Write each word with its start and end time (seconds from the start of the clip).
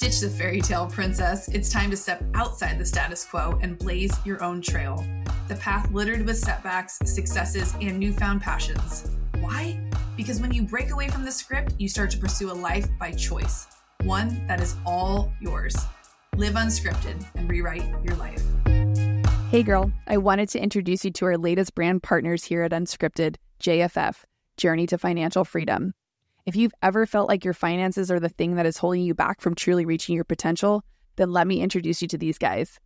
Ditch 0.00 0.20
the 0.20 0.30
fairy 0.30 0.62
tale 0.62 0.86
princess. 0.86 1.46
It's 1.48 1.68
time 1.68 1.90
to 1.90 1.96
step 1.96 2.24
outside 2.32 2.78
the 2.78 2.86
status 2.86 3.22
quo 3.22 3.58
and 3.60 3.78
blaze 3.78 4.10
your 4.24 4.42
own 4.42 4.62
trail. 4.62 5.04
The 5.46 5.56
path 5.56 5.90
littered 5.92 6.24
with 6.24 6.38
setbacks, 6.38 6.98
successes, 7.04 7.74
and 7.82 7.98
newfound 7.98 8.40
passions. 8.40 9.10
Why? 9.40 9.78
Because 10.16 10.40
when 10.40 10.52
you 10.52 10.62
break 10.62 10.90
away 10.90 11.08
from 11.08 11.26
the 11.26 11.30
script, 11.30 11.74
you 11.78 11.86
start 11.86 12.10
to 12.12 12.16
pursue 12.16 12.50
a 12.50 12.54
life 12.54 12.88
by 12.98 13.12
choice, 13.12 13.66
one 14.04 14.46
that 14.46 14.62
is 14.62 14.74
all 14.86 15.30
yours. 15.38 15.76
Live 16.34 16.54
unscripted 16.54 17.22
and 17.34 17.50
rewrite 17.50 17.84
your 18.02 18.16
life. 18.16 18.42
Hey, 19.50 19.62
girl, 19.62 19.92
I 20.06 20.16
wanted 20.16 20.48
to 20.50 20.62
introduce 20.62 21.04
you 21.04 21.10
to 21.10 21.26
our 21.26 21.36
latest 21.36 21.74
brand 21.74 22.02
partners 22.02 22.42
here 22.44 22.62
at 22.62 22.72
Unscripted, 22.72 23.36
JFF, 23.62 24.24
Journey 24.56 24.86
to 24.86 24.96
Financial 24.96 25.44
Freedom. 25.44 25.92
If 26.46 26.56
you've 26.56 26.74
ever 26.82 27.04
felt 27.06 27.28
like 27.28 27.44
your 27.44 27.54
finances 27.54 28.10
are 28.10 28.20
the 28.20 28.28
thing 28.28 28.56
that 28.56 28.66
is 28.66 28.78
holding 28.78 29.02
you 29.02 29.14
back 29.14 29.40
from 29.40 29.54
truly 29.54 29.84
reaching 29.84 30.14
your 30.14 30.24
potential, 30.24 30.82
then 31.16 31.30
let 31.30 31.46
me 31.46 31.60
introduce 31.60 32.00
you 32.00 32.08
to 32.08 32.18
these 32.18 32.38
guys. 32.38 32.78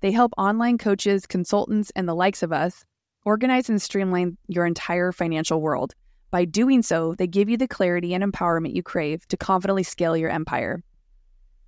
They 0.00 0.12
help 0.12 0.32
online 0.38 0.78
coaches, 0.78 1.26
consultants, 1.26 1.92
and 1.94 2.08
the 2.08 2.14
likes 2.14 2.42
of 2.42 2.52
us 2.52 2.84
organize 3.24 3.68
and 3.68 3.80
streamline 3.80 4.38
your 4.48 4.66
entire 4.66 5.12
financial 5.12 5.60
world. 5.60 5.94
By 6.30 6.46
doing 6.46 6.82
so, 6.82 7.14
they 7.14 7.26
give 7.26 7.50
you 7.50 7.56
the 7.56 7.68
clarity 7.68 8.14
and 8.14 8.24
empowerment 8.24 8.74
you 8.74 8.82
crave 8.82 9.28
to 9.28 9.36
confidently 9.36 9.82
scale 9.82 10.16
your 10.16 10.30
empire. 10.30 10.82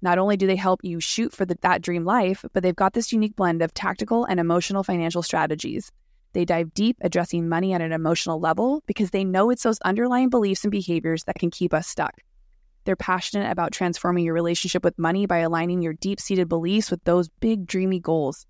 Not 0.01 0.19
only 0.19 0.37
do 0.37 0.47
they 0.47 0.57
help 0.57 0.81
you 0.83 0.99
shoot 0.99 1.33
for 1.33 1.45
the, 1.45 1.57
that 1.61 1.83
dream 1.83 2.05
life, 2.05 2.45
but 2.53 2.63
they've 2.63 2.75
got 2.75 2.95
this 2.95 3.13
unique 3.13 3.37
blend 3.37 3.63
of 3.63 3.75
tactical 3.75 4.25
and 4.25 4.41
emotional 4.41 4.83
financial 4.83 5.23
strategies 5.23 5.93
they 6.35 6.45
dive 6.45 6.75
deep, 6.75 6.97
addressing 7.01 7.49
money 7.49 7.73
at 7.73 7.81
an 7.81 7.93
emotional 7.93 8.41
level 8.41 8.83
because 8.87 9.11
they 9.11 9.25
know 9.25 9.51
it's 9.51 9.63
those 9.63 9.79
underlying 9.81 10.29
beliefs 10.29 10.65
and 10.65 10.71
behaviors 10.71 11.25
that 11.25 11.37
can 11.37 11.51
keep 11.51 11.73
us 11.73 11.89
stuck. 11.89 12.21
They're 12.85 12.97
passionate 12.97 13.51
about 13.51 13.73
transforming 13.73 14.25
your 14.25 14.35
relationship 14.35 14.85
with 14.85 14.99
money 14.99 15.27
by 15.27 15.39
aligning 15.39 15.81
your 15.81 15.95
deep 15.95 16.21
seated 16.21 16.49
beliefs 16.49 16.91
with 16.91 17.03
those 17.05 17.29
big, 17.41 17.67
dreamy 17.67 18.01
goals. 18.01 18.47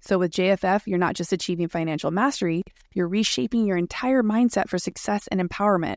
So, 0.00 0.18
with 0.18 0.32
JFF, 0.32 0.86
you're 0.86 0.98
not 0.98 1.16
just 1.16 1.32
achieving 1.32 1.68
financial 1.68 2.10
mastery, 2.10 2.62
you're 2.94 3.08
reshaping 3.08 3.66
your 3.66 3.76
entire 3.76 4.22
mindset 4.22 4.68
for 4.68 4.78
success 4.78 5.26
and 5.28 5.40
empowerment. 5.40 5.96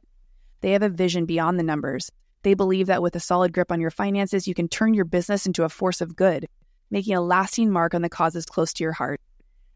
They 0.61 0.71
have 0.71 0.83
a 0.83 0.89
vision 0.89 1.25
beyond 1.25 1.59
the 1.59 1.63
numbers. 1.63 2.11
They 2.41 2.53
believe 2.53 2.87
that 2.87 3.01
with 3.01 3.15
a 3.15 3.19
solid 3.19 3.53
grip 3.53 3.71
on 3.71 3.79
your 3.79 3.91
finances, 3.91 4.47
you 4.47 4.53
can 4.53 4.67
turn 4.67 4.93
your 4.93 5.05
business 5.05 5.45
into 5.45 5.63
a 5.63 5.69
force 5.69 6.01
of 6.01 6.15
good, 6.15 6.47
making 6.89 7.15
a 7.15 7.21
lasting 7.21 7.71
mark 7.71 7.93
on 7.93 8.01
the 8.01 8.09
causes 8.09 8.45
close 8.45 8.73
to 8.73 8.83
your 8.83 8.93
heart. 8.93 9.21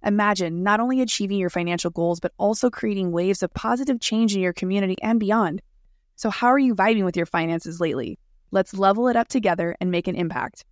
Imagine 0.04 0.64
not 0.64 0.80
only 0.80 1.02
achieving 1.02 1.38
your 1.38 1.50
financial 1.50 1.90
goals, 1.90 2.20
but 2.20 2.34
also 2.38 2.70
creating 2.70 3.12
waves 3.12 3.42
of 3.42 3.54
positive 3.54 4.00
change 4.00 4.36
in 4.36 4.42
your 4.42 4.54
community 4.54 4.98
and 5.02 5.20
beyond. 5.20 5.62
So, 6.16 6.30
how 6.30 6.48
are 6.48 6.60
you 6.60 6.76
vibing 6.76 7.06
with 7.06 7.16
your 7.16 7.26
finances 7.26 7.80
lately? 7.80 8.20
Let's 8.52 8.74
level 8.74 9.08
it 9.08 9.16
up 9.16 9.30
together 9.30 9.76
and 9.80 9.92
make 9.92 10.08
an 10.08 10.16
impact. 10.16 10.66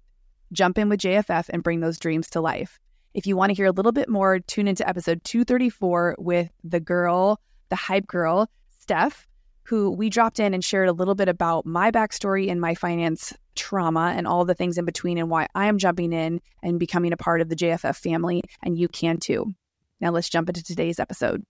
Jump 0.51 0.77
in 0.77 0.89
with 0.89 0.99
JFF 0.99 1.49
and 1.49 1.63
bring 1.63 1.79
those 1.79 1.97
dreams 1.97 2.29
to 2.31 2.41
life. 2.41 2.79
If 3.13 3.25
you 3.25 3.35
want 3.35 3.49
to 3.49 3.55
hear 3.55 3.65
a 3.65 3.71
little 3.71 3.91
bit 3.91 4.09
more, 4.09 4.39
tune 4.39 4.67
into 4.67 4.87
episode 4.87 5.23
234 5.23 6.15
with 6.17 6.49
the 6.63 6.79
girl, 6.79 7.39
the 7.69 7.75
hype 7.75 8.07
girl, 8.07 8.49
Steph, 8.79 9.27
who 9.63 9.91
we 9.91 10.09
dropped 10.09 10.39
in 10.39 10.53
and 10.53 10.63
shared 10.63 10.89
a 10.89 10.93
little 10.93 11.15
bit 11.15 11.29
about 11.29 11.65
my 11.65 11.91
backstory 11.91 12.51
and 12.51 12.59
my 12.59 12.75
finance 12.75 13.33
trauma 13.55 14.13
and 14.15 14.27
all 14.27 14.45
the 14.45 14.53
things 14.53 14.77
in 14.77 14.85
between 14.85 15.17
and 15.17 15.29
why 15.29 15.47
I 15.55 15.67
am 15.67 15.77
jumping 15.77 16.13
in 16.13 16.41
and 16.63 16.79
becoming 16.79 17.13
a 17.13 17.17
part 17.17 17.41
of 17.41 17.49
the 17.49 17.55
JFF 17.55 17.95
family, 17.95 18.41
and 18.63 18.77
you 18.77 18.87
can 18.87 19.17
too. 19.17 19.53
Now 19.99 20.11
let's 20.11 20.29
jump 20.29 20.49
into 20.49 20.63
today's 20.63 20.99
episode. 20.99 21.43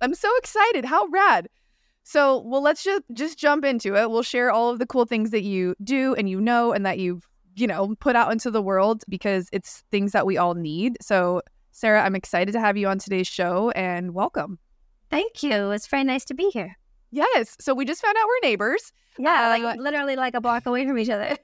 I'm 0.00 0.14
so 0.14 0.30
excited. 0.38 0.84
How 0.84 1.06
rad. 1.08 1.48
So, 2.02 2.42
well, 2.44 2.62
let's 2.62 2.84
just 2.84 3.02
just 3.12 3.38
jump 3.38 3.64
into 3.64 3.96
it. 3.96 4.10
We'll 4.10 4.22
share 4.22 4.50
all 4.50 4.70
of 4.70 4.78
the 4.78 4.86
cool 4.86 5.06
things 5.06 5.30
that 5.30 5.42
you 5.42 5.74
do 5.82 6.14
and 6.14 6.28
you 6.28 6.40
know 6.40 6.72
and 6.72 6.84
that 6.84 6.98
you've, 6.98 7.26
you 7.56 7.66
know, 7.66 7.94
put 8.00 8.14
out 8.14 8.30
into 8.30 8.50
the 8.50 8.62
world 8.62 9.04
because 9.08 9.48
it's 9.52 9.82
things 9.90 10.12
that 10.12 10.26
we 10.26 10.36
all 10.36 10.54
need. 10.54 10.98
So, 11.00 11.40
Sara, 11.72 12.04
I'm 12.04 12.14
excited 12.14 12.52
to 12.52 12.60
have 12.60 12.76
you 12.76 12.88
on 12.88 12.98
today's 12.98 13.26
show 13.26 13.70
and 13.70 14.12
welcome. 14.12 14.58
Thank 15.10 15.42
you. 15.42 15.70
It's 15.70 15.86
very 15.86 16.04
nice 16.04 16.24
to 16.26 16.34
be 16.34 16.50
here. 16.50 16.76
Yes. 17.10 17.56
So 17.60 17.74
we 17.74 17.84
just 17.84 18.02
found 18.02 18.16
out 18.16 18.26
we're 18.26 18.48
neighbors. 18.48 18.92
Yeah, 19.18 19.46
uh, 19.46 19.62
like 19.62 19.78
literally 19.78 20.16
like 20.16 20.34
a 20.34 20.40
block 20.40 20.66
away 20.66 20.86
from 20.86 20.98
each 20.98 21.10
other. 21.10 21.36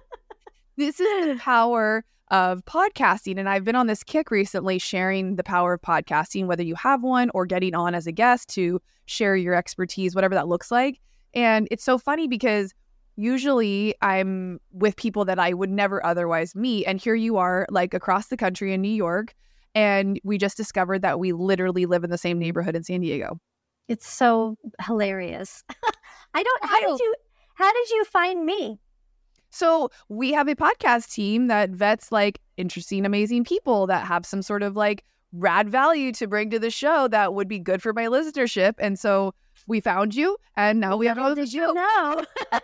this 0.76 1.00
is 1.00 1.26
the 1.26 1.36
power 1.36 2.04
of 2.30 2.64
podcasting. 2.64 3.38
And 3.38 3.48
I've 3.48 3.64
been 3.64 3.76
on 3.76 3.86
this 3.86 4.02
kick 4.02 4.30
recently 4.30 4.78
sharing 4.78 5.36
the 5.36 5.44
power 5.44 5.74
of 5.74 5.82
podcasting, 5.82 6.46
whether 6.46 6.62
you 6.62 6.74
have 6.76 7.02
one 7.02 7.30
or 7.34 7.44
getting 7.44 7.74
on 7.74 7.94
as 7.94 8.06
a 8.06 8.12
guest 8.12 8.48
to 8.54 8.80
share 9.06 9.36
your 9.36 9.54
expertise, 9.54 10.14
whatever 10.14 10.34
that 10.34 10.48
looks 10.48 10.70
like. 10.70 10.98
And 11.34 11.68
it's 11.70 11.84
so 11.84 11.98
funny 11.98 12.28
because 12.28 12.72
usually 13.16 13.94
I'm 14.00 14.60
with 14.72 14.96
people 14.96 15.24
that 15.26 15.38
I 15.38 15.52
would 15.52 15.70
never 15.70 16.04
otherwise 16.04 16.54
meet. 16.54 16.86
And 16.86 17.00
here 17.00 17.14
you 17.14 17.36
are, 17.36 17.66
like 17.70 17.92
across 17.92 18.28
the 18.28 18.36
country 18.36 18.72
in 18.72 18.80
New 18.80 18.88
York. 18.88 19.34
And 19.74 20.18
we 20.24 20.38
just 20.38 20.56
discovered 20.56 21.02
that 21.02 21.18
we 21.18 21.32
literally 21.32 21.86
live 21.86 22.04
in 22.04 22.10
the 22.10 22.18
same 22.18 22.38
neighborhood 22.38 22.76
in 22.76 22.82
San 22.82 23.00
Diego. 23.00 23.38
It's 23.88 24.08
so 24.08 24.56
hilarious. 24.86 25.64
I 26.34 26.42
don't. 26.42 26.64
How 26.64 26.80
did 26.80 26.98
you? 27.00 27.14
How 27.54 27.72
did 27.72 27.90
you 27.90 28.04
find 28.04 28.46
me? 28.46 28.80
So 29.50 29.90
we 30.08 30.32
have 30.32 30.48
a 30.48 30.54
podcast 30.54 31.12
team 31.12 31.48
that 31.48 31.70
vets 31.70 32.10
like 32.10 32.40
interesting, 32.56 33.04
amazing 33.04 33.44
people 33.44 33.86
that 33.86 34.06
have 34.06 34.24
some 34.24 34.40
sort 34.40 34.62
of 34.62 34.76
like 34.76 35.04
rad 35.32 35.68
value 35.68 36.12
to 36.12 36.26
bring 36.26 36.50
to 36.50 36.58
the 36.58 36.70
show 36.70 37.08
that 37.08 37.34
would 37.34 37.48
be 37.48 37.58
good 37.58 37.82
for 37.82 37.92
my 37.92 38.06
listenership. 38.06 38.74
And 38.78 38.98
so 38.98 39.34
we 39.66 39.80
found 39.80 40.14
you, 40.14 40.36
and 40.56 40.80
now 40.80 40.96
we 40.96 41.06
have 41.06 41.18
all 41.18 41.34
the 41.34 41.46
show. 41.46 41.72
No. 41.72 42.24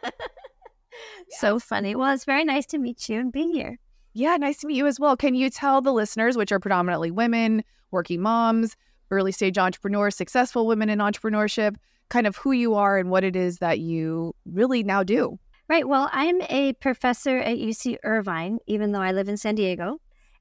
so 1.31 1.59
funny. 1.59 1.95
Well, 1.95 2.13
it's 2.13 2.25
very 2.25 2.45
nice 2.45 2.67
to 2.67 2.79
meet 2.79 3.09
you 3.09 3.21
and 3.21 3.33
be 3.33 3.53
here. 3.53 3.79
Yeah, 4.15 4.37
nice 4.37 4.59
to 4.59 4.67
meet 4.67 4.77
you 4.77 4.87
as 4.87 4.99
well. 4.99 5.17
Can 5.17 5.35
you 5.35 5.51
tell 5.51 5.81
the 5.81 5.93
listeners, 5.93 6.37
which 6.37 6.53
are 6.53 6.59
predominantly 6.59 7.11
women, 7.11 7.63
working 7.91 8.21
moms, 8.21 8.77
early 9.11 9.33
stage 9.33 9.59
entrepreneurs, 9.59 10.17
successful 10.17 10.67
women 10.67 10.89
in 10.89 10.99
entrepreneurship, 10.99 11.77
kind 12.09 12.27
of 12.27 12.37
who 12.37 12.53
you 12.53 12.75
are 12.75 12.99
and 12.99 13.11
what 13.11 13.25
it 13.25 13.37
is 13.37 13.59
that 13.59 13.81
you 13.81 14.35
really 14.45 14.83
now 14.83 15.03
do. 15.03 15.39
Right. 15.69 15.87
Well, 15.87 16.09
I'm 16.13 16.41
a 16.49 16.73
professor 16.75 17.39
at 17.39 17.59
UC 17.59 17.99
Irvine, 18.03 18.59
even 18.67 18.93
though 18.93 19.03
I 19.03 19.13
live 19.13 19.29
in 19.29 19.37
San 19.37 19.55
Diego, 19.55 20.01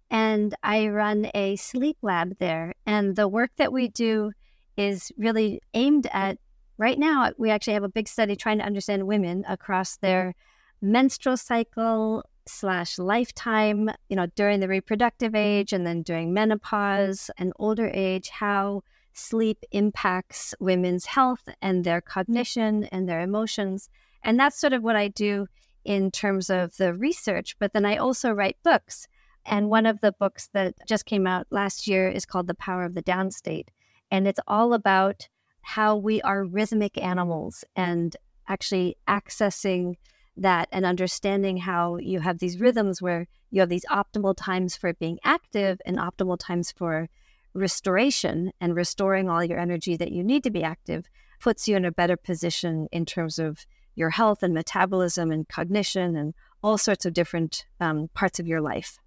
and 0.10 0.56
I 0.64 0.88
run 0.88 1.30
a 1.34 1.58
sleep 1.58 1.98
lab 2.02 2.38
there. 2.40 2.74
And 2.86 3.16
the 3.16 3.28
work 3.28 3.52
that 3.58 3.74
we 3.74 3.90
do 3.90 4.32
is 4.78 5.12
really 5.18 5.62
aimed 5.74 6.08
at 6.14 6.38
right 6.78 6.98
now, 6.98 7.32
we 7.38 7.50
actually 7.50 7.74
have 7.74 7.84
a 7.84 7.90
big 7.90 8.08
study 8.08 8.36
trying 8.36 8.60
to 8.60 8.66
understand 8.66 9.06
women 9.06 9.44
across 9.50 9.96
mm-hmm. 9.96 10.08
their 10.08 10.36
menstrual 10.82 11.36
cycle, 11.36 12.24
slash 12.48 12.98
lifetime, 12.98 13.90
you 14.10 14.16
know, 14.16 14.28
during 14.36 14.60
the 14.60 14.68
reproductive 14.68 15.34
mm-hmm. 15.34 15.60
age 15.60 15.74
and 15.74 15.86
then 15.86 16.02
during 16.02 16.34
menopause 16.34 17.30
and 17.38 17.54
older 17.60 17.90
age, 17.94 18.30
how 18.30 18.82
sleep 19.18 19.64
impacts 19.72 20.54
women's 20.60 21.06
health 21.06 21.50
and 21.62 21.84
their 21.84 22.02
mm. 22.02 22.06
cognition 22.06 22.86
and 22.86 23.08
their 23.08 23.22
emotions. 23.22 23.90
And 24.24 24.40
that's 24.40 24.60
sort 24.60 24.74
of 24.74 24.84
what 24.84 24.96
I 24.96 25.08
do 25.08 25.48
in 25.84 26.12
terms 26.12 26.50
of 26.50 26.78
the 26.78 26.94
research. 26.94 27.56
But 27.60 27.74
then 27.74 27.86
I 27.86 27.98
also 27.98 28.32
write 28.32 28.58
books. 28.64 29.08
And 29.46 29.70
one 29.70 29.86
of 29.86 30.02
the 30.02 30.12
books 30.12 30.50
that 30.54 30.76
just 30.88 31.06
came 31.06 31.26
out 31.26 31.48
last 31.50 31.88
year 31.88 32.10
is 32.10 32.26
called 32.26 32.48
The 32.48 32.54
Power 32.54 32.84
of 32.84 32.96
the 32.96 33.04
Downstate. 33.04 33.70
And 34.12 34.28
it's 34.28 34.40
all 34.48 34.74
about 34.74 35.30
how 35.62 35.96
we 35.96 36.22
are 36.22 36.46
rhythmic 36.46 36.98
animals 36.98 37.64
and 37.76 38.16
actually 38.48 38.98
accessing 39.08 39.96
that 40.36 40.68
and 40.72 40.86
understanding 40.86 41.58
how 41.58 41.98
you 41.98 42.20
have 42.20 42.40
these 42.40 42.60
rhythms 42.60 43.02
where 43.02 43.28
you 43.50 43.62
have 43.62 43.70
these 43.70 43.86
optimal 43.90 44.36
times 44.38 44.76
for 44.76 44.94
being 44.94 45.20
active 45.24 45.80
and 45.86 45.98
optimal 45.98 46.38
times 46.38 46.72
for 46.72 47.10
restoration 47.54 48.52
and 48.62 48.76
restoring 48.76 49.30
all 49.30 49.44
your 49.44 49.60
energy 49.60 49.98
that 49.98 50.12
you 50.12 50.24
need 50.24 50.44
to 50.44 50.52
be 50.52 50.64
active 50.64 51.10
puts 51.40 51.68
you 51.68 51.76
in 51.76 51.86
a 51.86 51.92
better 51.92 52.18
position 52.18 52.88
in 52.92 53.06
terms 53.06 53.40
of 53.40 53.66
your 53.96 54.10
health 54.10 54.44
and 54.44 54.54
metabolism 54.54 55.32
and 55.32 55.48
cognition 55.50 56.16
and 56.16 56.34
all 56.64 56.78
sorts 56.78 57.06
of 57.06 57.14
different 57.14 57.66
um, 57.80 58.10
parts 58.14 58.40
of 58.40 58.48
your 58.48 58.62
life. 58.62 59.00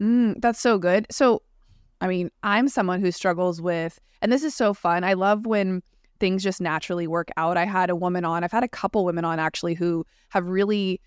Mm, 0.00 0.40
that's 0.40 0.60
so 0.60 0.78
good. 0.78 1.06
So, 1.10 1.42
I 2.00 2.08
mean, 2.08 2.30
I'm 2.42 2.68
someone 2.68 3.00
who 3.00 3.12
struggles 3.12 3.60
with, 3.60 4.00
and 4.20 4.32
this 4.32 4.42
is 4.42 4.54
so 4.54 4.74
fun. 4.74 5.04
I 5.04 5.12
love 5.12 5.46
when 5.46 5.82
things 6.18 6.42
just 6.42 6.60
naturally 6.60 7.06
work 7.06 7.28
out. 7.36 7.56
I 7.56 7.64
had 7.64 7.90
a 7.90 7.96
woman 7.96 8.24
on, 8.24 8.44
I've 8.44 8.52
had 8.52 8.64
a 8.64 8.68
couple 8.68 9.04
women 9.04 9.24
on 9.24 9.38
actually 9.38 9.74
who 9.74 10.04
have 10.30 10.46
really 10.46 11.00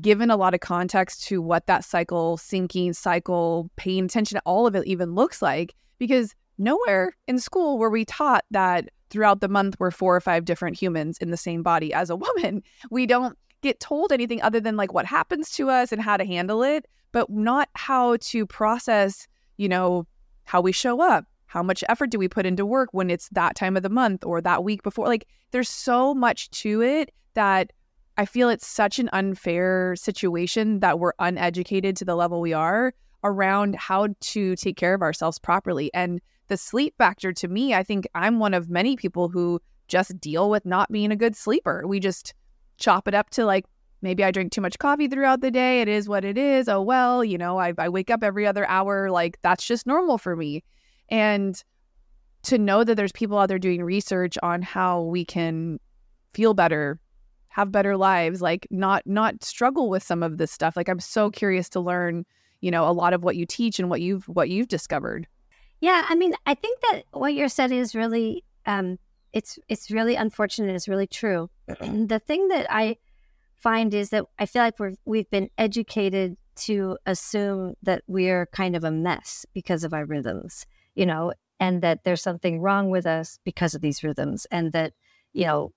given 0.00 0.30
a 0.30 0.36
lot 0.36 0.54
of 0.54 0.60
context 0.60 1.26
to 1.26 1.40
what 1.40 1.66
that 1.66 1.84
cycle, 1.84 2.36
syncing 2.36 2.94
cycle, 2.94 3.70
paying 3.76 4.04
attention 4.04 4.36
to 4.36 4.42
all 4.44 4.66
of 4.66 4.74
it 4.74 4.86
even 4.86 5.14
looks 5.14 5.40
like. 5.40 5.74
Because 5.98 6.34
nowhere 6.58 7.16
in 7.26 7.38
school 7.38 7.78
were 7.78 7.90
we 7.90 8.04
taught 8.04 8.44
that 8.50 8.88
throughout 9.10 9.40
the 9.40 9.48
month 9.48 9.76
we're 9.78 9.90
four 9.90 10.14
or 10.14 10.20
five 10.20 10.44
different 10.44 10.80
humans 10.80 11.18
in 11.18 11.30
the 11.30 11.36
same 11.36 11.62
body 11.62 11.92
as 11.92 12.10
a 12.10 12.16
woman. 12.16 12.62
We 12.90 13.06
don't 13.06 13.36
get 13.62 13.80
told 13.80 14.12
anything 14.12 14.40
other 14.42 14.60
than 14.60 14.76
like 14.76 14.92
what 14.92 15.06
happens 15.06 15.50
to 15.52 15.70
us 15.70 15.92
and 15.92 16.00
how 16.00 16.16
to 16.16 16.24
handle 16.24 16.62
it, 16.62 16.86
but 17.12 17.28
not 17.30 17.68
how 17.74 18.16
to 18.20 18.46
process, 18.46 19.26
you 19.56 19.68
know, 19.68 20.06
how 20.44 20.60
we 20.60 20.72
show 20.72 21.00
up, 21.00 21.24
how 21.46 21.62
much 21.62 21.82
effort 21.88 22.10
do 22.10 22.18
we 22.18 22.28
put 22.28 22.46
into 22.46 22.64
work 22.64 22.90
when 22.92 23.10
it's 23.10 23.28
that 23.30 23.56
time 23.56 23.76
of 23.76 23.82
the 23.82 23.88
month 23.88 24.24
or 24.24 24.40
that 24.40 24.62
week 24.62 24.82
before 24.82 25.06
like 25.06 25.26
there's 25.50 25.68
so 25.68 26.14
much 26.14 26.50
to 26.50 26.82
it 26.82 27.10
that 27.34 27.72
I 28.16 28.24
feel 28.24 28.48
it's 28.48 28.66
such 28.66 28.98
an 28.98 29.08
unfair 29.12 29.96
situation 29.96 30.80
that 30.80 30.98
we're 30.98 31.12
uneducated 31.18 31.96
to 31.96 32.04
the 32.04 32.16
level 32.16 32.40
we 32.40 32.52
are 32.52 32.92
around 33.24 33.76
how 33.76 34.08
to 34.20 34.56
take 34.56 34.76
care 34.76 34.94
of 34.94 35.02
ourselves 35.02 35.38
properly. 35.38 35.92
And 35.94 36.20
the 36.48 36.56
sleep 36.56 36.94
factor 36.96 37.32
to 37.32 37.48
me, 37.48 37.74
I 37.74 37.82
think 37.82 38.06
I'm 38.14 38.38
one 38.38 38.54
of 38.54 38.70
many 38.70 38.96
people 38.96 39.28
who 39.28 39.60
just 39.88 40.18
deal 40.20 40.50
with 40.50 40.64
not 40.64 40.90
being 40.90 41.12
a 41.12 41.16
good 41.16 41.36
sleeper. 41.36 41.86
We 41.86 42.00
just 42.00 42.34
chop 42.78 43.08
it 43.08 43.14
up 43.14 43.30
to 43.30 43.44
like 43.44 43.64
maybe 44.02 44.22
I 44.22 44.30
drink 44.30 44.52
too 44.52 44.60
much 44.60 44.78
coffee 44.78 45.08
throughout 45.08 45.40
the 45.40 45.50
day. 45.50 45.80
It 45.80 45.88
is 45.88 46.08
what 46.08 46.24
it 46.24 46.38
is. 46.38 46.68
Oh, 46.68 46.80
well, 46.80 47.24
you 47.24 47.36
know, 47.36 47.58
I, 47.58 47.72
I 47.78 47.88
wake 47.88 48.10
up 48.10 48.22
every 48.22 48.46
other 48.46 48.66
hour. 48.68 49.10
Like 49.10 49.38
that's 49.42 49.66
just 49.66 49.86
normal 49.86 50.18
for 50.18 50.36
me. 50.36 50.62
And 51.08 51.62
to 52.44 52.58
know 52.58 52.84
that 52.84 52.94
there's 52.94 53.12
people 53.12 53.38
out 53.38 53.48
there 53.48 53.58
doing 53.58 53.82
research 53.82 54.38
on 54.42 54.62
how 54.62 55.02
we 55.02 55.24
can 55.24 55.80
feel 56.32 56.54
better, 56.54 57.00
have 57.48 57.72
better 57.72 57.96
lives, 57.96 58.40
like 58.40 58.66
not 58.70 59.02
not 59.06 59.42
struggle 59.42 59.90
with 59.90 60.02
some 60.02 60.22
of 60.22 60.38
this 60.38 60.52
stuff. 60.52 60.76
Like 60.76 60.88
I'm 60.88 61.00
so 61.00 61.30
curious 61.30 61.68
to 61.70 61.80
learn, 61.80 62.24
you 62.60 62.70
know, 62.70 62.88
a 62.88 62.92
lot 62.92 63.12
of 63.12 63.22
what 63.22 63.36
you 63.36 63.46
teach 63.46 63.78
and 63.78 63.90
what 63.90 64.00
you've 64.00 64.26
what 64.28 64.50
you've 64.50 64.68
discovered. 64.68 65.26
Yeah, 65.80 66.04
I 66.08 66.14
mean, 66.14 66.34
I 66.46 66.54
think 66.54 66.80
that 66.80 67.04
what 67.12 67.34
you're 67.34 67.48
saying 67.48 67.72
is 67.72 67.94
really 67.94 68.44
um 68.66 68.98
it's 69.32 69.58
it's 69.68 69.90
really 69.90 70.14
unfortunate. 70.14 70.74
It's 70.74 70.88
really 70.88 71.06
true. 71.06 71.50
the 71.66 72.20
thing 72.24 72.48
that 72.48 72.66
I 72.70 72.96
find 73.56 73.92
is 73.92 74.10
that 74.10 74.24
I 74.38 74.46
feel 74.46 74.62
like 74.62 74.78
we're 74.78 74.94
we've 75.04 75.30
been 75.30 75.50
educated 75.58 76.36
to 76.56 76.98
assume 77.06 77.74
that 77.82 78.02
we're 78.06 78.46
kind 78.46 78.74
of 78.74 78.84
a 78.84 78.90
mess 78.90 79.46
because 79.54 79.84
of 79.84 79.94
our 79.94 80.04
rhythms, 80.04 80.66
you 80.94 81.06
know, 81.06 81.32
and 81.60 81.82
that 81.82 82.02
there's 82.04 82.22
something 82.22 82.60
wrong 82.60 82.90
with 82.90 83.06
us 83.06 83.38
because 83.44 83.74
of 83.74 83.80
these 83.80 84.02
rhythms, 84.02 84.46
and 84.50 84.72
that 84.72 84.92
you 85.32 85.44
know, 85.44 85.72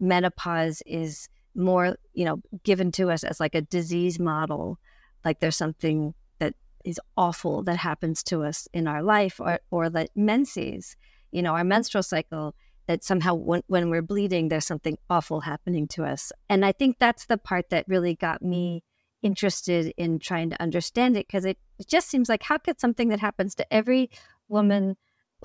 menopause 0.00 0.82
is 0.86 1.28
more 1.54 1.96
you 2.12 2.24
know 2.24 2.40
given 2.64 2.92
to 2.92 3.10
us 3.10 3.24
as 3.24 3.40
like 3.40 3.54
a 3.54 3.62
disease 3.62 4.18
model, 4.18 4.78
like 5.26 5.40
there's 5.40 5.56
something 5.56 6.14
that 6.38 6.54
is 6.84 6.98
awful 7.18 7.62
that 7.64 7.76
happens 7.76 8.22
to 8.22 8.44
us 8.44 8.66
in 8.72 8.88
our 8.88 9.02
life, 9.02 9.38
or 9.40 9.60
or 9.70 9.90
that 9.90 10.08
menses, 10.16 10.96
you 11.32 11.42
know, 11.42 11.52
our 11.52 11.64
menstrual 11.64 12.02
cycle 12.02 12.54
that 12.86 13.04
somehow 13.04 13.34
when, 13.34 13.62
when 13.66 13.90
we're 13.90 14.00
bleeding, 14.02 14.48
there's 14.48 14.64
something 14.64 14.96
awful 15.10 15.40
happening 15.40 15.88
to 15.88 16.04
us. 16.04 16.32
And 16.48 16.64
I 16.64 16.72
think 16.72 16.96
that's 16.98 17.26
the 17.26 17.36
part 17.36 17.70
that 17.70 17.84
really 17.88 18.14
got 18.14 18.42
me 18.42 18.84
interested 19.22 19.92
in 19.96 20.18
trying 20.18 20.50
to 20.50 20.62
understand 20.62 21.16
it 21.16 21.26
because 21.26 21.44
it, 21.44 21.58
it 21.78 21.88
just 21.88 22.08
seems 22.08 22.28
like 22.28 22.42
how 22.42 22.58
could 22.58 22.80
something 22.80 23.08
that 23.08 23.18
happens 23.18 23.54
to 23.56 23.74
every 23.74 24.08
woman 24.48 24.96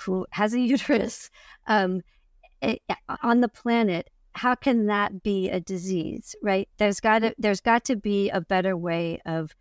who 0.03 0.25
has 0.31 0.53
a 0.53 0.59
uterus 0.75 1.29
um, 1.67 2.01
it, 2.61 2.81
on 3.23 3.41
the 3.41 3.49
planet 3.49 4.09
how 4.33 4.55
can 4.55 4.85
that 4.85 5.23
be 5.23 5.49
a 5.49 5.59
disease 5.59 6.35
right 6.41 6.69
there's 6.77 6.99
got 6.99 7.19
to 7.19 7.35
there's 7.37 7.59
got 7.59 7.83
to 7.83 7.95
be 7.95 8.29
a 8.29 8.39
better 8.39 8.77
way 8.77 9.19
of 9.25 9.53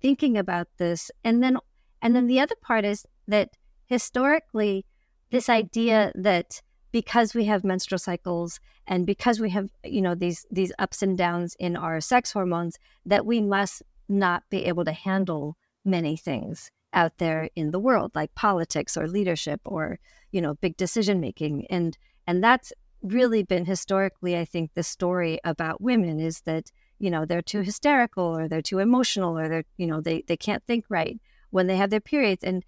thinking 0.00 0.36
about 0.36 0.68
this. 0.78 1.10
And 1.24 1.42
then 1.42 1.58
and 2.00 2.14
then 2.14 2.26
the 2.26 2.40
other 2.40 2.54
part 2.62 2.84
is 2.84 3.06
that 3.26 3.50
historically 3.86 4.84
this 5.30 5.48
idea 5.48 6.12
that 6.14 6.60
because 6.92 7.34
we 7.34 7.44
have 7.44 7.64
menstrual 7.64 7.98
cycles 7.98 8.60
and 8.86 9.06
because 9.06 9.40
we 9.40 9.50
have 9.50 9.68
you 9.84 10.00
know 10.00 10.14
these 10.14 10.46
these 10.50 10.72
ups 10.78 11.02
and 11.02 11.18
downs 11.18 11.56
in 11.58 11.76
our 11.76 12.00
sex 12.00 12.32
hormones 12.32 12.78
that 13.04 13.26
we 13.26 13.40
must 13.40 13.82
not 14.08 14.42
be 14.50 14.64
able 14.64 14.84
to 14.84 14.92
handle 14.92 15.56
many 15.84 16.16
things 16.16 16.70
out 16.94 17.18
there 17.18 17.50
in 17.54 17.70
the 17.70 17.78
world 17.78 18.10
like 18.14 18.34
politics 18.34 18.96
or 18.96 19.06
leadership 19.06 19.60
or 19.64 19.98
you 20.32 20.40
know 20.40 20.54
big 20.54 20.76
decision 20.76 21.20
making. 21.20 21.66
And 21.68 21.96
and 22.26 22.42
that's 22.42 22.72
really 23.02 23.44
been 23.44 23.64
historically 23.64 24.36
i 24.36 24.44
think 24.44 24.74
the 24.74 24.82
story 24.82 25.38
about 25.44 25.80
women 25.80 26.18
is 26.18 26.40
that 26.40 26.70
you 26.98 27.10
know 27.10 27.24
they're 27.24 27.42
too 27.42 27.60
hysterical 27.60 28.24
or 28.24 28.48
they're 28.48 28.62
too 28.62 28.78
emotional 28.78 29.38
or 29.38 29.48
they're 29.48 29.64
you 29.76 29.86
know 29.86 30.00
they 30.00 30.22
they 30.26 30.36
can't 30.36 30.64
think 30.66 30.84
right 30.88 31.20
when 31.50 31.66
they 31.66 31.76
have 31.76 31.90
their 31.90 32.00
periods 32.00 32.44
and 32.44 32.64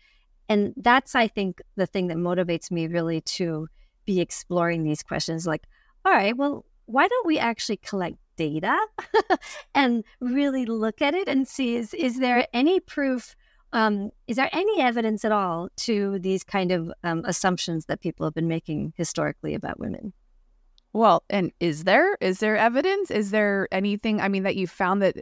and 0.48 0.72
that's 0.76 1.14
i 1.14 1.26
think 1.26 1.60
the 1.76 1.86
thing 1.86 2.06
that 2.08 2.16
motivates 2.16 2.70
me 2.70 2.86
really 2.86 3.20
to 3.20 3.68
be 4.10 4.20
exploring 4.20 4.82
these 4.82 5.02
questions 5.02 5.46
like, 5.46 5.64
all 6.04 6.12
right, 6.12 6.36
well, 6.36 6.64
why 6.86 7.06
don't 7.06 7.26
we 7.26 7.38
actually 7.38 7.76
collect 7.76 8.16
data 8.36 8.76
and 9.74 10.02
really 10.20 10.64
look 10.66 11.00
at 11.00 11.14
it 11.14 11.28
and 11.28 11.46
see 11.46 11.76
is, 11.76 11.94
is 11.94 12.18
there 12.18 12.46
any 12.52 12.80
proof? 12.80 13.36
Um, 13.72 14.10
is 14.26 14.36
there 14.36 14.50
any 14.52 14.80
evidence 14.80 15.24
at 15.24 15.30
all 15.30 15.68
to 15.86 16.18
these 16.18 16.42
kind 16.42 16.72
of 16.72 16.90
um, 17.04 17.22
assumptions 17.24 17.86
that 17.86 18.00
people 18.00 18.26
have 18.26 18.34
been 18.34 18.48
making 18.48 18.94
historically 18.96 19.54
about 19.54 19.78
women? 19.78 20.12
Well, 20.92 21.22
and 21.30 21.52
is 21.60 21.84
there 21.84 22.16
is 22.20 22.40
there 22.40 22.56
evidence? 22.56 23.10
Is 23.10 23.30
there 23.30 23.68
anything? 23.70 24.20
I 24.20 24.28
mean, 24.28 24.42
that 24.42 24.56
you 24.56 24.66
found 24.66 25.02
that 25.02 25.16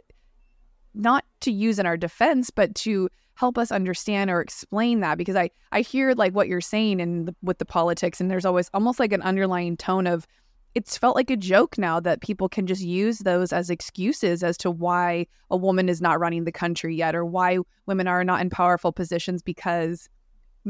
not 0.93 1.23
to 1.41 1.51
use 1.51 1.79
in 1.79 1.85
our 1.85 1.97
defense, 1.97 2.49
but 2.49 2.73
to 2.75 3.09
help 3.35 3.57
us 3.57 3.71
understand 3.71 4.29
or 4.29 4.41
explain 4.41 4.99
that 4.99 5.17
because 5.17 5.35
I 5.35 5.49
I 5.71 5.81
hear 5.81 6.13
like 6.13 6.33
what 6.33 6.49
you're 6.49 6.59
saying 6.59 6.99
and 6.99 7.33
with 7.41 7.57
the 7.57 7.65
politics 7.65 8.19
and 8.19 8.29
there's 8.29 8.45
always 8.45 8.69
almost 8.73 8.99
like 8.99 9.13
an 9.13 9.21
underlying 9.21 9.77
tone 9.77 10.07
of 10.07 10.27
it's 10.75 10.97
felt 10.97 11.15
like 11.15 11.29
a 11.29 11.37
joke 11.37 11.77
now 11.77 12.01
that 12.01 12.21
people 12.21 12.49
can 12.49 12.67
just 12.67 12.81
use 12.81 13.19
those 13.19 13.53
as 13.53 13.69
excuses 13.69 14.43
as 14.43 14.57
to 14.57 14.69
why 14.69 15.25
a 15.49 15.55
woman 15.55 15.87
is 15.87 16.01
not 16.01 16.19
running 16.19 16.43
the 16.43 16.51
country 16.51 16.93
yet 16.93 17.15
or 17.15 17.23
why 17.23 17.59
women 17.85 18.07
are 18.07 18.25
not 18.25 18.41
in 18.41 18.49
powerful 18.49 18.91
positions 18.91 19.41
because 19.41 20.09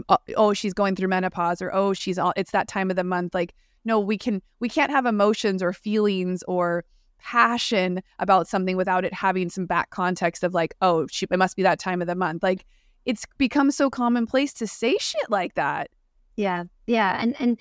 uh, 0.07 0.18
oh 0.38 0.54
she's 0.54 0.74
going 0.74 0.95
through 0.95 1.07
menopause 1.07 1.63
or 1.63 1.74
oh 1.74 1.92
she's 1.92 2.19
all 2.19 2.34
it's 2.36 2.52
that 2.52 2.68
time 2.68 2.92
of 2.92 2.95
the 2.95 3.04
month 3.04 3.34
like 3.34 3.56
no 3.90 4.00
we 4.00 4.18
can 4.18 4.42
we 4.60 4.70
can't 4.70 4.92
have 4.92 5.06
emotions 5.06 5.62
or 5.62 5.74
feelings 5.74 6.44
or 6.44 6.86
passion 7.20 8.02
about 8.20 8.48
something 8.48 8.78
without 8.78 9.06
it 9.06 9.14
having 9.14 9.50
some 9.50 9.66
back 9.66 9.90
context 9.90 10.44
of 10.44 10.54
like, 10.54 10.74
oh, 10.82 11.08
it 11.22 11.38
must 11.38 11.56
be 11.56 11.64
that 11.64 11.80
time 11.80 12.02
of 12.02 12.08
the 12.08 12.16
month. 12.16 12.42
Like 12.42 12.66
it's 13.06 13.26
become 13.38 13.72
so 13.72 13.90
commonplace 13.90 14.54
to 14.54 14.68
say 14.68 14.96
shit 15.00 15.30
like 15.30 15.56
that. 15.56 15.90
Yeah. 16.36 16.64
Yeah. 16.88 17.22
And 17.22 17.36
and 17.40 17.60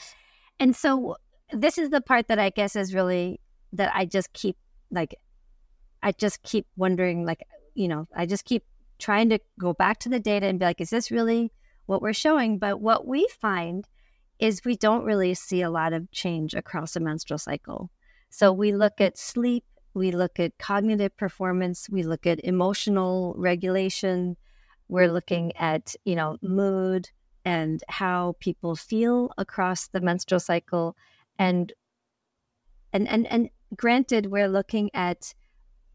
and 0.61 0.77
so 0.77 1.17
this 1.53 1.79
is 1.79 1.91
the 1.91 2.01
part 2.01 2.29
that 2.29 2.39
I 2.39 2.51
guess 2.51 2.77
is 2.77 2.95
really 2.95 3.41
that 3.73 3.91
I 3.95 4.05
just 4.05 4.33
keep 4.33 4.57
like 4.91 5.15
I 6.03 6.13
just 6.13 6.43
keep 6.43 6.67
wondering 6.77 7.25
like, 7.25 7.43
you 7.75 7.89
know, 7.89 8.07
I 8.15 8.27
just 8.27 8.45
keep 8.45 8.65
trying 8.99 9.31
to 9.31 9.39
go 9.59 9.73
back 9.73 9.99
to 10.01 10.09
the 10.09 10.21
data 10.21 10.47
and 10.47 10.59
be 10.59 10.65
like, 10.65 10.81
is 10.81 10.91
this 10.91 11.11
really 11.11 11.53
what 11.87 12.03
we're 12.03 12.13
showing? 12.13 12.59
But 12.59 12.81
what 12.81 13.07
we 13.07 13.27
find 13.41 13.87
is 14.39 14.65
we 14.65 14.77
don't 14.77 15.05
really 15.05 15.35
see 15.35 15.63
a 15.63 15.71
lot 15.71 15.93
of 15.93 16.11
change 16.13 16.55
across 16.55 16.97
a 16.97 17.01
menstrual 17.01 17.39
cycle. 17.39 17.91
So 18.31 18.53
we 18.53 18.73
look 18.73 19.01
at 19.01 19.19
sleep, 19.19 19.65
we 19.95 20.11
look 20.11 20.39
at 20.39 20.59
cognitive 20.59 21.17
performance, 21.17 21.89
we 21.91 22.03
look 22.03 22.27
at 22.27 22.45
emotional 22.45 23.35
regulation, 23.37 24.37
we're 24.89 25.11
looking 25.11 25.57
at, 25.57 25.95
you 26.05 26.15
know, 26.15 26.37
mood 26.43 27.11
and 27.45 27.83
how 27.89 28.37
people 28.41 28.77
feel 28.77 29.31
across 29.39 29.89
the 29.89 30.01
menstrual 30.01 30.41
cycle 30.41 30.97
and 31.39 31.73
and 32.93 33.09
and 33.09 33.27
and 33.27 33.49
granted 33.77 34.27
we're 34.27 34.49
looking 34.49 34.91
at 34.95 35.35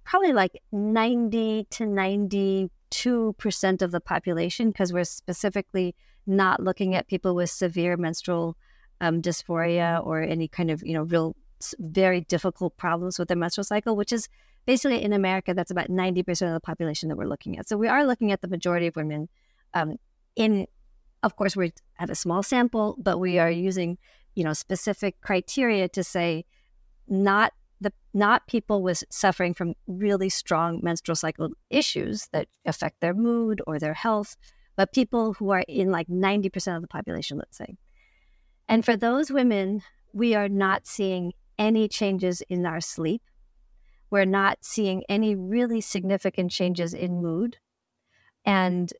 probably 0.03 0.33
like 0.33 0.61
90 0.71 1.67
to 1.69 1.83
92% 1.85 3.81
of 3.81 3.91
the 3.91 3.99
population 3.99 4.69
because 4.69 4.93
we're 4.93 5.03
specifically 5.03 5.95
not 6.25 6.61
looking 6.61 6.95
at 6.95 7.07
people 7.07 7.35
with 7.35 7.49
severe 7.49 7.97
menstrual 7.97 8.55
um, 9.01 9.21
dysphoria 9.21 10.05
or 10.05 10.21
any 10.21 10.47
kind 10.47 10.71
of 10.71 10.81
you 10.83 10.93
know 10.93 11.03
real 11.03 11.35
very 11.79 12.21
difficult 12.21 12.75
problems 12.77 13.17
with 13.17 13.27
their 13.27 13.37
menstrual 13.37 13.63
cycle, 13.63 13.95
which 13.95 14.11
is 14.11 14.27
basically 14.65 15.01
in 15.01 15.13
America, 15.13 15.53
that's 15.53 15.71
about 15.71 15.87
90% 15.87 16.47
of 16.47 16.53
the 16.53 16.59
population 16.59 17.09
that 17.09 17.17
we're 17.17 17.27
looking 17.27 17.57
at. 17.57 17.67
So 17.67 17.77
we 17.77 17.87
are 17.87 18.05
looking 18.05 18.31
at 18.31 18.41
the 18.41 18.47
majority 18.47 18.87
of 18.87 18.95
women 18.95 19.29
um, 19.73 19.97
in, 20.35 20.67
of 21.21 21.35
course, 21.35 21.55
we 21.55 21.73
have 21.95 22.09
a 22.09 22.15
small 22.15 22.43
sample, 22.43 22.95
but 22.99 23.17
we 23.17 23.39
are 23.39 23.51
using, 23.51 23.97
you 24.35 24.43
know, 24.43 24.53
specific 24.53 25.19
criteria 25.21 25.87
to 25.89 26.03
say 26.03 26.45
not 27.07 27.53
the 27.81 27.91
not 28.13 28.47
people 28.47 28.81
with 28.81 29.03
suffering 29.09 29.53
from 29.53 29.73
really 29.87 30.29
strong 30.29 30.79
menstrual 30.81 31.15
cycle 31.15 31.49
issues 31.69 32.29
that 32.31 32.47
affect 32.65 33.01
their 33.01 33.13
mood 33.13 33.61
or 33.67 33.77
their 33.77 33.93
health, 33.93 34.37
but 34.75 34.93
people 34.93 35.33
who 35.33 35.51
are 35.51 35.63
in 35.67 35.91
like 35.91 36.07
90% 36.07 36.75
of 36.75 36.81
the 36.81 36.87
population, 36.87 37.37
let's 37.37 37.57
say. 37.57 37.75
And 38.67 38.83
for 38.83 38.97
those 38.97 39.31
women, 39.31 39.81
we 40.13 40.35
are 40.35 40.49
not 40.49 40.87
seeing 40.87 41.33
any 41.57 41.87
changes 41.87 42.41
in 42.49 42.65
our 42.65 42.81
sleep. 42.81 43.21
We're 44.09 44.25
not 44.25 44.59
seeing 44.61 45.03
any 45.09 45.35
really 45.35 45.81
significant 45.81 46.51
changes 46.51 46.93
in 46.93 47.21
mood. 47.21 47.57
And 48.45 48.91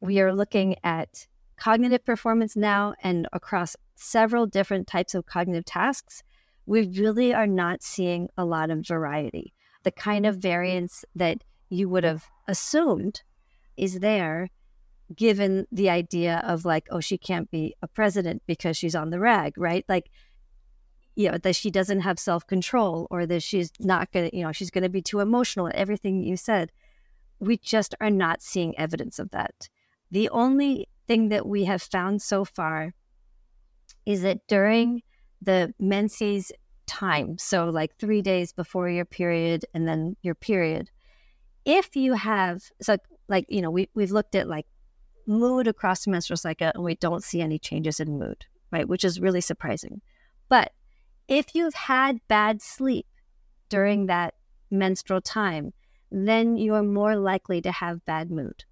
we 0.00 0.20
are 0.20 0.34
looking 0.34 0.76
at 0.84 1.26
cognitive 1.56 2.04
performance 2.04 2.56
now 2.56 2.94
and 3.02 3.28
across 3.32 3.76
several 3.94 4.46
different 4.46 4.86
types 4.86 5.14
of 5.14 5.26
cognitive 5.26 5.64
tasks. 5.64 6.22
We 6.66 6.88
really 6.88 7.32
are 7.32 7.46
not 7.46 7.82
seeing 7.82 8.28
a 8.36 8.44
lot 8.44 8.70
of 8.70 8.86
variety. 8.86 9.54
The 9.84 9.92
kind 9.92 10.26
of 10.26 10.38
variance 10.38 11.04
that 11.14 11.44
you 11.68 11.88
would 11.88 12.04
have 12.04 12.24
assumed 12.48 13.22
is 13.76 14.00
there 14.00 14.48
given 15.14 15.66
the 15.70 15.90
idea 15.90 16.42
of 16.44 16.64
like, 16.64 16.88
oh, 16.90 17.00
she 17.00 17.18
can't 17.18 17.50
be 17.50 17.74
a 17.82 17.88
president 17.88 18.42
because 18.46 18.76
she's 18.76 18.94
on 18.94 19.10
the 19.10 19.20
rag, 19.20 19.56
right? 19.56 19.84
Like 19.88 20.10
you 21.16 21.30
know, 21.30 21.38
that 21.38 21.56
she 21.56 21.70
doesn't 21.70 22.00
have 22.00 22.18
self 22.18 22.46
control 22.46 23.08
or 23.10 23.26
that 23.26 23.42
she's 23.42 23.72
not 23.80 24.12
going 24.12 24.30
to, 24.30 24.36
you 24.36 24.44
know, 24.44 24.52
she's 24.52 24.70
going 24.70 24.84
to 24.84 24.90
be 24.90 25.02
too 25.02 25.20
emotional, 25.20 25.70
everything 25.74 26.22
you 26.22 26.36
said. 26.36 26.70
We 27.40 27.56
just 27.56 27.94
are 28.00 28.10
not 28.10 28.42
seeing 28.42 28.78
evidence 28.78 29.18
of 29.18 29.30
that. 29.30 29.68
The 30.10 30.28
only 30.28 30.88
thing 31.08 31.30
that 31.30 31.46
we 31.46 31.64
have 31.64 31.82
found 31.82 32.22
so 32.22 32.44
far 32.44 32.94
is 34.04 34.22
that 34.22 34.46
during 34.46 35.02
the 35.40 35.74
menses 35.80 36.52
time, 36.86 37.38
so 37.38 37.70
like 37.70 37.96
three 37.96 38.22
days 38.22 38.52
before 38.52 38.88
your 38.90 39.04
period 39.06 39.64
and 39.74 39.88
then 39.88 40.16
your 40.22 40.34
period, 40.34 40.90
if 41.64 41.96
you 41.96 42.12
have, 42.12 42.62
so 42.80 42.98
like, 43.28 43.46
you 43.48 43.62
know, 43.62 43.70
we, 43.70 43.88
we've 43.94 44.12
looked 44.12 44.34
at 44.34 44.48
like 44.48 44.66
mood 45.26 45.66
across 45.66 46.04
the 46.04 46.10
menstrual 46.10 46.36
cycle 46.36 46.70
and 46.74 46.84
we 46.84 46.94
don't 46.96 47.24
see 47.24 47.40
any 47.40 47.58
changes 47.58 48.00
in 48.00 48.18
mood, 48.18 48.46
right? 48.70 48.88
Which 48.88 49.04
is 49.04 49.20
really 49.20 49.40
surprising. 49.40 50.00
But 50.48 50.72
if 51.28 51.54
you've 51.54 51.74
had 51.74 52.20
bad 52.28 52.62
sleep 52.62 53.06
during 53.68 54.06
that 54.06 54.34
menstrual 54.70 55.20
time, 55.20 55.72
then 56.10 56.56
you're 56.56 56.82
more 56.82 57.16
likely 57.16 57.60
to 57.62 57.72
have 57.72 58.04
bad 58.04 58.30
mood. 58.30 58.64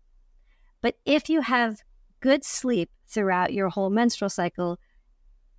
But 0.80 0.96
if 1.04 1.28
you 1.28 1.40
have 1.40 1.82
good 2.20 2.44
sleep 2.44 2.90
throughout 3.08 3.52
your 3.52 3.68
whole 3.68 3.90
menstrual 3.90 4.30
cycle, 4.30 4.78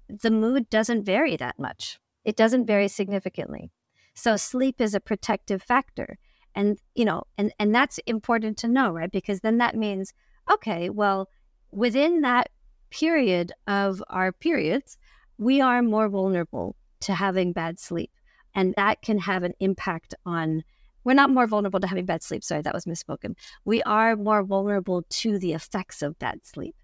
the 0.07 0.31
mood 0.31 0.69
doesn't 0.69 1.03
vary 1.03 1.35
that 1.37 1.59
much. 1.59 1.99
It 2.23 2.35
doesn't 2.35 2.65
vary 2.65 2.87
significantly. 2.87 3.71
So 4.13 4.37
sleep 4.37 4.79
is 4.79 4.93
a 4.93 4.99
protective 4.99 5.61
factor. 5.61 6.17
And, 6.55 6.79
you 6.95 7.03
know, 7.03 7.23
and, 7.37 7.53
and 7.59 7.75
that's 7.75 7.99
important 8.05 8.57
to 8.59 8.67
know, 8.67 8.91
right? 8.91 9.11
Because 9.11 9.41
then 9.41 9.57
that 9.57 9.75
means, 9.75 10.13
okay, 10.49 10.89
well, 10.89 11.29
within 11.71 12.21
that 12.21 12.49
period 12.89 13.51
of 13.67 14.03
our 14.09 14.31
periods, 14.31 14.97
we 15.37 15.61
are 15.61 15.81
more 15.81 16.07
vulnerable 16.07 16.75
to 17.01 17.13
having 17.13 17.51
bad 17.51 17.79
sleep. 17.79 18.11
And 18.53 18.73
that 18.77 19.01
can 19.01 19.19
have 19.19 19.43
an 19.43 19.53
impact 19.59 20.15
on, 20.25 20.63
we're 21.03 21.13
not 21.13 21.29
more 21.29 21.45
vulnerable 21.45 21.79
to 21.81 21.87
having 21.87 22.05
bad 22.05 22.23
sleep. 22.23 22.43
Sorry, 22.43 22.61
that 22.61 22.73
was 22.73 22.85
misspoken. 22.85 23.35
We 23.65 23.83
are 23.83 24.15
more 24.15 24.43
vulnerable 24.43 25.03
to 25.09 25.37
the 25.37 25.53
effects 25.53 26.01
of 26.01 26.17
bad 26.19 26.45
sleep. 26.45 26.75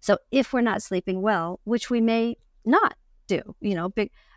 So 0.00 0.18
if 0.32 0.52
we're 0.52 0.62
not 0.62 0.82
sleeping 0.82 1.22
well, 1.22 1.60
which 1.62 1.90
we 1.90 2.00
may 2.00 2.36
not 2.64 2.96
do, 3.28 3.40
you 3.60 3.76
know, 3.76 3.92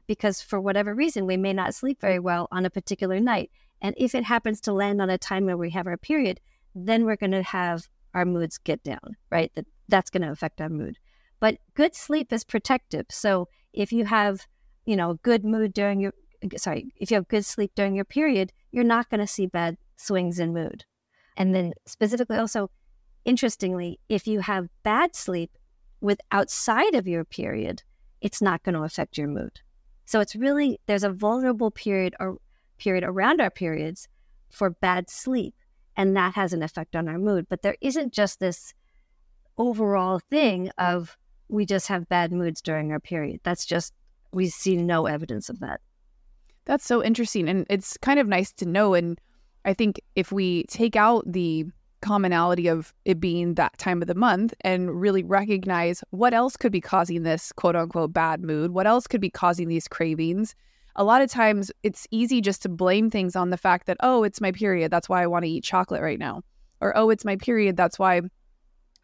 because 0.05 0.41
for 0.41 0.61
whatever 0.61 0.93
reason, 0.93 1.25
we 1.25 1.37
may 1.37 1.53
not 1.53 1.73
sleep 1.73 1.99
very 1.99 2.19
well 2.19 2.47
on 2.51 2.65
a 2.65 2.69
particular 2.69 3.19
night. 3.19 3.49
And 3.81 3.95
if 3.97 4.13
it 4.13 4.23
happens 4.23 4.61
to 4.61 4.73
land 4.73 5.01
on 5.01 5.09
a 5.09 5.17
time 5.17 5.45
where 5.45 5.57
we 5.57 5.71
have 5.71 5.87
our 5.87 5.97
period, 5.97 6.39
then 6.75 7.03
we're 7.03 7.15
going 7.15 7.31
to 7.31 7.41
have 7.41 7.89
our 8.15 8.25
moods 8.25 8.57
get 8.57 8.83
down, 8.83 9.15
right? 9.29 9.51
That 9.53 9.67
that's 9.87 10.09
going 10.09 10.23
to 10.23 10.31
affect 10.31 10.59
our 10.61 10.69
mood. 10.69 10.97
But 11.39 11.59
good 11.75 11.93
sleep 11.93 12.33
is 12.33 12.43
protective. 12.43 13.05
So 13.11 13.47
if 13.73 13.91
you 13.91 14.05
have 14.05 14.47
you 14.85 14.95
know, 14.95 15.15
good 15.23 15.43
mood 15.43 15.73
during 15.73 15.99
your, 15.99 16.13
sorry, 16.57 16.93
if 16.97 17.11
you 17.11 17.15
have 17.15 17.27
good 17.27 17.45
sleep 17.45 17.71
during 17.75 17.95
your 17.95 18.05
period, 18.05 18.53
you're 18.71 18.83
not 18.83 19.09
going 19.09 19.19
to 19.19 19.27
see 19.27 19.47
bad 19.47 19.77
swings 19.97 20.39
in 20.39 20.53
mood. 20.53 20.85
And 21.37 21.53
then 21.53 21.73
specifically 21.85 22.37
also, 22.37 22.69
interestingly, 23.25 23.99
if 24.09 24.27
you 24.27 24.39
have 24.39 24.69
bad 24.83 25.15
sleep 25.15 25.51
with 26.01 26.19
outside 26.31 26.95
of 26.95 27.07
your 27.07 27.25
period, 27.25 27.83
it's 28.21 28.41
not 28.41 28.63
going 28.63 28.75
to 28.75 28.83
affect 28.83 29.17
your 29.17 29.27
mood. 29.27 29.59
So 30.05 30.19
it's 30.19 30.35
really, 30.35 30.79
there's 30.85 31.03
a 31.03 31.09
vulnerable 31.09 31.71
period 31.71 32.15
or 32.19 32.37
period 32.77 33.03
around 33.03 33.41
our 33.41 33.49
periods 33.49 34.07
for 34.51 34.69
bad 34.69 35.09
sleep. 35.09 35.55
And 35.97 36.15
that 36.15 36.33
has 36.35 36.53
an 36.53 36.63
effect 36.63 36.95
on 36.95 37.07
our 37.07 37.17
mood. 37.17 37.47
But 37.49 37.61
there 37.61 37.77
isn't 37.81 38.13
just 38.13 38.39
this 38.39 38.73
overall 39.57 40.19
thing 40.29 40.69
of 40.77 41.17
we 41.47 41.65
just 41.65 41.87
have 41.87 42.09
bad 42.09 42.31
moods 42.31 42.61
during 42.61 42.91
our 42.91 42.99
period. 42.99 43.39
That's 43.43 43.65
just 43.65 43.93
we 44.31 44.49
see 44.49 44.75
no 44.75 45.05
evidence 45.05 45.49
of 45.49 45.59
that. 45.59 45.79
That's 46.65 46.85
so 46.85 47.03
interesting. 47.03 47.47
And 47.47 47.65
it's 47.69 47.97
kind 47.97 48.19
of 48.19 48.27
nice 48.27 48.51
to 48.53 48.65
know. 48.65 48.93
And 48.93 49.19
I 49.63 49.73
think 49.73 50.01
if 50.15 50.31
we 50.31 50.63
take 50.63 50.95
out 50.95 51.23
the 51.31 51.65
commonality 52.01 52.67
of 52.67 52.93
it 53.05 53.19
being 53.19 53.55
that 53.55 53.77
time 53.77 54.01
of 54.01 54.07
the 54.07 54.15
month 54.15 54.53
and 54.61 54.99
really 54.99 55.23
recognize 55.23 56.03
what 56.11 56.33
else 56.33 56.55
could 56.55 56.71
be 56.71 56.81
causing 56.81 57.23
this 57.23 57.51
quote 57.53 57.75
unquote 57.75 58.13
bad 58.13 58.41
mood, 58.41 58.71
what 58.71 58.87
else 58.87 59.07
could 59.07 59.21
be 59.21 59.29
causing 59.29 59.67
these 59.67 59.87
cravings. 59.87 60.55
A 60.95 61.03
lot 61.03 61.21
of 61.21 61.29
times 61.29 61.71
it's 61.83 62.07
easy 62.11 62.41
just 62.41 62.61
to 62.63 62.69
blame 62.69 63.09
things 63.09 63.35
on 63.35 63.49
the 63.49 63.57
fact 63.57 63.87
that, 63.87 63.97
oh, 64.01 64.23
it's 64.23 64.41
my 64.41 64.51
period. 64.51 64.91
That's 64.91 65.09
why 65.09 65.21
I 65.21 65.27
want 65.27 65.43
to 65.45 65.51
eat 65.51 65.63
chocolate 65.63 66.01
right 66.01 66.19
now. 66.19 66.41
Or, 66.81 66.95
oh, 66.97 67.09
it's 67.09 67.25
my 67.25 67.35
period. 67.35 67.77
That's 67.77 67.99
why 67.99 68.21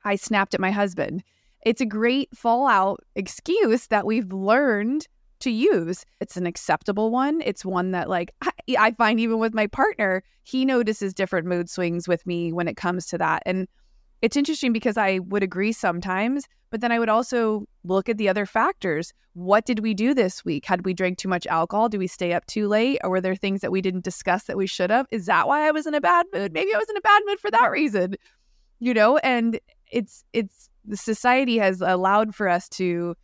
I 0.04 0.16
snapped 0.16 0.54
at 0.54 0.60
my 0.60 0.72
husband. 0.72 1.24
It's 1.66 1.82
a 1.82 1.86
great 1.86 2.36
fallout 2.36 3.04
excuse 3.16 3.88
that 3.88 4.06
we've 4.06 4.32
learned 4.32 5.08
to 5.42 5.52
use. 5.52 6.06
It's 6.20 6.38
an 6.38 6.46
acceptable 6.46 7.12
one. 7.12 7.42
It's 7.42 7.66
one 7.66 7.92
that, 7.92 8.10
like, 8.10 8.34
I, 8.42 8.52
I, 8.80 8.92
find 8.92 9.20
even 9.20 9.40
with 9.40 9.54
my 9.54 9.68
partner, 9.68 10.24
he 10.44 10.66
notices 10.66 11.14
different 11.14 11.48
mood 11.48 11.70
swings 11.70 12.08
with 12.08 12.26
me 12.26 12.54
when 12.54 12.68
it 12.68 12.78
comes 12.78 13.06
to 13.08 13.18
that. 13.18 13.44
And 13.46 13.68
it's 14.22 14.38
interesting 14.38 14.74
because 14.74 14.98
I 14.98 15.20
would 15.20 15.44
agree 15.44 15.72
sometimes, 15.72 16.46
but 16.70 16.82
then 16.82 16.92
I 16.92 17.00
would 17.00 17.10
also 17.10 17.66
look 17.84 18.10
at 18.10 18.18
the 18.18 18.30
other 18.30 18.46
factors. 18.46 19.14
What 19.34 19.66
did 19.66 19.80
we 19.80 19.94
do 19.94 20.14
this 20.14 20.44
week? 20.44 20.66
Had 20.66 20.86
we 20.86 20.94
drank 20.94 21.18
too 21.18 21.30
much 21.30 21.48
alcohol? 21.48 21.90
Do 21.90 22.00
we 22.00 22.08
stay 22.08 22.34
up 22.34 22.46
too 22.48 22.68
late? 22.68 23.00
Or 23.04 23.10
were 23.10 23.22
there 23.22 23.36
things 23.36 23.62
that 23.62 23.72
we 23.72 23.82
didn't 23.82 24.04
discuss 24.04 24.44
that 24.44 24.58
we 24.58 24.68
should 24.68 24.90
have? 24.90 25.08
Is 25.12 25.26
that 25.26 25.48
why 25.48 25.68
I 25.68 25.72
was 25.72 25.88
in 25.88 25.94
a 25.94 26.02
bad 26.02 26.26
mood? 26.34 26.54
Maybe 26.54 26.74
I 26.74 26.78
was 26.78 26.90
in 26.90 26.98
a 26.98 27.02
bad 27.02 27.22
mood 27.26 27.40
for 27.40 27.52
that 27.52 27.72
reason, 27.72 28.16
you 28.80 28.94
know? 28.94 29.18
And 29.18 29.60
it's, 29.92 30.24
it's, 30.34 30.70
the 30.86 30.98
society 30.98 31.58
has 31.58 31.82
allowed 31.82 32.36
for 32.36 32.48
us 32.48 32.68
to 32.70 33.16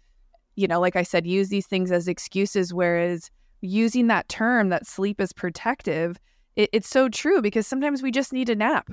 you 0.58 0.68
know, 0.68 0.82
like 0.82 0.98
I 0.98 1.04
said, 1.04 1.26
use 1.26 1.48
these 1.48 1.68
things 1.68 1.92
as 1.92 2.10
excuses. 2.10 2.74
Whereas 2.74 3.32
using 3.62 4.08
that 4.08 4.28
term 4.28 4.70
that 4.70 4.86
sleep 4.86 5.22
is 5.22 5.32
protective, 5.32 6.18
it, 6.58 6.70
it's 6.74 6.90
so 6.90 7.08
true 7.08 7.42
because 7.42 7.66
sometimes 7.66 8.02
we 8.02 8.12
just 8.12 8.34
need 8.34 8.50
a 8.50 8.56
nap. 8.56 8.90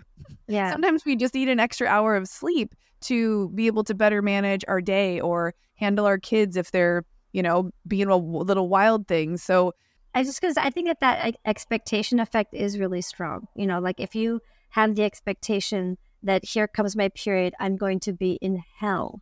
Yeah. 0.47 0.73
Sometimes 0.73 1.05
we 1.05 1.17
just 1.17 1.35
need 1.35 1.49
an 1.49 1.61
extra 1.61 1.87
hour 1.87 2.17
of 2.17 2.29
sleep 2.29 2.75
to 3.03 3.51
be 3.51 3.67
able 3.67 3.85
to 3.85 3.95
better 3.95 4.23
manage 4.23 4.65
our 4.69 4.81
day 4.81 5.21
or 5.21 5.55
handle 5.77 6.07
our 6.07 6.19
kids 6.19 6.57
if 6.57 6.71
they're, 6.71 7.05
you 7.33 7.43
know, 7.43 7.71
being 7.87 8.09
a 8.09 8.17
little 8.17 8.69
wild 8.69 9.07
thing. 9.09 9.37
So 9.37 9.73
I 10.15 10.23
just 10.23 10.41
because 10.41 10.57
I 10.57 10.71
think 10.71 10.87
that 10.89 11.01
that 11.01 11.37
expectation 11.45 12.21
effect 12.21 12.55
is 12.55 12.79
really 12.79 13.03
strong. 13.03 13.49
You 13.57 13.67
know, 13.67 13.81
like 13.81 14.01
if 14.01 14.15
you 14.15 14.41
have 14.71 14.95
the 14.95 15.05
expectation 15.05 15.99
that 16.23 16.45
here 16.45 16.69
comes 16.69 16.97
my 16.97 17.09
period, 17.11 17.55
I'm 17.61 17.77
going 17.77 18.01
to 18.01 18.13
be 18.13 18.39
in 18.41 18.63
hell 18.79 19.21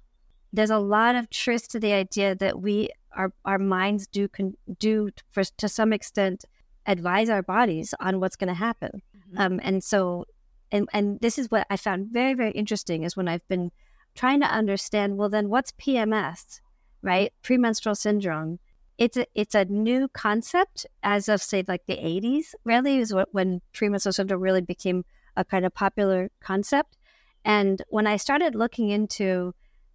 there's 0.53 0.71
a 0.71 0.79
lot 0.79 1.17
of 1.17 1.31
truth 1.31 1.69
to 1.69 1.81
the 1.81 1.93
idea 1.93 2.35
that 2.35 2.61
we 2.61 2.91
our 3.17 3.33
our 3.45 3.59
minds 3.59 4.07
do 4.07 4.29
can 4.29 4.55
do 4.79 5.11
for 5.31 5.45
to 5.45 5.69
some 5.69 5.93
extent 5.93 6.45
advise 6.87 7.31
our 7.31 7.43
bodies 7.43 7.95
on 8.01 8.21
what's 8.21 8.37
going 8.37 8.49
to 8.49 8.55
happen. 8.55 9.03
Mm-hmm. 9.17 9.39
Um, 9.39 9.61
and 9.63 9.85
so, 9.85 10.25
and 10.73 10.89
and 10.93 11.21
this 11.21 11.39
is 11.39 11.51
what 11.51 11.67
I 11.71 11.77
found 11.77 12.09
very 12.09 12.35
very 12.35 12.51
interesting 12.51 13.05
is 13.05 13.17
when 13.17 13.29
I've 13.29 13.47
been 13.49 13.71
trying 14.15 14.41
to 14.41 14.47
understand. 14.47 15.17
Well, 15.17 15.29
then 15.29 15.49
what's 15.49 15.73
PMS, 15.73 16.61
right? 17.03 17.33
Premenstrual 17.43 17.95
syndrome. 17.95 18.59
It's 18.99 19.17
a 19.17 19.27
it's 19.35 19.55
a 19.55 19.67
new 19.67 20.09
concept 20.09 20.87
as 21.03 21.29
of 21.29 21.41
say 21.41 21.65
like 21.69 21.87
the 21.87 21.97
80s. 21.97 22.55
Really 22.65 22.99
is 22.99 23.15
what 23.15 23.29
when 23.33 23.61
premenstrual 23.73 24.13
syndrome 24.13 24.41
really 24.41 24.61
became 24.61 25.05
a 25.37 25.45
kind 25.45 25.65
of 25.65 25.73
popular 25.75 26.31
concept. 26.41 26.97
And 27.45 27.83
when 27.89 28.07
I 28.07 28.17
started 28.17 28.55
looking 28.55 28.91
into 28.91 29.55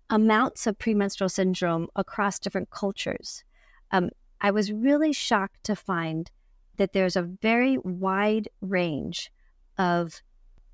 amounts 0.10 0.68
of 0.68 0.80
premenstrual 0.80 1.30
syndrome 1.30 1.88
across 1.96 2.40
different 2.40 2.70
cultures. 2.70 3.44
Um, 3.92 4.10
I 4.40 4.52
was 4.52 4.72
really 4.72 5.14
shocked 5.14 5.64
to 5.66 5.76
find 5.76 6.30
that 6.78 6.94
there's 6.94 7.16
a 7.16 7.24
very 7.24 7.78
wide 7.80 8.48
range 8.62 9.32
of 9.78 10.22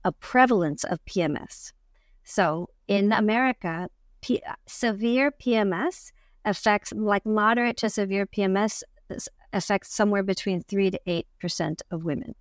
a 0.04 0.12
prevalence 0.12 0.84
of 0.84 1.04
PMS. 1.06 1.72
So 2.24 2.70
in 2.88 3.12
America, 3.12 3.90
P- 4.22 4.42
severe 4.66 5.32
PMS 5.32 6.12
affects, 6.46 6.94
like 6.94 7.26
moderate 7.26 7.78
to 7.78 7.90
severe 7.90 8.26
PMS, 8.26 8.84
affects 9.52 9.94
somewhere 9.94 10.24
between 10.24 10.62
3 10.62 10.92
to 10.92 11.00
8% 11.44 11.82
of 11.92 12.04
women. 12.04 12.36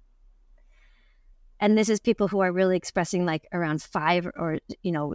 And 1.62 1.78
this 1.78 1.88
is 1.88 2.00
people 2.00 2.26
who 2.26 2.40
are 2.40 2.50
really 2.50 2.76
expressing 2.76 3.25
like 3.25 3.47
around 3.52 3.83
five 3.83 4.26
or 4.35 4.59
you 4.83 4.90
know 4.90 5.14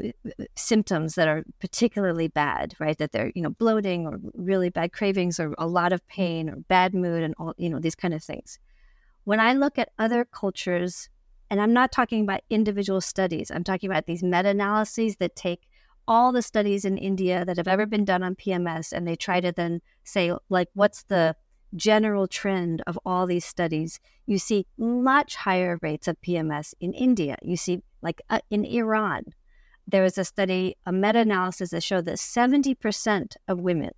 symptoms 0.56 1.16
that 1.16 1.28
are 1.28 1.44
particularly 1.60 2.30
bad 2.30 2.74
right? 2.80 2.98
That 2.98 3.12
they're 3.12 3.34
you 3.36 3.42
know 3.42 3.50
bloating 3.50 4.08
or 4.08 4.18
really 4.34 4.70
bad 4.70 4.94
cravings 4.94 5.42
or 5.42 5.54
a 5.58 5.68
lot 5.68 5.92
of 5.92 6.08
pain 6.08 6.50
or 6.50 6.56
bad 6.56 6.94
mood 6.94 7.22
and 7.22 7.36
all 7.38 7.54
you 7.58 7.70
know 7.70 7.80
these 7.80 7.96
kind 7.96 8.14
of 8.14 8.24
things. 8.24 8.60
When 9.26 9.42
i 9.42 9.52
look 9.52 9.78
at 9.78 9.92
other 10.00 10.24
cultures 10.24 11.10
and 11.50 11.62
i'm 11.62 11.74
not 11.74 11.92
talking 11.92 12.22
about 12.22 12.42
individual 12.50 13.02
studies 13.02 13.52
i'm 13.52 13.64
talking 13.64 13.90
about 13.90 14.06
these 14.06 14.24
meta-analyses 14.24 15.18
that 15.18 15.36
take 15.36 15.68
all 16.08 16.32
the 16.32 16.42
studies 16.42 16.86
in 16.86 16.98
india 16.98 17.44
that 17.46 17.58
have 17.58 17.68
ever 17.68 17.86
been 17.86 18.06
done 18.06 18.24
on 18.24 18.36
pms 18.36 18.92
and 18.92 19.08
they 19.08 19.16
try 19.16 19.40
to 19.40 19.52
then 19.52 19.82
say 20.04 20.32
like 20.50 20.70
what's 20.74 21.04
the 21.04 21.36
general 21.76 22.28
trend 22.28 22.82
of 22.88 22.98
all 23.06 23.28
these 23.28 23.46
studies, 23.46 24.00
you 24.26 24.38
see 24.38 24.66
much 24.78 25.36
higher 25.36 25.78
rates 25.82 26.08
of 26.08 26.20
PMS 26.22 26.74
in 26.80 26.94
India. 26.94 27.38
You 27.42 27.58
see, 27.58 27.82
like 28.02 28.22
uh, 28.30 28.40
in 28.50 28.66
Iran, 28.66 29.24
there 29.88 30.04
was 30.04 30.18
a 30.18 30.26
study, 30.26 30.76
a 30.86 30.92
meta 30.92 31.20
analysis 31.20 31.72
that 31.72 31.84
showed 31.84 32.06
that 32.06 32.18
70% 32.18 33.36
of 33.48 33.60
women 33.60 33.92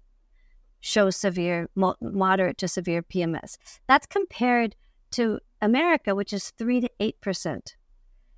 show 0.82 1.10
severe, 1.10 1.70
moderate 1.76 2.58
to 2.60 2.68
severe 2.68 3.04
PMS. 3.04 3.58
That's 3.88 4.06
compared 4.06 4.76
to 5.12 5.40
America, 5.62 6.16
which 6.16 6.34
is 6.34 6.52
3 6.52 6.82
to 6.82 6.90
8%. 7.00 7.74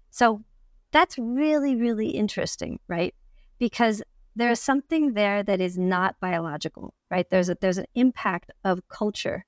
So 0.10 0.44
that's 0.92 1.18
really, 1.18 1.75
really 1.75 2.10
interesting, 2.10 2.80
right? 2.88 3.16
Because 3.60 4.01
there 4.36 4.51
is 4.51 4.60
something 4.60 5.13
there 5.13 5.44
that 5.44 5.62
is 5.62 5.78
not 5.78 6.20
biological, 6.20 6.94
right? 7.10 7.30
There's 7.30 7.50
a, 7.50 7.58
there's 7.60 7.78
an 7.78 7.86
impact 7.96 8.51
of 8.63 8.88
culture, 8.88 9.46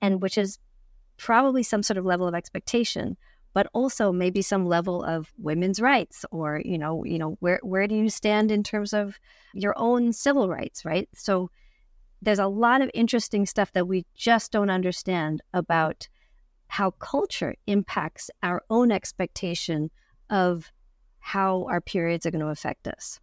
and 0.00 0.22
which 0.22 0.38
is 0.38 0.58
probably 1.16 1.62
some 1.62 1.82
sort 1.82 1.98
of 1.98 2.04
level 2.04 2.26
of 2.26 2.34
expectation, 2.34 3.16
but 3.52 3.68
also 3.72 4.12
maybe 4.12 4.40
some 4.40 4.66
level 4.66 5.02
of 5.02 5.32
women's 5.36 5.80
rights, 5.80 6.24
or 6.30 6.62
you 6.64 6.78
know, 6.78 7.04
you 7.04 7.18
know, 7.18 7.36
where 7.40 7.60
where 7.62 7.86
do 7.86 7.94
you 7.96 8.08
stand 8.08 8.50
in 8.50 8.62
terms 8.62 8.92
of 8.92 9.18
your 9.52 9.74
own 9.76 10.12
civil 10.12 10.48
rights, 10.48 10.84
right? 10.84 11.08
So 11.14 11.50
there's 12.22 12.38
a 12.38 12.46
lot 12.46 12.82
of 12.82 12.90
interesting 12.94 13.46
stuff 13.46 13.72
that 13.72 13.88
we 13.88 14.06
just 14.14 14.52
don't 14.52 14.70
understand 14.70 15.42
about 15.52 16.08
how 16.70 16.92
culture 16.92 17.54
impacts 17.66 18.30
our 18.44 18.62
own 18.70 18.92
expectation 18.92 19.90
of 20.30 20.70
how 21.18 21.66
our 21.68 21.80
periods 21.80 22.24
are 22.24 22.30
going 22.30 22.40
to 22.40 22.48
affect 22.48 22.86
us. 22.86 23.18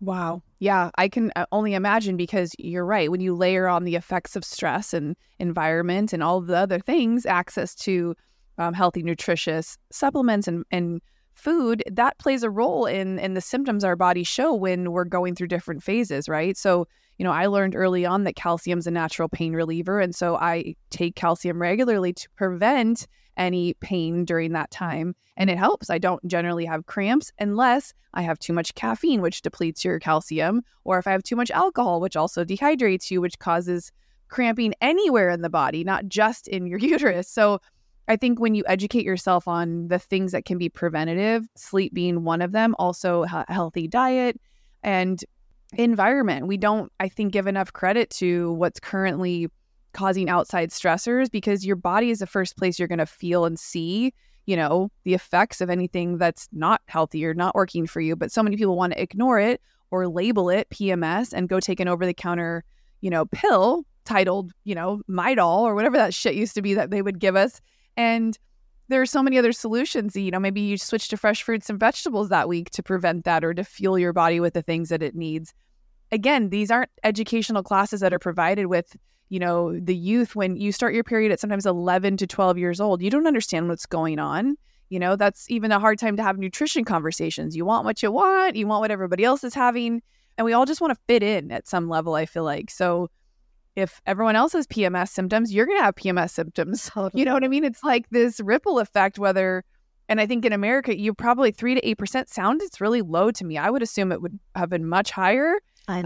Wow. 0.00 0.42
Yeah, 0.58 0.90
I 0.96 1.08
can 1.08 1.30
uh, 1.36 1.46
only 1.52 1.74
imagine 1.74 2.16
because 2.16 2.52
you're 2.58 2.84
right. 2.84 3.10
When 3.10 3.20
you 3.20 3.34
layer 3.34 3.68
on 3.68 3.84
the 3.84 3.94
effects 3.94 4.34
of 4.34 4.44
stress 4.44 4.92
and 4.92 5.14
environment 5.38 6.12
and 6.12 6.22
all 6.22 6.40
the 6.40 6.56
other 6.56 6.80
things, 6.80 7.26
access 7.26 7.76
to 7.76 8.16
um, 8.58 8.74
healthy, 8.74 9.04
nutritious 9.04 9.78
supplements 9.92 10.48
and, 10.48 10.64
and 10.72 11.00
food, 11.34 11.84
that 11.90 12.18
plays 12.18 12.42
a 12.42 12.50
role 12.50 12.86
in 12.86 13.18
in 13.20 13.34
the 13.34 13.40
symptoms 13.40 13.84
our 13.84 13.96
bodies 13.96 14.26
show 14.26 14.52
when 14.52 14.90
we're 14.90 15.04
going 15.04 15.36
through 15.36 15.48
different 15.48 15.82
phases, 15.82 16.28
right? 16.28 16.56
So, 16.56 16.88
you 17.20 17.24
know, 17.24 17.32
I 17.32 17.48
learned 17.48 17.76
early 17.76 18.06
on 18.06 18.24
that 18.24 18.34
calcium's 18.34 18.86
a 18.86 18.90
natural 18.90 19.28
pain 19.28 19.52
reliever, 19.52 20.00
and 20.00 20.14
so 20.14 20.36
I 20.36 20.74
take 20.88 21.16
calcium 21.16 21.60
regularly 21.60 22.14
to 22.14 22.30
prevent 22.30 23.06
any 23.36 23.74
pain 23.74 24.24
during 24.24 24.52
that 24.54 24.70
time. 24.70 25.14
And 25.36 25.50
it 25.50 25.58
helps. 25.58 25.90
I 25.90 25.98
don't 25.98 26.26
generally 26.26 26.64
have 26.64 26.86
cramps 26.86 27.30
unless 27.38 27.92
I 28.14 28.22
have 28.22 28.38
too 28.38 28.54
much 28.54 28.74
caffeine, 28.74 29.20
which 29.20 29.42
depletes 29.42 29.84
your 29.84 29.98
calcium, 29.98 30.62
or 30.84 30.98
if 30.98 31.06
I 31.06 31.12
have 31.12 31.22
too 31.22 31.36
much 31.36 31.50
alcohol, 31.50 32.00
which 32.00 32.16
also 32.16 32.42
dehydrates 32.42 33.10
you, 33.10 33.20
which 33.20 33.38
causes 33.38 33.92
cramping 34.28 34.72
anywhere 34.80 35.28
in 35.28 35.42
the 35.42 35.50
body, 35.50 35.84
not 35.84 36.08
just 36.08 36.48
in 36.48 36.66
your 36.66 36.78
uterus. 36.94 37.28
So 37.28 37.60
I 38.08 38.16
think 38.16 38.40
when 38.40 38.54
you 38.54 38.64
educate 38.66 39.04
yourself 39.04 39.46
on 39.46 39.88
the 39.88 39.98
things 39.98 40.32
that 40.32 40.46
can 40.46 40.56
be 40.56 40.70
preventative, 40.70 41.46
sleep 41.54 41.92
being 41.92 42.24
one 42.24 42.40
of 42.40 42.52
them, 42.52 42.74
also 42.78 43.24
a 43.24 43.44
healthy 43.52 43.88
diet 43.88 44.40
and 44.82 45.22
environment. 45.74 46.46
We 46.46 46.56
don't, 46.56 46.92
I 47.00 47.08
think, 47.08 47.32
give 47.32 47.46
enough 47.46 47.72
credit 47.72 48.10
to 48.10 48.52
what's 48.52 48.80
currently 48.80 49.48
causing 49.92 50.28
outside 50.28 50.70
stressors 50.70 51.30
because 51.30 51.64
your 51.64 51.76
body 51.76 52.10
is 52.10 52.20
the 52.20 52.26
first 52.26 52.56
place 52.56 52.78
you're 52.78 52.88
going 52.88 52.98
to 52.98 53.06
feel 53.06 53.44
and 53.44 53.58
see, 53.58 54.12
you 54.46 54.56
know, 54.56 54.90
the 55.04 55.14
effects 55.14 55.60
of 55.60 55.70
anything 55.70 56.18
that's 56.18 56.48
not 56.52 56.80
healthy 56.86 57.24
or 57.24 57.34
not 57.34 57.54
working 57.54 57.86
for 57.86 58.00
you. 58.00 58.14
But 58.16 58.32
so 58.32 58.42
many 58.42 58.56
people 58.56 58.76
want 58.76 58.92
to 58.92 59.02
ignore 59.02 59.38
it 59.38 59.60
or 59.90 60.06
label 60.08 60.50
it 60.50 60.68
PMS 60.70 61.32
and 61.32 61.48
go 61.48 61.60
take 61.60 61.80
an 61.80 61.88
over 61.88 62.06
the 62.06 62.14
counter, 62.14 62.64
you 63.00 63.10
know, 63.10 63.26
pill 63.26 63.84
titled, 64.04 64.52
you 64.64 64.74
know, 64.74 65.02
Midol 65.08 65.60
or 65.60 65.74
whatever 65.74 65.96
that 65.96 66.14
shit 66.14 66.34
used 66.34 66.54
to 66.54 66.62
be 66.62 66.74
that 66.74 66.90
they 66.90 67.02
would 67.02 67.18
give 67.18 67.36
us. 67.36 67.60
And 67.96 68.38
there 68.90 69.00
are 69.00 69.06
so 69.06 69.22
many 69.22 69.38
other 69.38 69.52
solutions. 69.52 70.14
You 70.14 70.30
know, 70.30 70.40
maybe 70.40 70.60
you 70.60 70.76
switch 70.76 71.08
to 71.08 71.16
fresh 71.16 71.42
fruits 71.42 71.70
and 71.70 71.80
vegetables 71.80 72.28
that 72.28 72.48
week 72.48 72.70
to 72.70 72.82
prevent 72.82 73.24
that 73.24 73.44
or 73.44 73.54
to 73.54 73.64
fuel 73.64 73.98
your 73.98 74.12
body 74.12 74.40
with 74.40 74.54
the 74.54 74.62
things 74.62 74.90
that 74.90 75.02
it 75.02 75.14
needs. 75.14 75.54
Again, 76.12 76.50
these 76.50 76.70
aren't 76.70 76.90
educational 77.04 77.62
classes 77.62 78.00
that 78.00 78.12
are 78.12 78.18
provided 78.18 78.66
with 78.66 78.96
you 79.30 79.38
know, 79.38 79.78
the 79.78 79.96
youth, 79.96 80.34
when 80.34 80.56
you 80.56 80.72
start 80.72 80.92
your 80.92 81.04
period 81.04 81.30
at 81.32 81.40
sometimes 81.40 81.64
11 81.64 82.16
to 82.18 82.26
12 82.26 82.58
years 82.58 82.80
old, 82.80 83.00
you 83.00 83.10
don't 83.10 83.28
understand 83.28 83.68
what's 83.68 83.86
going 83.86 84.18
on. 84.18 84.56
You 84.90 84.98
know, 84.98 85.14
that's 85.14 85.48
even 85.48 85.70
a 85.70 85.78
hard 85.78 86.00
time 86.00 86.16
to 86.16 86.22
have 86.22 86.36
nutrition 86.36 86.84
conversations. 86.84 87.54
You 87.54 87.64
want 87.64 87.84
what 87.84 88.02
you 88.02 88.10
want, 88.10 88.56
you 88.56 88.66
want 88.66 88.80
what 88.80 88.90
everybody 88.90 89.22
else 89.22 89.44
is 89.44 89.54
having. 89.54 90.02
And 90.36 90.44
we 90.44 90.52
all 90.52 90.66
just 90.66 90.80
want 90.80 90.92
to 90.92 91.00
fit 91.06 91.22
in 91.22 91.52
at 91.52 91.68
some 91.68 91.88
level, 91.88 92.14
I 92.14 92.26
feel 92.26 92.42
like. 92.42 92.70
So 92.70 93.08
if 93.76 94.00
everyone 94.06 94.36
else 94.36 94.52
has 94.52 94.66
PMS 94.66 95.08
symptoms, 95.08 95.52
you're 95.52 95.66
going 95.66 95.78
to 95.78 95.84
have 95.84 95.94
PMS 95.94 96.30
symptoms. 96.30 96.90
Totally. 96.90 97.10
You 97.20 97.24
know 97.24 97.34
what 97.34 97.44
I 97.44 97.48
mean? 97.48 97.64
It's 97.64 97.84
like 97.84 98.08
this 98.10 98.40
ripple 98.40 98.78
effect, 98.78 99.18
whether, 99.18 99.64
and 100.08 100.20
I 100.20 100.26
think 100.26 100.44
in 100.44 100.52
America, 100.52 100.98
you 100.98 101.14
probably 101.14 101.50
three 101.50 101.74
to 101.74 101.96
8% 101.96 102.28
sound, 102.28 102.62
it's 102.62 102.80
really 102.80 103.02
low 103.02 103.30
to 103.30 103.44
me. 103.44 103.58
I 103.58 103.70
would 103.70 103.82
assume 103.82 104.12
it 104.12 104.22
would 104.22 104.38
have 104.54 104.70
been 104.70 104.86
much 104.86 105.10
higher 105.10 105.54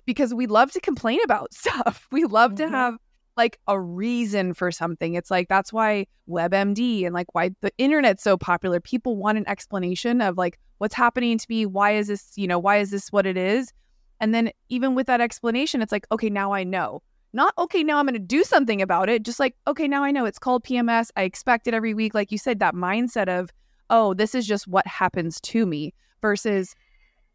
because 0.07 0.33
we 0.35 0.47
love 0.47 0.73
to 0.73 0.81
complain 0.81 1.21
about 1.25 1.53
stuff. 1.55 2.07
We 2.11 2.25
love 2.25 2.53
mm-hmm. 2.53 2.71
to 2.71 2.77
have 2.77 2.97
like 3.37 3.59
a 3.67 3.81
reason 3.81 4.55
for 4.55 4.71
something. 4.71 5.15
It's 5.15 5.31
like 5.31 5.49
that's 5.49 5.73
why 5.73 6.07
WebMD 6.29 7.05
and 7.05 7.15
like 7.15 7.35
why 7.35 7.51
the 7.61 7.73
internet's 7.79 8.23
so 8.23 8.37
popular. 8.37 8.81
People 8.81 9.17
want 9.17 9.39
an 9.39 9.49
explanation 9.49 10.21
of 10.21 10.37
like 10.37 10.59
what's 10.79 10.95
happening 10.95 11.39
to 11.39 11.47
me, 11.49 11.67
why 11.67 11.93
is 11.93 12.09
this, 12.09 12.33
you 12.37 12.47
know, 12.47 12.59
why 12.59 12.79
is 12.79 12.91
this 12.91 13.11
what 13.11 13.27
it 13.27 13.37
is? 13.37 13.73
And 14.21 14.35
then 14.35 14.51
even 14.69 14.95
with 14.95 15.07
that 15.09 15.21
explanation, 15.21 15.83
it's 15.83 15.93
like, 15.93 16.07
okay, 16.13 16.31
now 16.31 16.53
I 16.53 16.65
know. 16.65 17.03
Not 17.35 17.53
okay, 17.59 17.83
now 17.83 17.99
I'm 17.99 18.07
going 18.07 18.15
to 18.15 18.21
do 18.21 18.45
something 18.45 18.81
about 18.81 19.09
it. 19.09 19.25
Just 19.25 19.41
like, 19.41 19.57
okay, 19.67 19.89
now 19.89 20.05
I 20.05 20.13
know 20.13 20.25
it's 20.25 20.39
called 20.39 20.63
PMS. 20.63 21.11
I 21.17 21.25
expect 21.25 21.67
it 21.67 21.75
every 21.75 21.93
week. 21.93 22.15
Like 22.15 22.31
you 22.31 22.39
said, 22.39 22.61
that 22.61 22.75
mindset 22.75 23.29
of, 23.29 23.51
oh, 23.91 24.15
this 24.15 24.37
is 24.37 24.47
just 24.47 24.69
what 24.69 24.87
happens 24.87 25.41
to 25.41 25.67
me 25.67 25.93
versus 26.23 26.77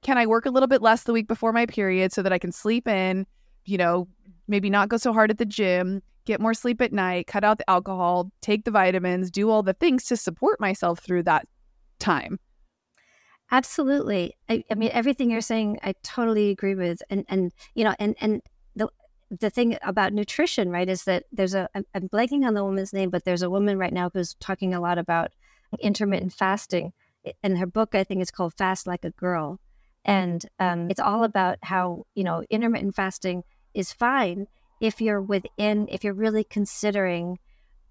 can 0.01 0.17
I 0.17 0.25
work 0.25 0.45
a 0.45 0.51
little 0.51 0.67
bit 0.67 0.81
less 0.81 1.03
the 1.03 1.11
week 1.11 1.27
before 1.27 1.51
my 1.51 1.65
period 1.65 2.13
so 2.13 2.21
that 2.21 2.31
I 2.31 2.39
can 2.39 2.53
sleep 2.53 2.87
in, 2.87 3.27
you 3.65 3.77
know, 3.77 4.07
maybe 4.47 4.69
not 4.69 4.87
go 4.87 4.95
so 4.95 5.11
hard 5.11 5.31
at 5.31 5.37
the 5.37 5.45
gym, 5.45 6.01
get 6.23 6.39
more 6.39 6.53
sleep 6.53 6.81
at 6.81 6.93
night, 6.93 7.27
cut 7.27 7.43
out 7.43 7.57
the 7.57 7.69
alcohol, 7.69 8.31
take 8.39 8.63
the 8.63 8.71
vitamins, 8.71 9.29
do 9.29 9.49
all 9.49 9.63
the 9.63 9.73
things 9.73 10.05
to 10.05 10.15
support 10.15 10.61
myself 10.61 10.99
through 10.99 11.23
that 11.23 11.45
time. 11.99 12.39
Absolutely. 13.51 14.33
I, 14.47 14.63
I 14.71 14.75
mean, 14.75 14.91
everything 14.93 15.29
you're 15.29 15.41
saying, 15.41 15.79
I 15.83 15.93
totally 16.03 16.51
agree 16.51 16.75
with. 16.75 17.01
And, 17.09 17.25
and, 17.27 17.51
you 17.73 17.83
know, 17.83 17.95
and, 17.99 18.15
and 18.21 18.41
the, 19.31 19.49
thing 19.49 19.77
about 19.81 20.13
nutrition, 20.13 20.69
right, 20.69 20.89
is 20.89 21.03
that 21.03 21.25
there's 21.31 21.53
a, 21.53 21.69
I'm, 21.75 21.85
I'm 21.93 22.09
blanking 22.09 22.45
on 22.45 22.53
the 22.53 22.63
woman's 22.63 22.93
name, 22.93 23.09
but 23.09 23.25
there's 23.25 23.41
a 23.41 23.49
woman 23.49 23.77
right 23.77 23.93
now 23.93 24.09
who's 24.13 24.35
talking 24.35 24.73
a 24.73 24.81
lot 24.81 24.97
about 24.97 25.31
intermittent 25.79 26.33
fasting. 26.33 26.93
And 27.43 27.57
her 27.57 27.67
book, 27.67 27.95
I 27.95 28.03
think, 28.03 28.21
is 28.21 28.31
called 28.31 28.53
Fast 28.53 28.87
Like 28.87 29.05
a 29.05 29.11
Girl. 29.11 29.59
And 30.05 30.45
um, 30.59 30.89
it's 30.89 30.99
all 30.99 31.23
about 31.23 31.57
how, 31.61 32.05
you 32.15 32.23
know, 32.23 32.43
intermittent 32.49 32.95
fasting 32.95 33.43
is 33.73 33.93
fine 33.93 34.47
if 34.79 35.01
you're 35.01 35.21
within 35.21 35.87
if 35.89 36.03
you're 36.03 36.13
really 36.13 36.43
considering 36.43 37.37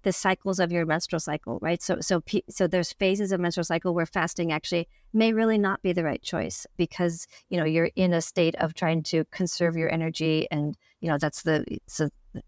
the 0.03 0.13
cycles 0.13 0.59
of 0.59 0.71
your 0.71 0.85
menstrual 0.85 1.19
cycle 1.19 1.59
right 1.61 1.81
so 1.81 1.99
so 1.99 2.21
so 2.49 2.67
there's 2.67 2.93
phases 2.93 3.31
of 3.31 3.39
menstrual 3.39 3.63
cycle 3.63 3.93
where 3.93 4.05
fasting 4.05 4.51
actually 4.51 4.87
may 5.13 5.33
really 5.33 5.57
not 5.57 5.81
be 5.81 5.93
the 5.93 6.03
right 6.03 6.21
choice 6.21 6.65
because 6.77 7.27
you 7.49 7.57
know 7.57 7.65
you're 7.65 7.91
in 7.95 8.13
a 8.13 8.21
state 8.21 8.55
of 8.55 8.73
trying 8.73 9.03
to 9.03 9.25
conserve 9.25 9.75
your 9.75 9.91
energy 9.91 10.47
and 10.51 10.77
you 11.01 11.09
know 11.09 11.17
that's 11.17 11.43
the 11.43 11.65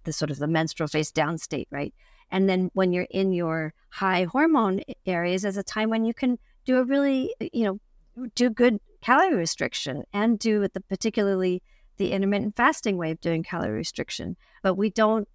the 0.04 0.14
sort 0.14 0.32
of 0.32 0.38
the 0.38 0.48
menstrual 0.48 0.88
phase 0.88 1.12
down 1.12 1.38
state 1.38 1.68
right 1.72 1.94
and 2.30 2.50
then 2.50 2.70
when 2.74 2.94
you're 2.94 3.08
in 3.10 3.34
your 3.34 3.74
high 3.90 4.24
hormone 4.26 4.82
areas 5.06 5.44
is 5.46 5.58
a 5.58 5.64
time 5.64 5.90
when 5.90 6.06
you 6.06 6.14
can 6.14 6.38
do 6.66 6.78
a 6.78 6.84
really 6.84 7.34
you 7.54 7.64
know 7.64 7.80
do 8.36 8.50
good 8.50 8.80
calorie 9.02 9.36
restriction 9.36 10.04
and 10.14 10.40
do 10.40 10.68
the 10.68 10.82
particularly 10.82 11.62
the 11.98 12.12
intermittent 12.12 12.56
fasting 12.56 12.98
way 12.98 13.12
of 13.12 13.22
doing 13.22 13.44
calorie 13.44 13.72
restriction. 13.72 14.36
But 14.64 14.76
we 14.76 14.90
don't 14.90 15.28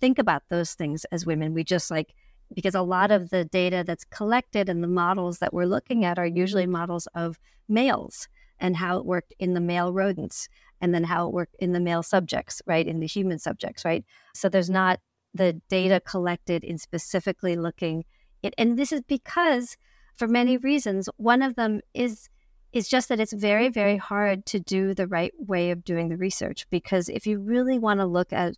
think 0.00 0.18
about 0.18 0.42
those 0.48 0.74
things 0.74 1.04
as 1.06 1.26
women. 1.26 1.54
We 1.54 1.64
just 1.64 1.90
like, 1.90 2.14
because 2.54 2.74
a 2.74 2.82
lot 2.82 3.10
of 3.10 3.30
the 3.30 3.44
data 3.44 3.82
that's 3.86 4.04
collected 4.04 4.68
and 4.68 4.82
the 4.84 4.88
models 4.88 5.38
that 5.38 5.54
we're 5.54 5.66
looking 5.66 6.04
at 6.04 6.18
are 6.18 6.26
usually 6.26 6.66
models 6.66 7.08
of 7.14 7.38
males 7.68 8.28
and 8.60 8.76
how 8.76 8.98
it 8.98 9.06
worked 9.06 9.34
in 9.38 9.54
the 9.54 9.60
male 9.60 9.92
rodents 9.92 10.48
and 10.82 10.94
then 10.94 11.04
how 11.04 11.26
it 11.26 11.32
worked 11.32 11.56
in 11.60 11.72
the 11.72 11.80
male 11.80 12.02
subjects, 12.02 12.60
right? 12.66 12.86
In 12.86 13.00
the 13.00 13.06
human 13.06 13.38
subjects, 13.38 13.84
right? 13.84 14.04
So 14.34 14.50
there's 14.50 14.68
not 14.68 15.00
the 15.32 15.54
data 15.70 16.00
collected 16.00 16.62
in 16.64 16.76
specifically 16.76 17.56
looking 17.56 18.04
it. 18.42 18.54
And 18.58 18.78
this 18.78 18.92
is 18.92 19.00
because 19.02 19.76
for 20.16 20.28
many 20.28 20.58
reasons, 20.58 21.08
one 21.16 21.42
of 21.42 21.54
them 21.54 21.80
is 21.94 22.28
is 22.72 22.88
just 22.88 23.10
that 23.10 23.20
it's 23.20 23.34
very, 23.34 23.68
very 23.68 23.98
hard 23.98 24.46
to 24.46 24.58
do 24.58 24.94
the 24.94 25.06
right 25.06 25.32
way 25.38 25.70
of 25.70 25.84
doing 25.84 26.08
the 26.08 26.16
research 26.16 26.66
because 26.70 27.10
if 27.10 27.26
you 27.26 27.38
really 27.38 27.78
want 27.78 28.00
to 28.00 28.06
look 28.06 28.32
at 28.32 28.54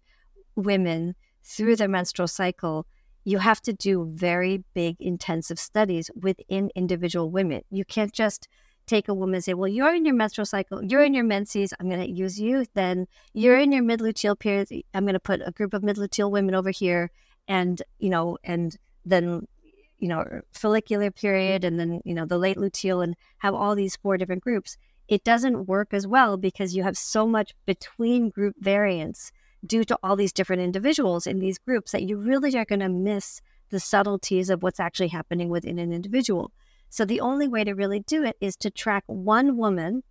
women 0.55 1.17
through 1.43 1.75
their 1.75 1.89
menstrual 1.89 2.29
cycle, 2.29 2.87
you 3.25 3.39
have 3.39 3.61
to 3.63 3.73
do 3.73 4.09
very 4.15 4.63
big, 4.73 4.97
intensive 5.01 5.59
studies 5.59 6.13
within 6.15 6.71
individual 6.77 7.29
women. 7.29 7.63
You 7.71 7.85
can't 7.85 8.13
just 8.13 8.47
take 8.87 9.09
a 9.09 9.15
woman 9.15 9.37
and 9.37 9.45
say, 9.45 9.55
well, 9.55 9.69
you're 9.69 9.95
in 9.95 10.05
your 10.05 10.15
menstrual 10.15 10.47
cycle, 10.47 10.83
you're 10.83 11.01
mm-hmm. 11.01 11.07
in 11.07 11.15
your 11.15 11.25
menses, 11.25 11.73
I'm 11.79 11.89
going 11.89 12.01
to 12.01 12.11
use 12.11 12.41
you. 12.41 12.67
Then 12.75 13.07
you're 13.33 13.59
in 13.59 13.73
your 13.73 13.83
mid 13.83 14.01
luteal 14.01 14.39
period, 14.39 14.69
I'm 14.93 15.05
going 15.05 15.15
to 15.15 15.21
put 15.21 15.41
a 15.45 15.51
group 15.51 15.75
of 15.75 15.83
mid 15.83 15.97
luteal 15.97 16.31
women 16.31 16.55
over 16.55 16.71
here. 16.71 17.11
And, 17.47 17.83
you 17.99 18.09
know, 18.09 18.39
and 18.45 18.77
then 19.05 19.47
you 19.99 20.09
know, 20.09 20.43
follicular 20.53 21.11
period 21.11 21.65
and 21.65 21.79
then, 21.79 22.01
you 22.05 22.15
know, 22.15 22.27
the 22.27 22.37
late 22.37 22.57
luteal 22.57 23.03
and 23.03 23.17
have 23.39 23.55
all 23.55 23.75
these 23.75 23.97
four 23.97 24.19
different 24.19 24.43
groups, 24.43 24.77
it 25.09 25.25
doesn't 25.25 25.67
work 25.67 25.95
as 25.95 26.07
well 26.07 26.37
because 26.37 26.75
you 26.75 26.83
have 26.83 26.97
so 26.97 27.27
much 27.27 27.55
between 27.65 28.31
group 28.31 28.55
variance 28.59 29.33
due 29.67 29.85
to 29.85 29.99
all 30.03 30.17
these 30.17 30.33
different 30.33 30.63
individuals 30.63 31.27
in 31.27 31.39
these 31.39 31.59
groups 31.59 31.93
that 31.93 32.03
you 32.03 32.17
really 32.17 32.55
are 32.57 32.65
going 32.65 32.81
to 32.81 32.89
miss 32.89 33.41
the 33.71 33.81
subtleties 33.81 34.51
of 34.51 34.63
what's 34.63 34.81
actually 34.81 35.09
happening 35.09 35.49
within 35.49 35.79
an 35.79 35.93
individual. 35.93 36.53
So 36.95 37.05
the 37.05 37.23
only 37.23 37.49
way 37.49 37.65
to 37.65 37.73
really 37.73 37.99
do 37.99 38.23
it 38.23 38.37
is 38.41 38.55
to 38.59 38.71
track 38.71 39.03
one 39.09 39.57
woman 39.57 40.05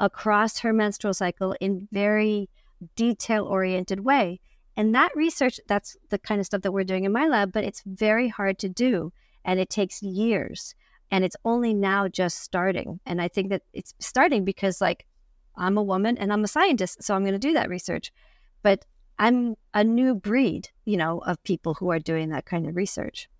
across 0.00 0.58
her 0.58 0.70
menstrual 0.74 1.14
cycle 1.14 1.56
in 1.62 1.88
very 1.90 2.50
detail 2.94 3.46
oriented 3.46 4.00
way. 4.00 4.40
And 4.76 4.94
that 4.94 5.16
research, 5.16 5.58
that's 5.66 5.96
the 6.10 6.18
kind 6.18 6.38
of 6.38 6.44
stuff 6.44 6.60
that 6.60 6.72
we're 6.72 6.84
doing 6.84 7.04
in 7.04 7.12
my 7.12 7.26
lab, 7.26 7.52
but 7.52 7.64
it's 7.64 7.82
very 7.86 8.28
hard 8.28 8.58
to 8.58 8.68
do 8.68 9.14
and 9.46 9.58
it 9.58 9.70
takes 9.70 10.02
years. 10.02 10.74
And 11.10 11.24
it's 11.24 11.36
only 11.46 11.72
now 11.72 12.06
just 12.06 12.40
starting. 12.40 13.00
And 13.06 13.22
I 13.22 13.28
think 13.28 13.48
that 13.48 13.62
it's 13.72 13.94
starting 13.98 14.44
because, 14.44 14.78
like, 14.78 15.06
I'm 15.56 15.78
a 15.78 15.82
woman 15.82 16.18
and 16.18 16.30
I'm 16.34 16.44
a 16.44 16.48
scientist, 16.48 17.02
so 17.02 17.14
I'm 17.14 17.22
going 17.22 17.32
to 17.32 17.38
do 17.38 17.54
that 17.54 17.70
research. 17.70 18.12
But 18.62 18.84
I'm 19.18 19.56
a 19.72 19.82
new 19.82 20.14
breed, 20.14 20.68
you 20.84 20.98
know, 20.98 21.20
of 21.20 21.42
people 21.44 21.72
who 21.72 21.90
are 21.92 21.98
doing 21.98 22.28
that 22.28 22.44
kind 22.44 22.66
of 22.66 22.76
research. 22.76 23.30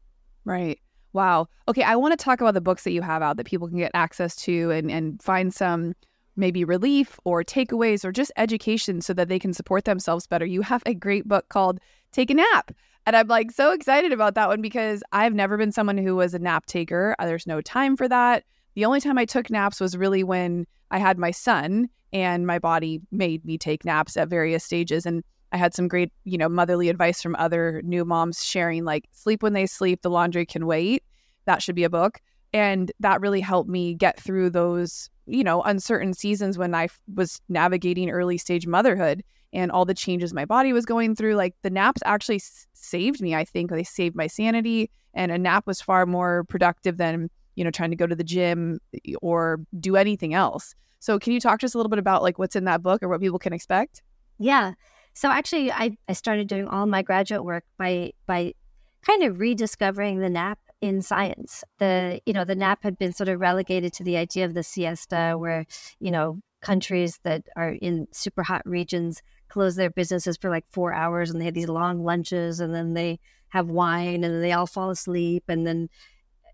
Right. 0.47 0.81
Wow. 1.17 1.49
Okay, 1.67 1.83
I 1.83 1.97
want 1.97 2.13
to 2.13 2.23
talk 2.23 2.43
about 2.43 2.53
the 2.53 2.61
books 2.61 2.85
that 2.85 2.91
you 2.91 3.01
have 3.01 3.23
out 3.23 3.39
that 3.39 3.47
people 3.47 3.69
can 3.69 3.79
get 3.79 3.91
access 3.95 4.37
to 4.37 4.71
and 4.71 4.91
and 4.91 5.21
find 5.23 5.53
some 5.55 5.95
maybe 6.37 6.63
relief 6.63 7.19
or 7.25 7.43
takeaways 7.43 8.05
or 8.05 8.13
just 8.13 8.31
education 8.37 9.01
so 9.01 9.15
that 9.15 9.29
they 9.31 9.39
can 9.39 9.55
support 9.55 9.87
themselves 9.87 10.27
better. 10.27 10.45
You 10.45 10.61
have 10.61 10.83
a 10.85 10.93
great 10.93 11.27
book 11.27 11.49
called 11.49 11.81
Take 12.13 12.29
a 12.29 12.35
Nap. 12.35 12.71
And 13.07 13.17
I'm 13.17 13.29
like 13.29 13.51
so 13.51 13.73
excited 13.73 14.13
about 14.13 14.35
that 14.35 14.49
one 14.49 14.61
because 14.61 15.03
I've 15.13 15.33
never 15.33 15.57
been 15.57 15.73
someone 15.73 15.97
who 15.97 16.15
was 16.17 16.35
a 16.35 16.39
nap 16.39 16.67
taker. 16.67 17.17
Uh, 17.19 17.25
there's 17.25 17.47
no 17.47 17.63
time 17.63 17.97
for 17.97 18.09
that. 18.09 18.45
The 18.75 18.85
only 18.85 19.01
time 19.01 19.17
I 19.17 19.25
took 19.25 19.49
naps 19.49 19.81
was 19.81 19.97
really 19.97 20.23
when 20.23 20.67
I 20.91 20.99
had 20.99 21.17
my 21.17 21.31
son 21.31 21.89
and 22.13 22.47
my 22.47 22.59
body 22.59 23.01
made 23.11 23.43
me 23.43 23.57
take 23.57 23.87
naps 23.87 24.19
at 24.19 24.29
various 24.29 24.65
stages. 24.65 25.07
And 25.07 25.25
I 25.53 25.57
had 25.57 25.75
some 25.75 25.89
great, 25.89 26.13
you 26.25 26.39
know, 26.39 26.49
motherly 26.49 26.89
advice 26.89 27.23
from 27.23 27.37
other 27.37 27.83
new 27.85 28.05
moms 28.05 28.45
sharing 28.45 28.85
like 28.85 29.09
sleep 29.13 29.43
when 29.43 29.53
they 29.53 29.67
sleep, 29.67 30.03
the 30.03 30.11
laundry 30.11 30.45
can 30.47 30.67
wait. 30.67 31.03
That 31.45 31.63
should 31.63 31.77
be 31.77 31.85
a 31.85 31.91
book. 31.91 32.21
And 32.53 32.91
that 33.01 33.21
really 33.21 33.41
helped 33.41 33.69
me 33.69 33.95
get 33.95 34.19
through 34.21 34.51
those 34.51 35.11
you 35.27 35.43
know, 35.43 35.63
uncertain 35.63 36.15
seasons 36.15 36.57
when 36.57 36.75
I 36.75 36.89
was 37.15 37.41
navigating 37.49 38.11
early 38.11 38.39
stage 38.39 38.67
motherhood 38.67 39.23
and 39.53 39.71
all 39.71 39.85
the 39.85 39.95
changes 39.95 40.33
my 40.33 40.45
body 40.45 40.73
was 40.73 40.87
going 40.87 41.15
through. 41.17 41.35
Like 41.35 41.55
the 41.63 41.71
naps 41.71 42.01
actually 42.05 42.41
saved 42.75 43.21
me. 43.21 43.35
I 43.35 43.45
think 43.45 43.71
they 43.71 43.85
saved 43.85 44.15
my 44.15 44.29
sanity, 44.29 44.91
and 45.15 45.33
a 45.33 45.39
nap 45.39 45.67
was 45.67 45.81
far 45.81 46.07
more 46.07 46.45
productive 46.45 46.97
than 46.97 47.29
you 47.57 47.65
know 47.65 47.71
trying 47.71 47.91
to 47.91 47.97
go 47.97 48.07
to 48.07 48.15
the 48.15 48.25
gym 48.25 48.79
or 49.21 49.61
do 49.81 49.97
anything 49.97 50.35
else. 50.35 50.75
So, 51.01 51.19
can 51.19 51.33
you 51.33 51.41
talk 51.41 51.61
to 51.61 51.67
us 51.67 51.75
a 51.75 51.79
little 51.79 51.91
bit 51.91 51.99
about 51.99 52.23
like 52.23 52.39
what's 52.39 52.57
in 52.57 52.65
that 52.65 52.83
book 52.83 53.03
or 53.03 53.09
what 53.09 53.21
people 53.21 53.39
can 53.39 53.53
expect? 53.53 54.03
Yeah. 54.39 54.73
So 55.17 55.31
actually, 55.31 55.73
I, 55.73 55.97
I 56.11 56.13
started 56.13 56.47
doing 56.47 56.69
all 56.69 56.85
my 56.85 57.01
graduate 57.01 57.43
work 57.43 57.65
by 57.79 58.13
by 58.27 58.53
kind 59.01 59.23
of 59.23 59.41
rediscovering 59.41 60.19
the 60.19 60.29
nap 60.29 60.59
in 60.83 61.01
science. 61.01 61.65
The 61.79 62.21
you 62.27 62.35
know 62.35 62.45
the 62.45 62.55
nap 62.55 62.81
had 62.83 62.99
been 62.99 63.15
sort 63.15 63.31
of 63.31 63.41
relegated 63.41 63.95
to 63.95 64.05
the 64.05 64.19
idea 64.19 64.45
of 64.45 64.53
the 64.53 64.63
siesta, 64.63 65.37
where 65.39 65.65
you 66.01 66.11
know 66.11 66.41
countries 66.61 67.19
that 67.23 67.45
are 67.57 67.71
in 67.71 68.07
super 68.13 68.43
hot 68.43 68.61
regions 68.67 69.23
close 69.49 69.75
their 69.77 69.89
businesses 69.89 70.37
for 70.37 70.51
like 70.51 70.67
four 70.71 70.93
hours, 70.93 71.31
and 71.31 71.41
they 71.41 71.47
have 71.47 71.55
these 71.55 71.69
long 71.69 72.05
lunches, 72.05 72.61
and 72.61 72.75
then 72.75 72.93
they 72.93 73.19
have 73.49 73.71
wine, 73.71 74.23
and 74.23 74.45
they 74.45 74.53
all 74.53 74.67
fall 74.67 74.91
asleep, 74.91 75.45
and 75.49 75.67
then 75.67 75.89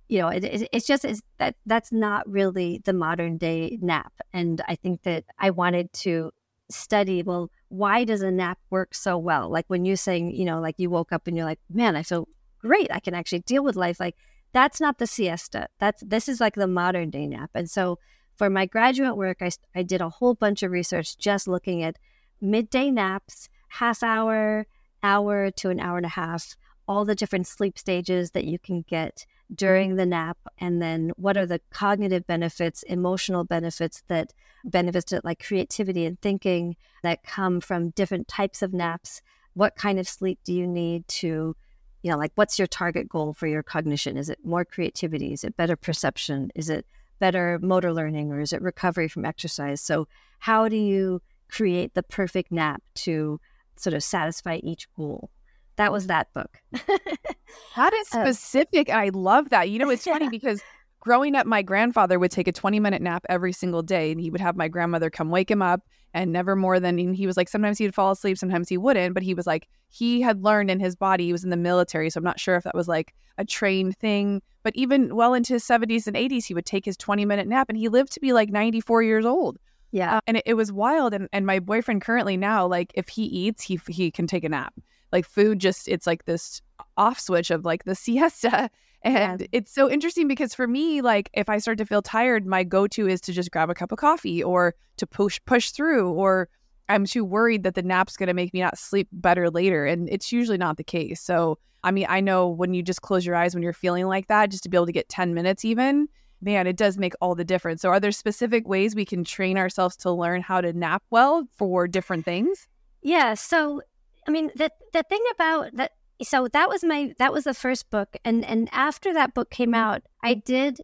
you 0.09 0.21
know 0.21 0.29
it, 0.29 0.45
it, 0.45 0.69
it's 0.73 0.87
just 0.87 1.05
it's, 1.05 1.21
that 1.39 1.57
that's 1.67 1.91
not 1.91 2.31
really 2.31 2.81
the 2.85 2.93
modern 2.93 3.39
day 3.39 3.77
nap. 3.83 4.13
And 4.33 4.63
I 4.69 4.77
think 4.77 5.03
that 5.03 5.25
I 5.37 5.51
wanted 5.51 5.93
to 6.05 6.31
study 6.71 7.23
well 7.23 7.51
why 7.69 8.05
does 8.05 8.23
a 8.23 8.31
nap 8.31 8.59
work 8.71 8.95
so 8.95 9.19
well 9.19 9.51
like 9.51 9.65
when 9.69 9.85
you're 9.85 9.97
saying 9.97 10.31
you 10.31 10.45
know 10.45 10.61
like 10.61 10.75
you 10.79 10.89
woke 10.89 11.13
up 11.13 11.27
and 11.27 11.37
you're 11.37 11.45
like 11.47 11.61
man 11.69 11.97
i 11.97 12.03
feel 12.03 12.27
great. 12.63 12.89
I 12.91 13.01
can 13.01 13.15
actually 13.15 13.41
deal 13.41 13.63
with 13.63 13.77
life. 13.77 14.01
Like 14.01 14.17
that's 14.53 14.81
not 14.81 14.99
the 14.99 15.07
siesta. 15.07 15.69
That's 15.79 16.03
this 16.07 16.29
is 16.29 16.41
like 16.41 16.55
the 16.55 16.67
modern 16.67 17.11
day 17.11 17.27
nap. 17.27 17.51
And 17.55 17.69
so 17.69 17.99
for 18.37 18.49
my 18.49 18.65
graduate 18.65 19.17
work, 19.17 19.39
I, 19.43 19.51
I 19.75 19.83
did 19.83 20.01
a 20.01 20.09
whole 20.09 20.35
bunch 20.35 20.63
of 20.63 20.71
research 20.71 21.19
just 21.19 21.47
looking 21.47 21.83
at 21.83 21.99
midday 22.41 22.91
naps, 22.91 23.49
half 23.69 24.03
hour, 24.03 24.67
hour 25.03 25.51
to 25.51 25.71
an 25.71 25.81
hour 25.81 25.97
and 25.97 26.07
a 26.07 26.11
half, 26.11 26.57
all 26.89 27.05
the 27.05 27.15
different 27.15 27.47
sleep 27.47 27.79
stages 27.79 28.33
that 28.33 28.45
you 28.45 28.59
can 28.59 28.85
get 28.89 29.17
mm-hmm. 29.17 29.55
during 29.55 29.97
the 29.97 30.07
nap, 30.07 30.39
and 30.59 30.81
then 30.81 31.13
what 31.17 31.37
are 31.37 31.47
the 31.47 31.61
cognitive 31.71 32.27
benefits, 32.27 32.83
emotional 32.85 33.45
benefits 33.45 34.03
that 34.09 34.33
benefits 34.65 35.07
to 35.07 35.21
like 35.25 35.45
creativity 35.45 36.05
and 36.07 36.21
thinking 36.21 36.77
that 37.03 37.25
come 37.25 37.61
from 37.61 37.91
different 37.91 38.29
types 38.29 38.63
of 38.63 38.73
naps. 38.73 39.23
What 39.55 39.77
kind 39.77 39.99
of 39.99 40.09
sleep 40.09 40.39
do 40.45 40.53
you 40.53 40.67
need 40.67 41.07
to 41.09 41.57
you 42.03 42.11
know, 42.11 42.19
like 42.19 42.33
what's 42.35 42.59
your 42.59 42.67
target 42.67 43.09
goal 43.09 43.33
for 43.33 43.47
your 43.47 43.63
cognition? 43.63 44.17
Is 44.17 44.29
it 44.29 44.45
more 44.45 44.65
creativity? 44.65 45.33
Is 45.33 45.45
it 45.45 45.57
better 45.57 45.77
perception? 45.77 46.51
Is 46.55 46.69
it 46.69 46.85
better 47.21 47.61
motor 47.63 47.93
learning 47.93 48.33
or 48.33 48.41
is 48.41 48.53
it 48.53 48.61
recovery 48.61 49.09
from 49.09 49.25
exercise? 49.25 49.81
So, 49.81 50.09
how 50.41 50.69
do 50.69 50.77
you 50.77 51.23
create 51.49 51.95
the 51.95 52.03
perfect 52.03 52.51
nap 52.51 52.83
to 52.95 53.41
sort 53.77 53.95
of 53.95 54.03
satisfy 54.03 54.57
each 54.57 54.93
goal? 54.95 55.31
That 55.77 55.93
was 55.93 56.07
that 56.07 56.33
book. 56.33 56.59
that 56.73 57.93
is 57.95 58.15
uh, 58.15 58.25
specific. 58.25 58.91
I 58.91 59.11
love 59.11 59.51
that. 59.51 59.71
You 59.71 59.79
know, 59.79 59.91
it's 59.91 60.05
funny 60.05 60.29
because 60.31 60.63
growing 61.01 61.35
up, 61.35 61.47
my 61.47 61.63
grandfather 61.63 62.19
would 62.19 62.31
take 62.31 62.49
a 62.49 62.53
20 62.53 62.79
minute 62.81 63.03
nap 63.03 63.25
every 63.29 63.53
single 63.53 63.83
day 63.83 64.13
and 64.13 64.21
he 64.21 64.31
would 64.31 64.41
have 64.41 64.57
my 64.57 64.69
grandmother 64.69 65.11
come 65.11 65.31
wake 65.31 65.51
him 65.51 65.63
up 65.63 65.83
and 66.15 66.33
never 66.33 66.55
more 66.55 66.79
than 66.79 66.99
he 67.15 67.27
was 67.27 67.37
like 67.37 67.49
sometimes 67.49 67.79
he'd 67.79 67.95
fall 67.95 68.13
asleep 68.13 68.39
sometimes 68.39 68.69
he 68.69 68.79
wouldn't 68.79 69.15
but 69.15 69.23
he 69.23 69.35
was 69.35 69.47
like 69.47 69.69
he 69.89 70.21
had 70.21 70.43
learned 70.43 70.71
in 70.71 70.81
his 70.81 70.95
body 70.95 71.27
he 71.27 71.33
was 71.33 71.45
in 71.45 71.51
the 71.51 71.57
military 71.57 72.11
so 72.11 72.19
i'm 72.19 72.25
not 72.25 72.41
sure 72.41 72.57
if 72.57 72.65
that 72.65 72.75
was 72.75 72.89
like 72.89 73.15
a 73.39 73.45
trained 73.45 73.97
thing 73.97 74.43
but 74.63 74.75
even 74.77 75.15
well 75.15 75.35
into 75.35 75.55
his 75.55 75.65
70s 75.65 76.07
and 76.07 76.17
80s 76.17 76.45
he 76.45 76.55
would 76.55 76.67
take 76.67 76.85
his 76.85 76.97
20 76.97 77.25
minute 77.25 77.49
nap 77.49 77.69
and 77.69 77.79
he 77.79 77.89
lived 77.89 78.13
to 78.13 78.21
be 78.21 78.33
like 78.33 78.51
94 78.51 79.03
years 79.03 79.25
old 79.25 79.59
yeah 79.91 80.17
uh, 80.17 80.21
and 80.27 80.37
it, 80.39 80.43
it, 80.47 80.55
was 80.55 80.71
wild 80.73 81.15
and, 81.15 81.29
and 81.33 81.47
my 81.47 81.59
boyfriend 81.59 82.03
currently 82.03 82.37
now 82.37 82.67
like 82.67 82.93
if 82.95 83.09
he 83.09 83.25
eats 83.25 83.63
he 83.63 83.81
he 83.89 84.11
can 84.11 84.27
take 84.27 84.45
a 84.45 84.49
nap 84.49 84.75
like 85.13 85.27
food 85.27 85.59
just 85.59 85.89
it's 85.89 86.07
like 86.07 86.25
this 86.25 86.61
off 86.97 87.21
switch 87.21 87.51
of 87.51 87.65
like 87.65 87.85
the 87.85 87.95
siesta 87.95 88.71
and 89.05 89.41
yeah. 89.41 89.47
it's 89.53 89.73
so 89.73 89.91
interesting 89.91 90.29
because 90.29 90.55
for 90.55 90.67
me, 90.67 91.01
like 91.01 91.29
if 91.35 91.49
I 91.49 91.59
start 91.59 91.79
to 91.79 91.87
feel 91.87 92.03
tired, 92.03 92.47
my 92.47 92.63
go-to 92.63 93.09
is 93.09 93.21
to 93.23 93.33
just 93.33 93.51
grab 93.51 93.69
a 93.69 93.75
cup 93.75 93.93
of 93.93 93.99
coffee 93.99 94.43
or 94.43 94.75
to 94.99 95.07
push 95.07 95.41
push 95.45 95.71
through 95.71 96.13
or 96.13 96.49
I'm 96.89 97.07
too 97.07 97.25
worried 97.25 97.63
that 97.65 97.75
the 97.75 97.83
nap's 97.83 98.17
going 98.17 98.29
to 98.29 98.35
make 98.35 98.53
me 98.53 98.61
not 98.61 98.79
sleep 98.79 99.09
better 99.13 99.51
later 99.51 99.87
and 99.87 100.09
it's 100.09 100.31
usually 100.31 100.59
not 100.59 100.77
the 100.77 100.85
case. 100.85 101.21
So, 101.21 101.59
I 101.85 101.91
mean, 101.91 102.07
I 102.09 102.21
know 102.21 102.49
when 102.49 102.75
you 102.75 102.83
just 102.83 103.03
close 103.03 103.27
your 103.27 103.35
eyes 103.35 103.55
when 103.55 103.63
you're 103.63 103.73
feeling 103.73 104.07
like 104.07 104.29
that 104.29 104.51
just 104.51 104.63
to 104.65 104.69
be 104.69 104.77
able 104.77 104.87
to 104.87 104.93
get 104.93 105.09
10 105.09 105.35
minutes 105.35 105.65
even, 105.65 106.09
man, 106.41 106.67
it 106.67 106.77
does 106.77 106.99
make 106.99 107.15
all 107.21 107.35
the 107.35 107.45
difference. 107.45 107.83
So, 107.83 107.89
are 107.89 107.99
there 107.99 108.13
specific 108.13 108.69
ways 108.69 108.95
we 108.95 109.05
can 109.05 109.25
train 109.25 109.59
ourselves 109.59 109.97
to 109.99 110.13
learn 110.13 110.43
how 110.43 110.61
to 110.61 110.73
nap 110.73 111.03
well 111.11 111.49
for 111.57 111.89
different 111.89 112.25
things? 112.25 112.69
Yeah, 113.03 113.35
so 113.35 113.83
I 114.27 114.31
mean, 114.31 114.51
the 114.55 114.71
the 114.93 115.03
thing 115.03 115.23
about 115.33 115.77
that 115.77 115.93
so 116.23 116.49
that 116.49 116.69
was 116.69 116.85
my 116.85 117.15
that 117.19 117.33
was 117.33 117.45
the 117.45 117.55
first 117.55 117.91
book 117.91 118.17
and 118.25 118.45
and 118.45 118.69
after 118.73 119.13
that 119.13 119.35
book 119.35 119.51
came 119.51 119.69
mm-hmm. 119.69 119.75
out 119.75 120.03
i 120.23 120.35
did 120.35 120.81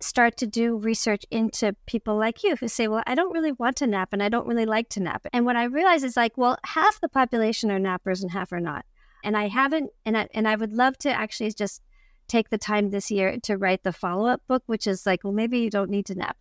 start 0.00 0.36
to 0.36 0.46
do 0.46 0.76
research 0.76 1.24
into 1.30 1.74
people 1.86 2.16
like 2.16 2.44
you 2.44 2.54
who 2.56 2.68
say 2.68 2.86
well 2.86 3.02
i 3.06 3.14
don't 3.14 3.32
really 3.32 3.52
want 3.52 3.76
to 3.76 3.86
nap 3.86 4.10
and 4.12 4.22
i 4.22 4.28
don't 4.28 4.46
really 4.46 4.66
like 4.66 4.88
to 4.88 5.00
nap. 5.00 5.26
And 5.32 5.44
what 5.44 5.56
i 5.56 5.64
realized 5.64 6.04
is 6.04 6.16
like 6.16 6.36
well 6.38 6.56
half 6.64 7.00
the 7.00 7.08
population 7.08 7.70
are 7.70 7.80
nappers 7.80 8.22
and 8.22 8.30
half 8.30 8.52
are 8.52 8.60
not. 8.60 8.84
And 9.24 9.36
i 9.36 9.48
haven't 9.48 9.90
and 10.06 10.16
i 10.16 10.28
and 10.32 10.46
i 10.46 10.54
would 10.54 10.72
love 10.72 10.96
to 10.98 11.10
actually 11.10 11.52
just 11.52 11.82
take 12.28 12.50
the 12.50 12.58
time 12.58 12.90
this 12.90 13.10
year 13.10 13.38
to 13.42 13.56
write 13.56 13.82
the 13.82 13.92
follow-up 13.92 14.42
book 14.46 14.62
which 14.66 14.86
is 14.86 15.04
like 15.04 15.24
well 15.24 15.32
maybe 15.32 15.58
you 15.58 15.70
don't 15.70 15.90
need 15.90 16.06
to 16.06 16.14
nap 16.14 16.36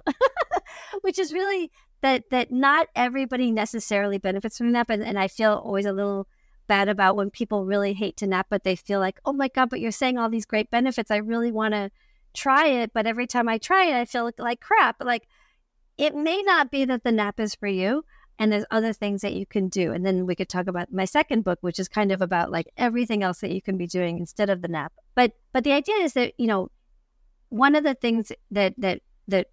which 1.01 1.17
is 1.17 1.33
really 1.33 1.71
that 2.01 2.29
that 2.29 2.51
not 2.51 2.87
everybody 2.95 3.51
necessarily 3.51 4.17
benefits 4.17 4.57
from 4.57 4.71
nap 4.71 4.89
and, 4.89 5.03
and 5.03 5.17
i 5.17 5.27
feel 5.27 5.53
always 5.53 5.85
a 5.85 5.93
little 5.93 6.27
bad 6.67 6.89
about 6.89 7.15
when 7.15 7.29
people 7.29 7.65
really 7.65 7.93
hate 7.93 8.17
to 8.17 8.27
nap, 8.27 8.47
but 8.49 8.63
they 8.63 8.75
feel 8.75 8.99
like, 8.99 9.19
oh 9.25 9.33
my 9.33 9.47
God, 9.47 9.69
but 9.69 9.79
you're 9.79 9.91
saying 9.91 10.17
all 10.17 10.29
these 10.29 10.45
great 10.45 10.69
benefits. 10.69 11.09
I 11.09 11.17
really 11.17 11.51
want 11.51 11.73
to 11.73 11.89
try 12.33 12.67
it. 12.67 12.91
But 12.93 13.07
every 13.07 13.25
time 13.25 13.49
I 13.49 13.57
try 13.57 13.85
it, 13.85 13.95
I 13.95 14.05
feel 14.05 14.25
like, 14.25 14.39
like 14.39 14.61
crap. 14.61 14.97
Like 15.03 15.27
it 15.97 16.15
may 16.15 16.41
not 16.43 16.69
be 16.69 16.85
that 16.85 17.03
the 17.03 17.11
nap 17.11 17.39
is 17.39 17.55
for 17.55 17.67
you. 17.67 18.03
And 18.39 18.51
there's 18.51 18.65
other 18.69 18.93
things 18.93 19.21
that 19.21 19.33
you 19.33 19.47
can 19.47 19.67
do. 19.67 19.91
And 19.93 20.05
then 20.05 20.27
we 20.27 20.35
could 20.35 20.49
talk 20.49 20.67
about 20.67 20.93
my 20.93 21.05
second 21.05 21.43
book, 21.43 21.57
which 21.61 21.79
is 21.79 21.87
kind 21.87 22.11
of 22.11 22.21
about 22.21 22.51
like 22.51 22.67
everything 22.77 23.23
else 23.23 23.39
that 23.39 23.51
you 23.51 23.63
can 23.63 23.77
be 23.77 23.87
doing 23.87 24.19
instead 24.19 24.51
of 24.51 24.61
the 24.61 24.67
nap. 24.67 24.93
But 25.15 25.31
but 25.53 25.63
the 25.63 25.71
idea 25.71 25.95
is 25.95 26.13
that, 26.13 26.33
you 26.37 26.45
know, 26.45 26.69
one 27.49 27.73
of 27.73 27.83
the 27.83 27.95
things 27.95 28.31
that 28.51 28.75
that 28.77 29.01
that 29.27 29.47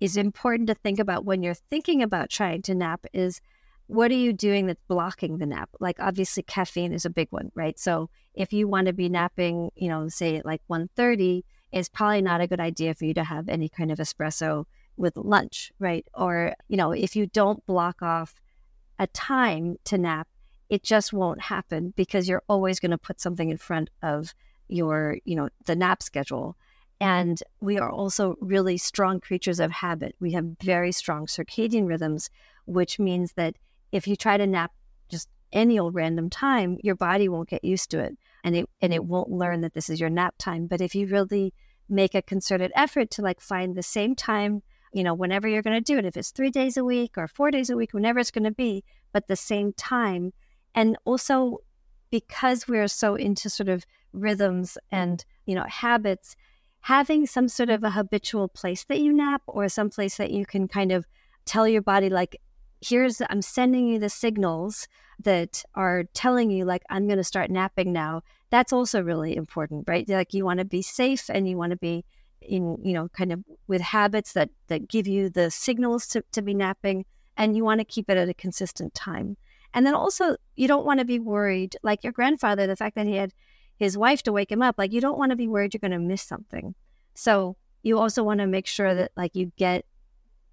is 0.00 0.16
important 0.16 0.66
to 0.68 0.74
think 0.74 0.98
about 0.98 1.24
when 1.24 1.42
you're 1.42 1.54
thinking 1.54 2.02
about 2.02 2.30
trying 2.30 2.62
to 2.62 2.74
nap 2.74 3.04
is 3.12 3.40
what 3.86 4.10
are 4.10 4.14
you 4.14 4.32
doing 4.32 4.66
that's 4.66 4.80
blocking 4.88 5.38
the 5.38 5.46
nap? 5.46 5.68
Like 5.80 5.98
obviously 5.98 6.42
caffeine 6.44 6.92
is 6.92 7.04
a 7.04 7.10
big 7.10 7.28
one, 7.30 7.50
right? 7.54 7.78
So 7.78 8.08
if 8.34 8.52
you 8.52 8.68
want 8.68 8.86
to 8.86 8.92
be 8.92 9.08
napping, 9.08 9.70
you 9.74 9.88
know, 9.88 10.08
say 10.08 10.36
at 10.36 10.46
like 10.46 10.62
1.30, 10.70 11.42
it's 11.72 11.88
probably 11.88 12.22
not 12.22 12.40
a 12.40 12.46
good 12.46 12.60
idea 12.60 12.94
for 12.94 13.04
you 13.04 13.14
to 13.14 13.24
have 13.24 13.48
any 13.48 13.68
kind 13.68 13.90
of 13.90 13.98
espresso 13.98 14.64
with 14.96 15.16
lunch, 15.16 15.72
right? 15.78 16.06
Or, 16.14 16.54
you 16.68 16.76
know, 16.76 16.92
if 16.92 17.16
you 17.16 17.26
don't 17.26 17.64
block 17.66 18.00
off 18.00 18.34
a 18.98 19.06
time 19.08 19.76
to 19.84 19.98
nap, 19.98 20.28
it 20.68 20.84
just 20.84 21.12
won't 21.12 21.40
happen 21.40 21.92
because 21.96 22.28
you're 22.28 22.44
always 22.48 22.78
going 22.78 22.92
to 22.92 22.98
put 22.98 23.20
something 23.20 23.50
in 23.50 23.56
front 23.56 23.90
of 24.02 24.34
your, 24.68 25.18
you 25.24 25.34
know, 25.34 25.48
the 25.66 25.74
nap 25.74 26.02
schedule. 26.02 26.56
And 27.00 27.42
we 27.60 27.78
are 27.78 27.90
also 27.90 28.36
really 28.40 28.76
strong 28.76 29.20
creatures 29.20 29.58
of 29.58 29.70
habit. 29.70 30.14
We 30.20 30.32
have 30.32 30.56
very 30.62 30.92
strong 30.92 31.26
circadian 31.26 31.86
rhythms, 31.86 32.28
which 32.66 32.98
means 32.98 33.32
that 33.32 33.56
if 33.90 34.06
you 34.06 34.16
try 34.16 34.36
to 34.36 34.46
nap 34.46 34.72
just 35.08 35.28
any 35.52 35.78
old 35.78 35.94
random 35.94 36.28
time, 36.28 36.76
your 36.82 36.94
body 36.94 37.28
won't 37.28 37.48
get 37.48 37.64
used 37.64 37.90
to 37.90 37.98
it 37.98 38.16
and 38.44 38.54
it 38.54 38.68
and 38.80 38.92
it 38.92 39.04
won't 39.04 39.30
learn 39.30 39.62
that 39.62 39.74
this 39.74 39.88
is 39.88 39.98
your 39.98 40.10
nap 40.10 40.34
time. 40.38 40.66
But 40.66 40.80
if 40.80 40.94
you 40.94 41.06
really 41.06 41.54
make 41.88 42.14
a 42.14 42.22
concerted 42.22 42.70
effort 42.76 43.10
to 43.12 43.22
like 43.22 43.40
find 43.40 43.74
the 43.74 43.82
same 43.82 44.14
time, 44.14 44.62
you 44.92 45.02
know, 45.02 45.14
whenever 45.14 45.48
you're 45.48 45.62
going 45.62 45.82
to 45.82 45.92
do 45.92 45.98
it, 45.98 46.04
if 46.04 46.16
it's 46.16 46.30
three 46.30 46.50
days 46.50 46.76
a 46.76 46.84
week 46.84 47.16
or 47.16 47.26
four 47.26 47.50
days 47.50 47.70
a 47.70 47.76
week, 47.76 47.94
whenever 47.94 48.18
it's 48.18 48.30
going 48.30 48.44
to 48.44 48.50
be, 48.50 48.84
but 49.12 49.26
the 49.26 49.36
same 49.36 49.72
time. 49.72 50.32
And 50.74 50.96
also 51.04 51.58
because 52.10 52.68
we're 52.68 52.88
so 52.88 53.14
into 53.14 53.48
sort 53.48 53.68
of 53.68 53.86
rhythms 54.12 54.76
and, 54.90 55.24
you 55.46 55.54
know, 55.54 55.64
habits, 55.68 56.36
having 56.82 57.26
some 57.26 57.48
sort 57.48 57.70
of 57.70 57.84
a 57.84 57.90
habitual 57.90 58.48
place 58.48 58.84
that 58.84 59.00
you 59.00 59.12
nap 59.12 59.42
or 59.46 59.68
some 59.68 59.90
place 59.90 60.16
that 60.16 60.30
you 60.30 60.46
can 60.46 60.68
kind 60.68 60.92
of 60.92 61.06
tell 61.44 61.68
your 61.68 61.82
body, 61.82 62.08
like, 62.08 62.40
here's, 62.80 63.20
I'm 63.28 63.42
sending 63.42 63.86
you 63.86 63.98
the 63.98 64.08
signals 64.08 64.88
that 65.20 65.62
are 65.74 66.04
telling 66.14 66.50
you, 66.50 66.64
like, 66.64 66.82
I'm 66.88 67.06
going 67.06 67.18
to 67.18 67.24
start 67.24 67.50
napping 67.50 67.92
now. 67.92 68.22
That's 68.48 68.72
also 68.72 69.02
really 69.02 69.36
important, 69.36 69.84
right? 69.86 70.08
Like, 70.08 70.32
you 70.32 70.44
want 70.44 70.58
to 70.58 70.64
be 70.64 70.82
safe 70.82 71.28
and 71.28 71.48
you 71.48 71.56
want 71.56 71.70
to 71.70 71.76
be 71.76 72.04
in, 72.40 72.78
you 72.82 72.94
know, 72.94 73.08
kind 73.08 73.32
of 73.32 73.44
with 73.66 73.82
habits 73.82 74.32
that, 74.32 74.48
that 74.68 74.88
give 74.88 75.06
you 75.06 75.28
the 75.28 75.50
signals 75.50 76.06
to, 76.08 76.24
to 76.32 76.40
be 76.40 76.54
napping 76.54 77.04
and 77.36 77.56
you 77.56 77.64
want 77.64 77.80
to 77.80 77.84
keep 77.84 78.08
it 78.08 78.16
at 78.16 78.28
a 78.28 78.34
consistent 78.34 78.94
time. 78.94 79.36
And 79.74 79.86
then 79.86 79.94
also, 79.94 80.36
you 80.56 80.66
don't 80.66 80.86
want 80.86 81.00
to 81.00 81.06
be 81.06 81.18
worried, 81.18 81.76
like 81.82 82.02
your 82.02 82.12
grandfather, 82.12 82.66
the 82.66 82.76
fact 82.76 82.96
that 82.96 83.06
he 83.06 83.16
had 83.16 83.32
his 83.80 83.98
wife 83.98 84.22
to 84.22 84.32
wake 84.32 84.52
him 84.52 84.62
up, 84.62 84.76
like, 84.78 84.92
you 84.92 85.00
don't 85.00 85.18
want 85.18 85.30
to 85.30 85.36
be 85.36 85.48
worried 85.48 85.74
you're 85.74 85.80
going 85.80 85.90
to 85.90 85.98
miss 85.98 86.22
something. 86.22 86.76
So, 87.14 87.56
you 87.82 87.98
also 87.98 88.22
want 88.22 88.38
to 88.38 88.46
make 88.46 88.66
sure 88.66 88.94
that, 88.94 89.10
like, 89.16 89.34
you 89.34 89.50
get 89.56 89.84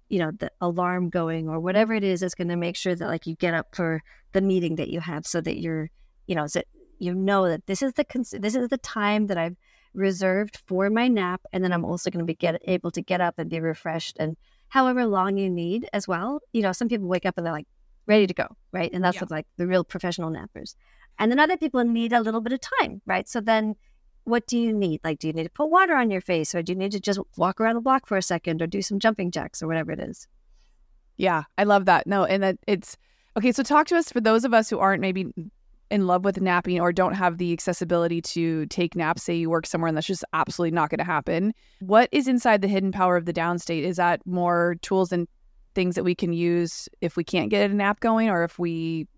you 0.08 0.18
know 0.18 0.30
the 0.30 0.50
alarm 0.60 1.10
going 1.10 1.48
or 1.48 1.60
whatever 1.60 1.94
it 1.94 2.04
is 2.04 2.20
that's 2.20 2.34
going 2.34 2.48
to 2.48 2.56
make 2.56 2.76
sure 2.76 2.94
that 2.94 3.06
like 3.06 3.26
you 3.26 3.34
get 3.34 3.54
up 3.54 3.74
for 3.74 4.02
the 4.32 4.40
meeting 4.40 4.76
that 4.76 4.88
you 4.88 5.00
have 5.00 5.26
so 5.26 5.40
that 5.40 5.60
you're 5.60 5.90
you 6.26 6.34
know 6.34 6.46
so 6.46 6.62
you 6.98 7.14
know 7.14 7.48
that 7.48 7.66
this 7.66 7.82
is 7.82 7.92
the 7.94 8.04
cons- 8.04 8.34
this 8.38 8.54
is 8.54 8.68
the 8.68 8.78
time 8.78 9.26
that 9.26 9.38
I've 9.38 9.56
reserved 9.94 10.62
for 10.66 10.90
my 10.90 11.08
nap 11.08 11.42
and 11.52 11.62
then 11.62 11.72
I'm 11.72 11.84
also 11.84 12.10
going 12.10 12.20
to 12.20 12.24
be 12.24 12.34
get 12.34 12.60
able 12.64 12.90
to 12.92 13.02
get 13.02 13.20
up 13.20 13.34
and 13.38 13.50
be 13.50 13.60
refreshed 13.60 14.16
and 14.18 14.36
however 14.68 15.06
long 15.06 15.36
you 15.36 15.50
need 15.50 15.88
as 15.92 16.08
well 16.08 16.40
you 16.52 16.62
know 16.62 16.72
some 16.72 16.88
people 16.88 17.08
wake 17.08 17.26
up 17.26 17.36
and 17.36 17.46
they're 17.46 17.52
like 17.52 17.68
ready 18.06 18.26
to 18.26 18.34
go 18.34 18.46
right 18.72 18.90
and 18.92 19.04
that's 19.04 19.16
yeah. 19.16 19.22
what 19.22 19.30
like 19.30 19.46
the 19.56 19.66
real 19.66 19.84
professional 19.84 20.30
nappers 20.30 20.74
and 21.18 21.30
then 21.30 21.38
other 21.38 21.56
people 21.56 21.84
need 21.84 22.12
a 22.12 22.20
little 22.20 22.40
bit 22.40 22.52
of 22.52 22.60
time 22.60 23.00
right 23.06 23.28
so 23.28 23.40
then 23.40 23.74
what 24.28 24.46
do 24.46 24.58
you 24.58 24.72
need? 24.72 25.00
Like, 25.02 25.18
do 25.18 25.26
you 25.26 25.32
need 25.32 25.44
to 25.44 25.50
put 25.50 25.70
water 25.70 25.96
on 25.96 26.10
your 26.10 26.20
face 26.20 26.54
or 26.54 26.62
do 26.62 26.72
you 26.72 26.78
need 26.78 26.92
to 26.92 27.00
just 27.00 27.18
walk 27.36 27.60
around 27.60 27.74
the 27.74 27.80
block 27.80 28.06
for 28.06 28.16
a 28.16 28.22
second 28.22 28.60
or 28.62 28.66
do 28.66 28.82
some 28.82 28.98
jumping 28.98 29.30
jacks 29.30 29.62
or 29.62 29.66
whatever 29.66 29.90
it 29.92 30.00
is? 30.00 30.28
Yeah, 31.16 31.44
I 31.56 31.64
love 31.64 31.86
that. 31.86 32.06
No, 32.06 32.24
and 32.24 32.42
that 32.42 32.58
it's 32.66 32.96
okay. 33.36 33.50
So, 33.50 33.62
talk 33.62 33.86
to 33.88 33.96
us 33.96 34.12
for 34.12 34.20
those 34.20 34.44
of 34.44 34.54
us 34.54 34.70
who 34.70 34.78
aren't 34.78 35.00
maybe 35.00 35.26
in 35.90 36.06
love 36.06 36.24
with 36.24 36.40
napping 36.40 36.78
or 36.80 36.92
don't 36.92 37.14
have 37.14 37.38
the 37.38 37.52
accessibility 37.52 38.20
to 38.20 38.66
take 38.66 38.94
naps. 38.94 39.24
Say 39.24 39.34
you 39.34 39.50
work 39.50 39.66
somewhere 39.66 39.88
and 39.88 39.96
that's 39.96 40.06
just 40.06 40.24
absolutely 40.32 40.74
not 40.74 40.90
going 40.90 40.98
to 40.98 41.04
happen. 41.04 41.54
What 41.80 42.08
is 42.12 42.28
inside 42.28 42.62
the 42.62 42.68
hidden 42.68 42.92
power 42.92 43.16
of 43.16 43.24
the 43.24 43.32
downstate? 43.32 43.82
Is 43.82 43.96
that 43.96 44.24
more 44.26 44.76
tools 44.82 45.10
and 45.10 45.26
things 45.74 45.94
that 45.94 46.04
we 46.04 46.14
can 46.14 46.32
use 46.32 46.88
if 47.00 47.16
we 47.16 47.24
can't 47.24 47.50
get 47.50 47.70
a 47.70 47.74
nap 47.74 48.00
going 48.00 48.28
or 48.28 48.44
if 48.44 48.58
we 48.58 49.08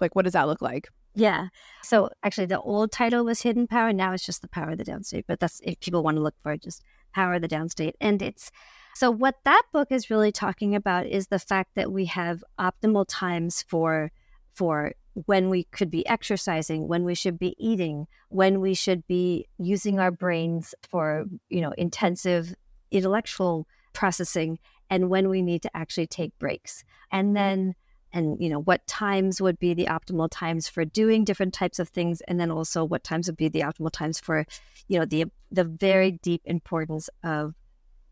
like, 0.00 0.14
what 0.14 0.22
does 0.22 0.32
that 0.32 0.46
look 0.46 0.62
like? 0.62 0.88
Yeah. 1.14 1.48
So 1.82 2.10
actually, 2.22 2.46
the 2.46 2.60
old 2.60 2.92
title 2.92 3.24
was 3.24 3.42
Hidden 3.42 3.66
Power. 3.66 3.92
Now 3.92 4.12
it's 4.12 4.24
just 4.24 4.42
the 4.42 4.48
Power 4.48 4.70
of 4.70 4.78
the 4.78 4.84
Downstate. 4.84 5.24
But 5.26 5.40
that's 5.40 5.60
if 5.64 5.80
people 5.80 6.02
want 6.02 6.16
to 6.16 6.22
look 6.22 6.36
for 6.42 6.52
it, 6.52 6.62
just 6.62 6.82
Power 7.14 7.34
of 7.34 7.42
the 7.42 7.48
Downstate. 7.48 7.94
And 8.00 8.22
it's 8.22 8.50
so 8.94 9.10
what 9.10 9.36
that 9.44 9.62
book 9.72 9.88
is 9.90 10.10
really 10.10 10.32
talking 10.32 10.74
about 10.74 11.06
is 11.06 11.28
the 11.28 11.38
fact 11.38 11.74
that 11.74 11.92
we 11.92 12.06
have 12.06 12.44
optimal 12.58 13.06
times 13.08 13.64
for 13.68 14.12
for 14.54 14.92
when 15.26 15.48
we 15.48 15.64
could 15.64 15.90
be 15.90 16.06
exercising, 16.06 16.86
when 16.86 17.04
we 17.04 17.14
should 17.14 17.38
be 17.38 17.56
eating, 17.58 18.06
when 18.28 18.60
we 18.60 18.74
should 18.74 19.06
be 19.06 19.48
using 19.58 19.98
our 19.98 20.10
brains 20.10 20.74
for 20.88 21.24
you 21.48 21.60
know 21.60 21.72
intensive 21.76 22.54
intellectual 22.90 23.66
processing, 23.92 24.58
and 24.88 25.08
when 25.08 25.28
we 25.28 25.42
need 25.42 25.62
to 25.62 25.76
actually 25.76 26.06
take 26.06 26.38
breaks. 26.38 26.84
And 27.10 27.36
then 27.36 27.74
and 28.12 28.36
you 28.40 28.48
know 28.48 28.60
what 28.60 28.86
times 28.86 29.40
would 29.40 29.58
be 29.58 29.74
the 29.74 29.86
optimal 29.86 30.28
times 30.30 30.68
for 30.68 30.84
doing 30.84 31.24
different 31.24 31.54
types 31.54 31.78
of 31.78 31.88
things 31.88 32.20
and 32.22 32.40
then 32.40 32.50
also 32.50 32.84
what 32.84 33.04
times 33.04 33.26
would 33.26 33.36
be 33.36 33.48
the 33.48 33.60
optimal 33.60 33.90
times 33.90 34.18
for 34.18 34.44
you 34.88 34.98
know 34.98 35.04
the 35.04 35.24
the 35.50 35.64
very 35.64 36.12
deep 36.12 36.42
importance 36.44 37.08
of 37.24 37.54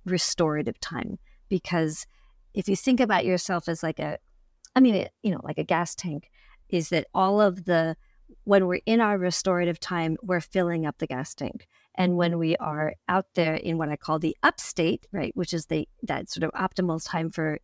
restorative 0.04 0.78
time. 0.80 1.18
Because 1.48 2.06
if 2.54 2.68
you 2.68 2.76
think 2.76 3.00
about 3.00 3.24
yourself 3.24 3.68
as 3.68 3.82
like 3.82 3.98
a 3.98 4.18
i 4.74 4.80
mean 4.80 5.06
you 5.22 5.30
know 5.30 5.40
like 5.42 5.58
a 5.58 5.64
gas 5.64 5.94
tank 5.94 6.30
is 6.68 6.90
that 6.90 7.06
all 7.14 7.40
of 7.40 7.64
the 7.64 7.96
when 8.44 8.66
we're 8.66 8.80
in 8.84 9.00
our 9.00 9.18
restorative 9.18 9.80
time 9.80 10.16
we're 10.22 10.40
filling 10.40 10.86
up 10.86 10.98
the 10.98 11.06
gas 11.06 11.34
tank. 11.34 11.66
And 11.94 12.16
when 12.16 12.38
we 12.38 12.54
are 12.56 12.94
out 13.08 13.26
there 13.34 13.54
in 13.54 13.76
what 13.78 13.88
i 13.88 13.96
call 13.96 14.18
the 14.18 14.36
upstate 14.42 15.06
right 15.12 15.32
which 15.34 15.52
is 15.52 15.66
the 15.66 15.88
that 16.02 16.30
sort 16.30 16.44
of 16.44 16.52
optimal 16.52 17.04
time 17.04 17.30
for 17.30 17.58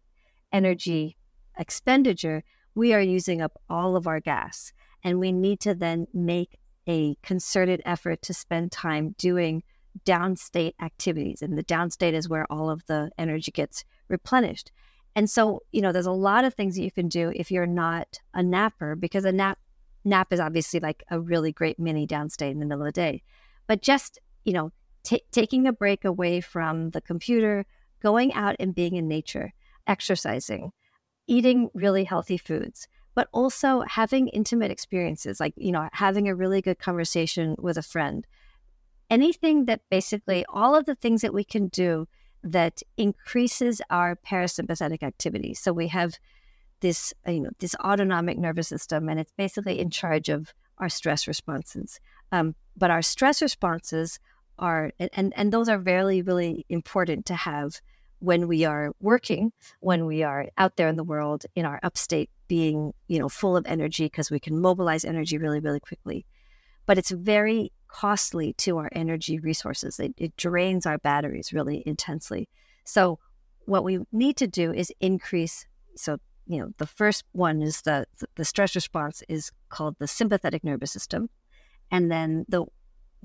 energy 0.53 1.17
expenditure, 1.59 2.43
we 2.75 2.93
are 2.93 3.01
using 3.01 3.41
up 3.41 3.61
all 3.69 3.97
of 3.97 4.07
our 4.07 4.21
gas. 4.21 4.73
And 5.03 5.21
we 5.21 5.33
need 5.33 5.61
to 5.61 5.75
then 5.75 6.07
make 6.15 6.59
a 6.89 7.17
concerted 7.23 7.83
effort 7.85 8.23
to 8.23 8.35
spend 8.35 8.73
time 8.73 9.15
doing 9.19 9.63
downstate 10.05 10.75
activities. 10.81 11.43
And 11.43 11.57
the 11.57 11.65
downstate 11.65 12.15
is 12.15 12.29
where 12.29 12.51
all 12.51 12.71
of 12.71 12.85
the 12.87 13.11
energy 13.19 13.53
gets 13.53 13.85
replenished. 14.09 14.73
And 15.15 15.31
so, 15.31 15.63
you 15.73 15.81
know, 15.81 15.93
there's 15.93 16.07
a 16.07 16.13
lot 16.13 16.45
of 16.45 16.55
things 16.55 16.75
that 16.75 16.83
you 16.83 16.91
can 16.91 17.09
do 17.09 17.33
if 17.37 17.51
you're 17.51 17.67
not 17.67 18.19
a 18.33 18.43
napper, 18.43 18.97
because 18.97 19.25
a 19.25 19.33
nap 19.33 19.59
nap 20.05 20.33
is 20.33 20.41
obviously 20.41 20.81
like 20.81 21.03
a 21.11 21.21
really 21.21 21.53
great 21.53 21.79
mini 21.79 22.07
downstate 22.07 22.51
in 22.51 22.59
the 22.59 22.67
middle 22.67 22.83
of 22.83 22.93
the 22.93 23.01
day. 23.01 23.23
But 23.67 23.81
just, 23.81 24.19
you 24.45 24.53
know, 24.53 24.71
t- 25.03 25.25
taking 25.33 25.67
a 25.67 25.73
break 25.73 26.05
away 26.05 26.41
from 26.41 26.91
the 26.91 27.01
computer, 27.01 27.65
going 28.03 28.35
out 28.35 28.57
and 28.59 28.75
being 28.75 28.97
in 28.97 29.09
nature, 29.09 29.55
exercising, 29.87 30.73
eating 31.27 31.71
really 31.75 32.05
healthy 32.05 32.37
foods, 32.37 32.89
but 33.15 33.29
also 33.33 33.83
having 33.83 34.29
intimate 34.29 34.71
experiences, 34.71 35.41
like, 35.41 35.55
you 35.57 35.73
know, 35.73 35.89
having 35.93 36.29
a 36.29 36.35
really 36.35 36.61
good 36.61 36.79
conversation 36.79 37.55
with 37.59 37.77
a 37.77 37.83
friend. 37.83 38.27
Anything 39.11 39.67
that 39.67 39.81
basically, 39.91 40.45
all 40.49 40.75
of 40.75 40.87
the 40.87 40.95
things 40.95 41.23
that 41.23 41.35
we 41.35 41.45
can 41.45 41.69
do 41.69 42.07
that 42.43 42.83
increases 42.97 43.81
our 43.91 44.17
parasympathetic 44.17 45.03
activity. 45.03 45.55
So 45.55 45.73
we 45.73 45.89
have 45.89 46.19
this, 46.81 47.15
uh, 47.27 47.31
you 47.31 47.41
know, 47.41 47.51
this 47.59 47.75
autonomic 47.77 48.39
nervous 48.39 48.69
system, 48.69 49.09
and 49.09 49.19
it's 49.19 49.33
basically 49.37 49.79
in 49.79 49.91
charge 49.91 50.29
of 50.29 50.53
our 50.79 50.89
stress 50.89 51.27
responses. 51.27 52.01
Um, 52.33 52.55
but 52.77 52.91
our 52.91 53.03
stress 53.03 53.41
responses 53.41 54.19
are, 54.59 54.93
and, 54.99 55.33
and 55.37 55.53
those 55.53 55.69
are 55.69 55.79
very, 55.79 56.21
really 56.23 56.67
important 56.69 57.27
to 57.27 57.35
have 57.35 57.81
when 58.19 58.49
we 58.49 58.65
are 58.65 58.93
working, 59.01 59.53
when 59.81 60.07
we 60.07 60.23
are 60.23 60.49
out 60.57 60.77
there 60.77 60.89
in 60.89 60.97
the 60.97 61.05
world 61.05 61.45
in 61.55 61.67
our 61.67 61.81
upstate 61.83 62.31
being, 62.49 62.93
you 63.09 63.19
know, 63.19 63.29
full 63.29 63.57
of 63.57 63.67
energy 63.67 64.05
because 64.05 64.31
we 64.31 64.41
can 64.41 64.61
mobilize 64.61 65.05
energy 65.05 65.39
really, 65.39 65.61
really 65.61 65.81
quickly. 65.81 66.27
But 66.87 66.99
it's 66.99 67.11
very 67.11 67.73
costly 67.89 68.53
to 68.55 68.79
our 68.79 68.89
energy 68.93 69.39
resources. 69.39 70.01
It, 70.01 70.15
it 70.17 70.37
drains 70.37 70.87
our 70.87 70.99
batteries 70.99 71.53
really 71.53 71.83
intensely. 71.87 72.49
So 72.85 73.19
what 73.67 73.85
we 73.85 74.01
need 74.13 74.37
to 74.39 74.47
do 74.47 74.73
is 74.73 74.93
increase. 75.01 75.67
So, 75.97 76.19
you 76.47 76.59
know, 76.59 76.71
the 76.79 76.87
first 76.87 77.25
one 77.33 77.63
is 77.63 77.83
the, 77.83 78.07
the 78.37 78.45
stress 78.45 78.75
response 78.75 79.23
is 79.29 79.51
called 79.69 79.97
the 79.99 80.09
sympathetic 80.09 80.65
nervous 80.65 80.93
system. 80.93 81.31
And 81.91 82.11
then 82.11 82.45
the 82.49 82.65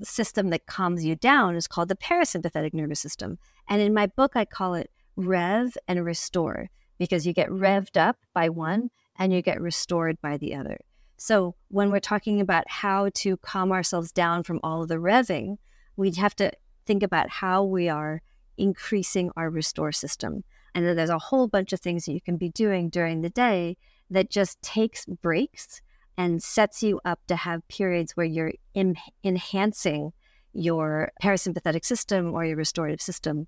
system 0.02 0.50
that 0.50 0.66
calms 0.66 1.04
you 1.04 1.16
down 1.16 1.56
is 1.56 1.66
called 1.66 1.88
the 1.88 1.96
parasympathetic 1.96 2.74
nervous 2.74 3.00
system. 3.00 3.38
And 3.68 3.80
in 3.80 3.94
my 3.94 4.06
book, 4.06 4.32
I 4.34 4.44
call 4.44 4.74
it 4.74 4.90
rev 5.16 5.76
and 5.88 6.04
restore 6.04 6.70
because 6.98 7.26
you 7.26 7.32
get 7.32 7.48
revved 7.48 7.96
up 7.96 8.16
by 8.34 8.48
one 8.48 8.90
and 9.16 9.32
you 9.32 9.42
get 9.42 9.60
restored 9.60 10.20
by 10.20 10.36
the 10.36 10.54
other. 10.54 10.78
So 11.16 11.54
when 11.68 11.90
we're 11.90 12.00
talking 12.00 12.40
about 12.40 12.64
how 12.68 13.10
to 13.14 13.36
calm 13.38 13.72
ourselves 13.72 14.10
down 14.12 14.42
from 14.42 14.60
all 14.62 14.82
of 14.82 14.88
the 14.88 14.96
revving, 14.96 15.58
we 15.96 16.10
have 16.12 16.34
to 16.36 16.50
think 16.86 17.02
about 17.02 17.28
how 17.28 17.62
we 17.62 17.88
are 17.88 18.22
increasing 18.56 19.30
our 19.36 19.50
restore 19.50 19.92
system. 19.92 20.44
And 20.74 20.86
there's 20.86 21.10
a 21.10 21.18
whole 21.18 21.48
bunch 21.48 21.72
of 21.72 21.80
things 21.80 22.04
that 22.04 22.12
you 22.12 22.20
can 22.20 22.36
be 22.36 22.48
doing 22.48 22.88
during 22.88 23.20
the 23.20 23.30
day 23.30 23.76
that 24.08 24.30
just 24.30 24.60
takes 24.62 25.04
breaks 25.06 25.82
and 26.16 26.42
sets 26.42 26.82
you 26.82 27.00
up 27.04 27.20
to 27.28 27.36
have 27.36 27.66
periods 27.68 28.12
where 28.16 28.26
you're 28.26 28.52
in, 28.74 28.96
enhancing 29.24 30.12
your 30.52 31.12
parasympathetic 31.22 31.84
system 31.84 32.34
or 32.34 32.44
your 32.44 32.56
restorative 32.56 33.00
system. 33.00 33.46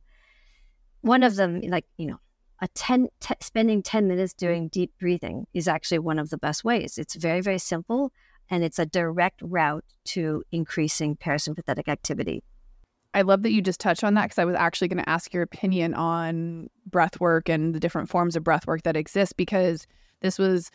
One 1.00 1.22
of 1.22 1.36
them, 1.36 1.60
like, 1.62 1.84
you 1.96 2.06
know, 2.06 2.20
a 2.62 2.68
10 2.68 3.08
t- 3.20 3.34
spending 3.40 3.82
10 3.82 4.06
minutes 4.06 4.32
doing 4.32 4.68
deep 4.68 4.92
breathing 4.98 5.46
is 5.52 5.66
actually 5.68 5.98
one 5.98 6.18
of 6.18 6.30
the 6.30 6.38
best 6.38 6.64
ways 6.64 6.96
it's 6.96 7.16
very 7.16 7.40
very 7.40 7.58
simple 7.58 8.12
and 8.48 8.62
it's 8.62 8.78
a 8.78 8.86
direct 8.86 9.40
route 9.42 9.84
to 10.04 10.42
increasing 10.52 11.16
parasympathetic 11.16 11.88
activity 11.88 12.42
I 13.14 13.22
love 13.22 13.42
that 13.42 13.52
you 13.52 13.60
just 13.60 13.80
touched 13.80 14.04
on 14.04 14.14
that 14.14 14.22
because 14.22 14.38
I 14.38 14.46
was 14.46 14.56
actually 14.56 14.88
going 14.88 15.02
to 15.02 15.08
ask 15.08 15.34
your 15.34 15.42
opinion 15.42 15.92
on 15.92 16.70
breath 16.86 17.20
work 17.20 17.50
and 17.50 17.74
the 17.74 17.80
different 17.80 18.08
forms 18.08 18.36
of 18.36 18.44
breath 18.44 18.66
work 18.66 18.84
that 18.84 18.96
exist 18.96 19.36
because 19.36 19.86
this 20.22 20.38
was 20.38 20.70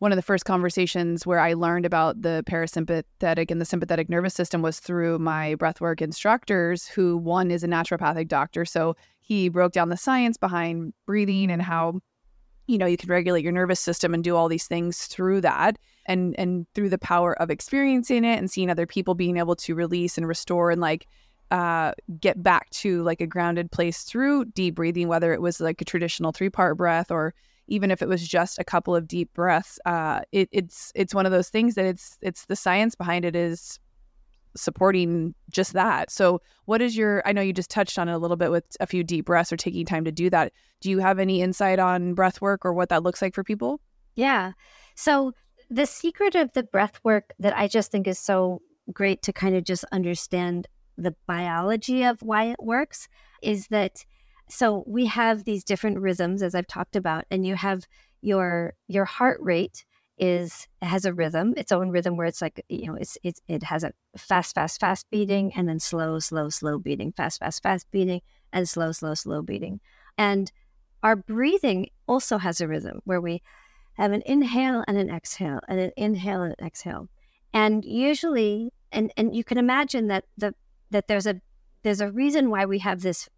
one 0.00 0.12
of 0.12 0.16
the 0.16 0.22
first 0.22 0.46
conversations 0.46 1.26
where 1.26 1.38
I 1.38 1.52
learned 1.52 1.84
about 1.84 2.22
the 2.22 2.42
parasympathetic 2.46 3.50
and 3.50 3.60
the 3.60 3.66
sympathetic 3.66 4.08
nervous 4.08 4.32
system 4.32 4.62
was 4.62 4.80
through 4.80 5.18
my 5.18 5.56
breathwork 5.56 6.00
instructors, 6.00 6.88
who 6.88 7.18
one 7.18 7.50
is 7.50 7.62
a 7.62 7.68
naturopathic 7.68 8.26
doctor. 8.26 8.64
So 8.64 8.96
he 9.20 9.50
broke 9.50 9.72
down 9.72 9.90
the 9.90 9.98
science 9.98 10.38
behind 10.38 10.94
breathing 11.04 11.50
and 11.50 11.60
how, 11.60 12.00
you 12.66 12.78
know, 12.78 12.86
you 12.86 12.96
can 12.96 13.10
regulate 13.10 13.44
your 13.44 13.52
nervous 13.52 13.78
system 13.78 14.14
and 14.14 14.24
do 14.24 14.36
all 14.36 14.48
these 14.48 14.66
things 14.66 15.06
through 15.06 15.42
that 15.42 15.78
and 16.06 16.34
and 16.38 16.66
through 16.74 16.88
the 16.88 16.98
power 16.98 17.34
of 17.40 17.50
experiencing 17.50 18.24
it 18.24 18.38
and 18.38 18.50
seeing 18.50 18.70
other 18.70 18.86
people 18.86 19.14
being 19.14 19.36
able 19.36 19.54
to 19.56 19.74
release 19.74 20.16
and 20.16 20.26
restore 20.26 20.70
and 20.70 20.80
like 20.80 21.06
uh, 21.50 21.92
get 22.18 22.42
back 22.42 22.70
to 22.70 23.02
like 23.02 23.20
a 23.20 23.26
grounded 23.26 23.70
place 23.70 24.04
through 24.04 24.46
deep 24.46 24.76
breathing, 24.76 25.08
whether 25.08 25.34
it 25.34 25.42
was 25.42 25.60
like 25.60 25.82
a 25.82 25.84
traditional 25.84 26.32
three 26.32 26.48
part 26.48 26.78
breath 26.78 27.10
or 27.10 27.34
even 27.70 27.90
if 27.90 28.02
it 28.02 28.08
was 28.08 28.26
just 28.26 28.58
a 28.58 28.64
couple 28.64 28.94
of 28.94 29.08
deep 29.08 29.32
breaths. 29.32 29.78
Uh, 29.86 30.20
it, 30.32 30.48
it's 30.52 30.92
it's 30.94 31.14
one 31.14 31.24
of 31.24 31.32
those 31.32 31.48
things 31.48 31.76
that 31.76 31.86
it's 31.86 32.18
it's 32.20 32.44
the 32.46 32.56
science 32.56 32.94
behind 32.94 33.24
it 33.24 33.34
is 33.34 33.78
supporting 34.56 35.34
just 35.48 35.72
that. 35.72 36.10
So, 36.10 36.42
what 36.66 36.82
is 36.82 36.96
your? 36.96 37.22
I 37.24 37.32
know 37.32 37.40
you 37.40 37.52
just 37.52 37.70
touched 37.70 37.98
on 37.98 38.08
it 38.08 38.12
a 38.12 38.18
little 38.18 38.36
bit 38.36 38.50
with 38.50 38.64
a 38.80 38.86
few 38.86 39.02
deep 39.02 39.26
breaths 39.26 39.52
or 39.52 39.56
taking 39.56 39.86
time 39.86 40.04
to 40.04 40.12
do 40.12 40.28
that. 40.30 40.52
Do 40.80 40.90
you 40.90 40.98
have 40.98 41.18
any 41.18 41.40
insight 41.40 41.78
on 41.78 42.14
breath 42.14 42.40
work 42.42 42.66
or 42.66 42.74
what 42.74 42.90
that 42.90 43.02
looks 43.02 43.22
like 43.22 43.34
for 43.34 43.44
people? 43.44 43.80
Yeah. 44.16 44.52
So 44.96 45.32
the 45.70 45.86
secret 45.86 46.34
of 46.34 46.52
the 46.52 46.64
breath 46.64 47.00
work 47.04 47.32
that 47.38 47.56
I 47.56 47.68
just 47.68 47.92
think 47.92 48.08
is 48.08 48.18
so 48.18 48.60
great 48.92 49.22
to 49.22 49.32
kind 49.32 49.54
of 49.54 49.62
just 49.64 49.84
understand 49.92 50.66
the 50.98 51.14
biology 51.26 52.02
of 52.02 52.20
why 52.20 52.46
it 52.46 52.60
works 52.60 53.08
is 53.40 53.68
that 53.68 54.04
so 54.50 54.84
we 54.86 55.06
have 55.06 55.44
these 55.44 55.64
different 55.64 55.98
rhythms 55.98 56.42
as 56.42 56.54
I've 56.54 56.66
talked 56.66 56.96
about 56.96 57.24
and 57.30 57.46
you 57.46 57.54
have 57.54 57.86
your 58.20 58.74
your 58.88 59.04
heart 59.04 59.38
rate 59.40 59.84
is 60.18 60.68
has 60.82 61.06
a 61.06 61.14
rhythm 61.14 61.54
its 61.56 61.72
own 61.72 61.88
rhythm 61.90 62.16
where 62.16 62.26
it's 62.26 62.42
like 62.42 62.62
you 62.68 62.86
know 62.86 62.94
it's, 62.94 63.16
it's 63.22 63.40
it 63.48 63.62
has 63.62 63.84
a 63.84 63.92
fast 64.18 64.54
fast 64.54 64.78
fast 64.78 65.08
beating 65.10 65.50
and 65.56 65.68
then 65.68 65.80
slow 65.80 66.18
slow 66.18 66.50
slow 66.50 66.78
beating 66.78 67.12
fast 67.12 67.40
fast 67.40 67.62
fast 67.62 67.90
beating 67.90 68.20
and 68.52 68.68
slow 68.68 68.92
slow 68.92 69.14
slow 69.14 69.42
beating. 69.42 69.80
And 70.18 70.50
our 71.02 71.16
breathing 71.16 71.88
also 72.06 72.38
has 72.38 72.60
a 72.60 72.68
rhythm 72.68 73.00
where 73.04 73.20
we 73.20 73.42
have 73.94 74.12
an 74.12 74.22
inhale 74.26 74.84
and 74.86 74.96
an 74.96 75.10
exhale 75.10 75.60
and 75.68 75.80
an 75.80 75.92
inhale 75.96 76.42
and 76.42 76.54
an 76.58 76.66
exhale. 76.66 77.08
And 77.52 77.84
usually 77.84 78.72
and 78.92 79.12
and 79.16 79.34
you 79.34 79.44
can 79.44 79.58
imagine 79.58 80.08
that 80.08 80.24
the 80.36 80.54
that 80.90 81.08
there's 81.08 81.26
a 81.26 81.40
there's 81.82 82.00
a 82.00 82.10
reason 82.10 82.50
why 82.50 82.66
we 82.66 82.78
have 82.80 83.00
this 83.00 83.28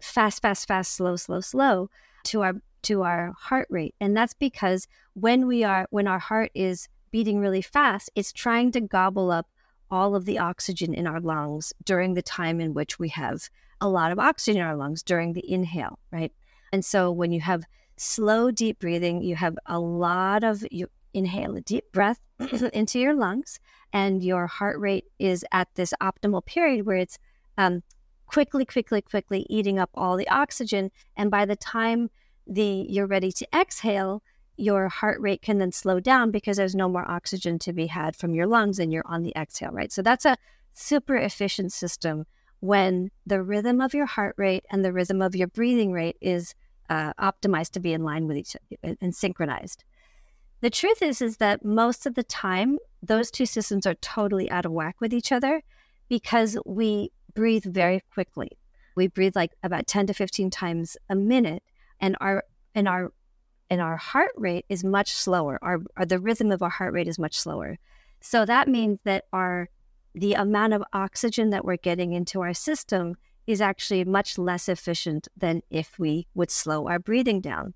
fast, 0.00 0.42
fast, 0.42 0.68
fast, 0.68 0.92
slow, 0.92 1.16
slow, 1.16 1.40
slow 1.40 1.90
to 2.24 2.42
our 2.42 2.54
to 2.82 3.02
our 3.02 3.32
heart 3.38 3.66
rate. 3.70 3.94
And 4.00 4.16
that's 4.16 4.34
because 4.34 4.86
when 5.14 5.46
we 5.46 5.64
are 5.64 5.86
when 5.90 6.06
our 6.06 6.18
heart 6.18 6.50
is 6.54 6.88
beating 7.10 7.38
really 7.38 7.62
fast, 7.62 8.10
it's 8.14 8.32
trying 8.32 8.72
to 8.72 8.80
gobble 8.80 9.30
up 9.30 9.48
all 9.90 10.14
of 10.14 10.24
the 10.24 10.38
oxygen 10.38 10.94
in 10.94 11.06
our 11.06 11.20
lungs 11.20 11.72
during 11.84 12.14
the 12.14 12.22
time 12.22 12.60
in 12.60 12.74
which 12.74 12.98
we 12.98 13.08
have 13.10 13.48
a 13.80 13.88
lot 13.88 14.12
of 14.12 14.18
oxygen 14.18 14.60
in 14.60 14.66
our 14.66 14.76
lungs 14.76 15.02
during 15.02 15.32
the 15.32 15.50
inhale, 15.50 15.98
right? 16.10 16.32
And 16.72 16.84
so 16.84 17.10
when 17.10 17.32
you 17.32 17.40
have 17.40 17.64
slow, 17.96 18.50
deep 18.50 18.80
breathing, 18.80 19.22
you 19.22 19.36
have 19.36 19.56
a 19.66 19.78
lot 19.78 20.44
of 20.44 20.64
you 20.70 20.88
inhale 21.14 21.56
a 21.56 21.60
deep 21.60 21.90
breath 21.92 22.20
into 22.72 22.98
your 22.98 23.14
lungs 23.14 23.58
and 23.92 24.22
your 24.22 24.46
heart 24.46 24.78
rate 24.78 25.06
is 25.18 25.44
at 25.52 25.68
this 25.74 25.94
optimal 26.02 26.44
period 26.44 26.84
where 26.84 26.98
it's 26.98 27.18
um, 27.56 27.82
quickly, 28.26 28.64
quickly, 28.64 29.02
quickly 29.02 29.46
eating 29.48 29.78
up 29.78 29.90
all 29.94 30.16
the 30.16 30.28
oxygen. 30.28 30.90
And 31.16 31.30
by 31.30 31.44
the 31.44 31.56
time 31.56 32.10
the 32.46 32.86
you're 32.88 33.06
ready 33.06 33.32
to 33.32 33.48
exhale, 33.54 34.22
your 34.56 34.88
heart 34.88 35.20
rate 35.20 35.42
can 35.42 35.58
then 35.58 35.72
slow 35.72 36.00
down 36.00 36.30
because 36.30 36.56
there's 36.56 36.74
no 36.74 36.88
more 36.88 37.08
oxygen 37.10 37.58
to 37.60 37.72
be 37.72 37.86
had 37.86 38.16
from 38.16 38.34
your 38.34 38.46
lungs 38.46 38.78
and 38.78 38.92
you're 38.92 39.06
on 39.06 39.22
the 39.22 39.32
exhale, 39.36 39.70
right? 39.70 39.92
So 39.92 40.02
that's 40.02 40.24
a 40.24 40.36
super 40.72 41.16
efficient 41.16 41.72
system 41.72 42.26
when 42.60 43.10
the 43.26 43.42
rhythm 43.42 43.80
of 43.80 43.94
your 43.94 44.06
heart 44.06 44.34
rate 44.38 44.64
and 44.70 44.84
the 44.84 44.92
rhythm 44.92 45.20
of 45.20 45.36
your 45.36 45.48
breathing 45.48 45.92
rate 45.92 46.16
is 46.20 46.54
uh, 46.88 47.12
optimized 47.14 47.72
to 47.72 47.80
be 47.80 47.92
in 47.92 48.02
line 48.02 48.26
with 48.26 48.36
each 48.36 48.56
other 48.56 48.96
and 49.00 49.14
synchronized. 49.14 49.84
The 50.60 50.70
truth 50.70 51.02
is, 51.02 51.20
is 51.20 51.36
that 51.36 51.64
most 51.64 52.06
of 52.06 52.14
the 52.14 52.22
time, 52.22 52.78
those 53.02 53.30
two 53.30 53.46
systems 53.46 53.86
are 53.86 53.94
totally 53.94 54.50
out 54.50 54.64
of 54.64 54.72
whack 54.72 54.96
with 55.00 55.12
each 55.12 55.32
other 55.32 55.62
because 56.08 56.56
we 56.64 57.10
breathe 57.36 57.64
very 57.64 58.02
quickly. 58.12 58.50
We 58.96 59.06
breathe 59.06 59.36
like 59.36 59.52
about 59.62 59.86
10 59.86 60.08
to 60.08 60.14
15 60.14 60.50
times 60.50 60.96
a 61.08 61.14
minute, 61.14 61.62
and 62.00 62.16
our 62.20 62.42
and 62.74 62.88
our 62.88 63.12
and 63.70 63.80
our 63.80 63.96
heart 63.96 64.32
rate 64.36 64.64
is 64.68 64.82
much 64.82 65.12
slower. 65.12 65.58
Our, 65.62 65.78
our 65.96 66.04
the 66.04 66.18
rhythm 66.18 66.50
of 66.50 66.62
our 66.62 66.70
heart 66.70 66.92
rate 66.92 67.08
is 67.08 67.18
much 67.18 67.38
slower. 67.38 67.78
So 68.20 68.44
that 68.44 68.66
means 68.68 69.00
that 69.04 69.26
our 69.32 69.68
the 70.14 70.34
amount 70.34 70.72
of 70.72 70.82
oxygen 70.92 71.50
that 71.50 71.64
we're 71.64 71.76
getting 71.76 72.12
into 72.12 72.40
our 72.40 72.54
system 72.54 73.16
is 73.46 73.60
actually 73.60 74.04
much 74.04 74.38
less 74.38 74.68
efficient 74.68 75.28
than 75.36 75.62
if 75.70 75.98
we 75.98 76.26
would 76.34 76.50
slow 76.50 76.88
our 76.88 76.98
breathing 76.98 77.40
down 77.40 77.74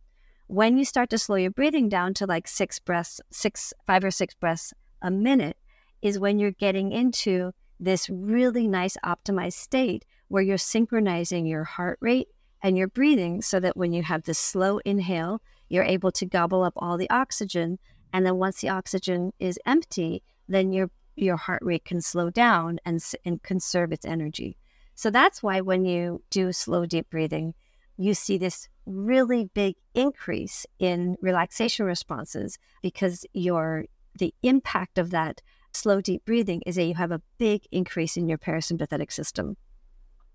when 0.51 0.77
you 0.77 0.85
start 0.85 1.09
to 1.09 1.17
slow 1.17 1.37
your 1.37 1.53
breathing 1.53 1.89
down 1.89 2.13
to 2.13 2.27
like 2.27 2.49
six 2.49 2.81
breaths, 2.81 3.21
six, 3.31 3.73
five 3.87 4.03
or 4.03 4.11
six 4.11 4.35
breaths 4.35 4.75
a 5.01 5.09
minute, 5.09 5.57
is 6.03 6.19
when 6.19 6.41
you're 6.41 6.51
getting 6.51 6.91
into 6.91 7.53
this 7.81 8.09
really 8.11 8.69
nice 8.69 8.97
optimized 9.05 9.55
state 9.55 10.05
where 10.29 10.43
you're 10.43 10.59
synchronizing 10.59 11.47
your 11.47 11.65
heart 11.65 11.99
rate 12.01 12.29
and 12.63 12.77
your 12.77 12.89
breathing 12.89 13.41
so 13.43 13.59
that 13.59 13.77
when 13.77 13.93
you 13.93 14.03
have 14.03 14.23
this 14.25 14.39
slow 14.39 14.79
inhale, 14.85 15.41
you're 15.69 15.85
able 15.85 16.13
to 16.13 16.27
gobble 16.27 16.63
up 16.63 16.75
all 16.77 16.99
the 16.99 17.11
oxygen. 17.11 17.79
And 18.13 18.27
then 18.27 18.37
once 18.37 18.61
the 18.61 18.69
oxygen 18.69 19.33
is 19.39 19.59
empty, 19.67 20.23
then 20.49 20.73
your 20.73 20.91
your 21.17 21.37
heart 21.37 21.63
rate 21.63 21.85
can 21.85 22.01
slow 22.01 22.31
down 22.31 22.79
and, 22.85 23.03
and 23.25 23.43
conserve 23.43 23.93
its 23.93 24.07
energy. 24.07 24.57
So 24.95 25.11
that's 25.11 25.43
why 25.43 25.61
when 25.61 25.85
you 25.85 26.23
do 26.31 26.53
slow 26.53 26.87
deep 26.87 27.11
breathing, 27.11 27.53
you 27.99 28.15
see 28.15 28.39
this 28.39 28.69
really 28.87 29.51
big 29.53 29.77
increase 29.95 30.65
in 30.79 31.17
relaxation 31.21 31.85
responses 31.85 32.59
because 32.83 33.27
your 33.35 33.85
the 34.19 34.35
impact 34.43 34.99
of 34.99 35.11
that 35.11 35.43
slow 35.73 36.01
deep 36.01 36.25
breathing 36.25 36.63
is 36.67 36.77
that 36.77 36.85
you 36.85 36.95
have 36.95 37.13
a 37.13 37.23
big 37.39 37.63
increase 37.71 38.17
in 38.17 38.29
your 38.29 38.39
parasympathetic 38.39 39.13
system. 39.13 39.57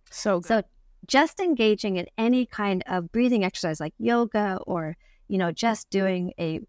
So 0.10 0.40
good. 0.40 0.48
so 0.48 0.64
just 1.08 1.40
engaging 1.40 1.98
in 1.98 2.08
any 2.18 2.46
kind 2.46 2.84
of 2.88 3.12
breathing 3.12 3.44
exercise 3.44 3.80
like 3.80 3.94
yoga 4.00 4.60
or 4.66 4.98
you 5.28 5.38
know 5.38 5.52
just 5.52 5.90
doing 5.90 6.34
a 6.40 6.60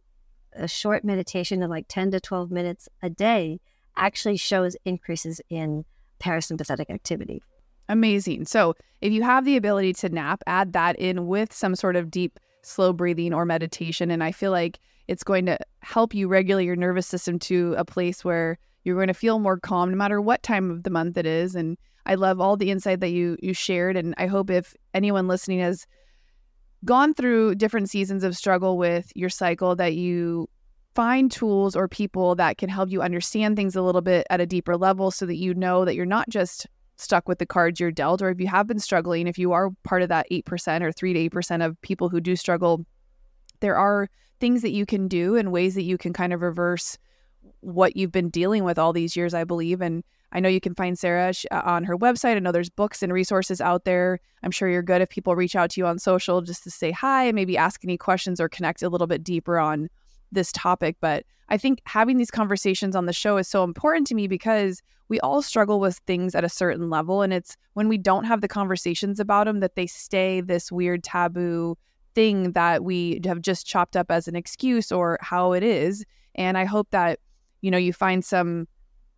a 0.55 0.68
short 0.68 1.05
meditation 1.05 1.62
of 1.62 1.70
like 1.70 1.87
10 1.88 2.11
to 2.12 2.20
12 2.20 2.50
minutes 2.50 2.88
a 3.02 3.11
day 3.11 3.61
actually 3.96 4.37
shows 4.37 4.76
increases 4.85 5.40
in 5.50 5.85
parasympathetic 6.20 6.90
activity. 6.90 7.42
Amazing. 7.88 8.46
So, 8.46 8.74
if 9.00 9.12
you 9.12 9.22
have 9.22 9.44
the 9.44 9.57
ability 9.57 9.92
to 9.94 10.09
nap, 10.09 10.42
add 10.46 10.72
that 10.72 10.96
in 10.96 11.26
with 11.26 11.52
some 11.52 11.74
sort 11.74 11.96
of 11.96 12.11
deep, 12.11 12.40
slow 12.62 12.92
breathing 12.92 13.33
or 13.33 13.44
meditation. 13.44 14.11
And 14.11 14.24
I 14.24 14.33
feel 14.33 14.50
like 14.50 14.79
it's 15.08 15.24
going 15.24 15.46
to 15.46 15.58
help 15.80 16.14
you 16.14 16.28
regulate 16.28 16.64
your 16.64 16.76
nervous 16.76 17.06
system 17.06 17.38
to 17.38 17.74
a 17.78 17.84
place 17.84 18.24
where 18.24 18.58
you're 18.84 18.96
going 18.96 19.08
to 19.08 19.14
feel 19.14 19.38
more 19.38 19.58
calm 19.58 19.90
no 19.90 19.96
matter 19.96 20.20
what 20.20 20.42
time 20.42 20.70
of 20.70 20.82
the 20.82 20.90
month 20.90 21.16
it 21.16 21.26
is. 21.26 21.54
And 21.54 21.76
I 22.06 22.14
love 22.14 22.40
all 22.40 22.56
the 22.56 22.70
insight 22.70 23.00
that 23.00 23.10
you 23.10 23.36
you 23.42 23.52
shared. 23.52 23.96
And 23.96 24.14
I 24.16 24.26
hope 24.26 24.50
if 24.50 24.74
anyone 24.94 25.28
listening 25.28 25.60
has 25.60 25.86
gone 26.84 27.14
through 27.14 27.56
different 27.56 27.90
seasons 27.90 28.22
of 28.22 28.36
struggle 28.36 28.78
with 28.78 29.10
your 29.16 29.28
cycle, 29.28 29.74
that 29.76 29.94
you 29.94 30.48
find 30.94 31.30
tools 31.30 31.76
or 31.76 31.88
people 31.88 32.34
that 32.36 32.58
can 32.58 32.68
help 32.68 32.90
you 32.90 33.02
understand 33.02 33.57
things 33.57 33.76
a 33.76 33.82
little 33.82 34.00
bit 34.00 34.26
at 34.30 34.40
a 34.40 34.46
deeper 34.46 34.76
level 34.76 35.11
so 35.11 35.26
that 35.26 35.36
you 35.36 35.52
know 35.52 35.84
that 35.84 35.94
you're 35.94 36.07
not 36.07 36.28
just 36.28 36.66
stuck 36.96 37.28
with 37.28 37.38
the 37.38 37.46
cards 37.46 37.78
you're 37.78 37.90
dealt, 37.90 38.22
or 38.22 38.30
if 38.30 38.40
you 38.40 38.46
have 38.46 38.66
been 38.66 38.78
struggling, 38.78 39.26
if 39.26 39.38
you 39.38 39.52
are 39.52 39.70
part 39.84 40.02
of 40.02 40.09
that 40.09 40.26
8% 40.30 40.82
or 40.82 40.92
3 40.92 41.12
to 41.12 41.36
8% 41.36 41.64
of 41.64 41.80
people 41.82 42.09
who 42.09 42.20
do 42.20 42.34
struggle, 42.36 42.86
there 43.61 43.76
are 43.76 44.09
things 44.40 44.62
that 44.62 44.70
you 44.70 44.86
can 44.86 45.09
do 45.09 45.36
and 45.36 45.52
ways 45.52 45.74
that 45.74 45.82
you 45.82 45.98
can 45.98 46.12
kind 46.12 46.32
of 46.32 46.42
reverse 46.42 46.98
what 47.61 47.96
you've 47.96 48.12
been 48.12 48.28
dealing 48.28 48.64
with 48.64 48.78
all 48.78 48.92
these 48.92 49.16
years, 49.16 49.34
I 49.34 49.44
believe. 49.44 49.80
And 49.80 50.04
I 50.32 50.40
know 50.40 50.48
you 50.48 50.61
can 50.61 50.74
find 50.74 50.98
Sara 50.98 51.32
uh, 51.50 51.62
on 51.64 51.84
her 51.84 51.96
website. 51.96 52.36
I 52.36 52.38
know 52.40 52.52
there's 52.52 52.70
books 52.70 53.02
and 53.02 53.12
resources 53.12 53.61
out 53.61 53.84
there. 53.84 54.20
I'm 54.42 54.50
sure 54.50 54.68
you're 54.68 54.82
good 54.82 55.00
if 55.00 55.09
people 55.09 55.34
reach 55.34 55.57
out 55.57 55.70
to 55.70 55.80
you 55.80 55.86
on 55.86 55.98
social 55.98 56.42
just 56.42 56.64
to 56.64 56.70
say 56.70 56.90
hi 56.90 57.24
and 57.24 57.34
maybe 57.34 57.57
ask 57.57 57.82
any 57.84 57.96
questions 57.96 58.40
or 58.40 58.48
connect 58.48 58.82
a 58.82 58.88
little 58.88 59.07
bit 59.07 59.24
deeper 59.24 59.59
on 59.59 59.88
this 60.32 60.52
topic. 60.52 60.96
But 61.00 61.24
I 61.48 61.57
think 61.57 61.80
having 61.84 62.18
these 62.18 62.30
conversations 62.30 62.96
on 62.96 63.07
the 63.07 63.12
show 63.12 63.36
is 63.36 63.48
so 63.48 63.64
important 63.64 64.07
to 64.09 64.14
me 64.14 64.26
because 64.26 64.82
we 65.09 65.20
all 65.20 65.42
struggle 65.42 65.78
with 65.78 65.98
things 66.07 66.34
at 66.34 66.44
a 66.44 66.48
certain 66.48 66.90
level. 66.90 67.22
And 67.22 67.32
it's 67.32 67.57
when 67.74 67.88
we 67.88 67.96
don't 67.96 68.24
have 68.24 68.40
the 68.40 68.48
conversations 68.48 69.20
about 69.20 69.46
them 69.46 69.61
that 69.61 69.76
they 69.76 69.86
stay 69.86 70.40
this 70.40 70.72
weird 70.72 71.04
taboo 71.04 71.78
thing 72.16 72.52
that 72.52 72.82
we 72.82 73.20
have 73.26 73.42
just 73.42 73.66
chopped 73.66 73.94
up 73.94 74.10
as 74.10 74.26
an 74.26 74.34
excuse 74.34 74.90
or 74.90 75.18
how 75.20 75.52
it 75.52 75.62
is. 75.62 76.02
And 76.34 76.56
I 76.56 76.64
hope 76.64 76.88
that, 76.90 77.20
you 77.60 77.70
know, 77.70 77.78
you 77.78 77.92
find 77.92 78.24
some 78.24 78.66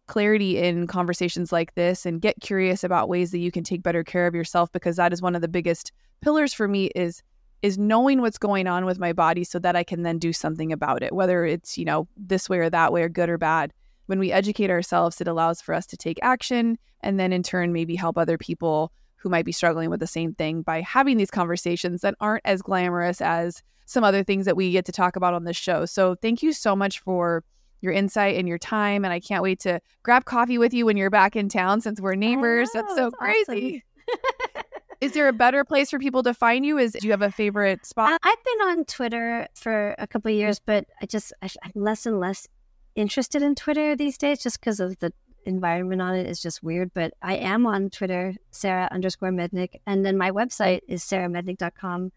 clarity 0.08 0.58
in 0.58 0.88
conversations 0.88 1.52
like 1.52 1.74
this 1.76 2.04
and 2.04 2.20
get 2.20 2.40
curious 2.40 2.82
about 2.82 3.08
ways 3.08 3.30
that 3.30 3.38
you 3.38 3.52
can 3.52 3.62
take 3.62 3.84
better 3.84 4.02
care 4.02 4.26
of 4.26 4.34
yourself 4.34 4.72
because 4.72 4.96
that 4.96 5.12
is 5.12 5.22
one 5.22 5.36
of 5.36 5.42
the 5.42 5.48
biggest 5.48 5.92
pillars 6.20 6.52
for 6.52 6.66
me 6.66 6.86
is 6.96 7.22
is 7.60 7.76
knowing 7.76 8.20
what's 8.20 8.38
going 8.38 8.66
on 8.68 8.84
with 8.84 8.98
my 9.00 9.12
body 9.12 9.42
so 9.42 9.58
that 9.58 9.76
I 9.76 9.82
can 9.82 10.02
then 10.02 10.18
do 10.18 10.32
something 10.32 10.72
about 10.72 11.02
it 11.02 11.12
whether 11.12 11.44
it's 11.44 11.76
you 11.76 11.84
know 11.84 12.08
this 12.16 12.48
way 12.48 12.58
or 12.58 12.70
that 12.70 12.92
way 12.92 13.02
or 13.02 13.08
good 13.10 13.28
or 13.28 13.36
bad 13.36 13.72
when 14.06 14.18
we 14.18 14.32
educate 14.32 14.70
ourselves 14.70 15.20
it 15.20 15.28
allows 15.28 15.60
for 15.60 15.74
us 15.74 15.86
to 15.88 15.96
take 15.96 16.18
action 16.22 16.78
and 17.02 17.20
then 17.20 17.32
in 17.32 17.42
turn 17.42 17.72
maybe 17.74 17.94
help 17.94 18.16
other 18.16 18.38
people 18.38 18.90
who 19.18 19.28
might 19.28 19.44
be 19.44 19.52
struggling 19.52 19.90
with 19.90 20.00
the 20.00 20.06
same 20.06 20.34
thing 20.34 20.62
by 20.62 20.80
having 20.80 21.16
these 21.16 21.30
conversations 21.30 22.00
that 22.00 22.14
aren't 22.20 22.42
as 22.44 22.62
glamorous 22.62 23.20
as 23.20 23.62
some 23.86 24.04
other 24.04 24.22
things 24.22 24.44
that 24.44 24.56
we 24.56 24.70
get 24.72 24.84
to 24.84 24.92
talk 24.92 25.16
about 25.16 25.34
on 25.34 25.44
this 25.44 25.56
show. 25.56 25.84
So 25.86 26.14
thank 26.16 26.42
you 26.42 26.52
so 26.52 26.76
much 26.76 27.00
for 27.00 27.42
your 27.80 27.92
insight 27.92 28.36
and 28.36 28.48
your 28.48 28.58
time. 28.58 29.04
And 29.04 29.12
I 29.12 29.20
can't 29.20 29.42
wait 29.42 29.60
to 29.60 29.80
grab 30.02 30.24
coffee 30.24 30.58
with 30.58 30.74
you 30.74 30.86
when 30.86 30.96
you're 30.96 31.10
back 31.10 31.36
in 31.36 31.48
town 31.48 31.80
since 31.80 32.00
we're 32.00 32.14
neighbors. 32.14 32.70
Know, 32.74 32.82
that's 32.82 32.94
so 32.94 33.10
that's 33.10 33.16
crazy. 33.16 33.84
Awesome. 34.08 34.64
Is 35.00 35.12
there 35.12 35.28
a 35.28 35.32
better 35.32 35.64
place 35.64 35.90
for 35.90 35.98
people 36.00 36.24
to 36.24 36.34
find 36.34 36.66
you? 36.66 36.76
Is 36.76 36.92
do 36.92 37.06
you 37.06 37.12
have 37.12 37.22
a 37.22 37.30
favorite 37.30 37.86
spot? 37.86 38.12
Uh, 38.12 38.18
I've 38.22 38.44
been 38.44 38.68
on 38.68 38.84
Twitter 38.84 39.46
for 39.54 39.94
a 39.96 40.08
couple 40.08 40.30
years, 40.32 40.58
but 40.58 40.86
I 41.00 41.06
just 41.06 41.32
I'm 41.42 41.52
less 41.76 42.04
and 42.04 42.18
less 42.18 42.48
interested 42.96 43.42
in 43.42 43.54
Twitter 43.54 43.94
these 43.94 44.18
days, 44.18 44.42
just 44.42 44.60
because 44.60 44.80
of 44.80 44.98
the 44.98 45.12
environment 45.48 46.00
on 46.00 46.14
it 46.14 46.26
is 46.26 46.40
just 46.40 46.62
weird. 46.62 46.92
But 46.94 47.14
I 47.22 47.36
am 47.36 47.66
on 47.66 47.90
Twitter, 47.90 48.34
Sara 48.50 48.88
underscore 48.92 49.30
Mednick. 49.30 49.80
And 49.86 50.04
then 50.06 50.16
my 50.16 50.30
website 50.30 50.80
is 50.86 51.02
saramednick.com. 51.02 52.12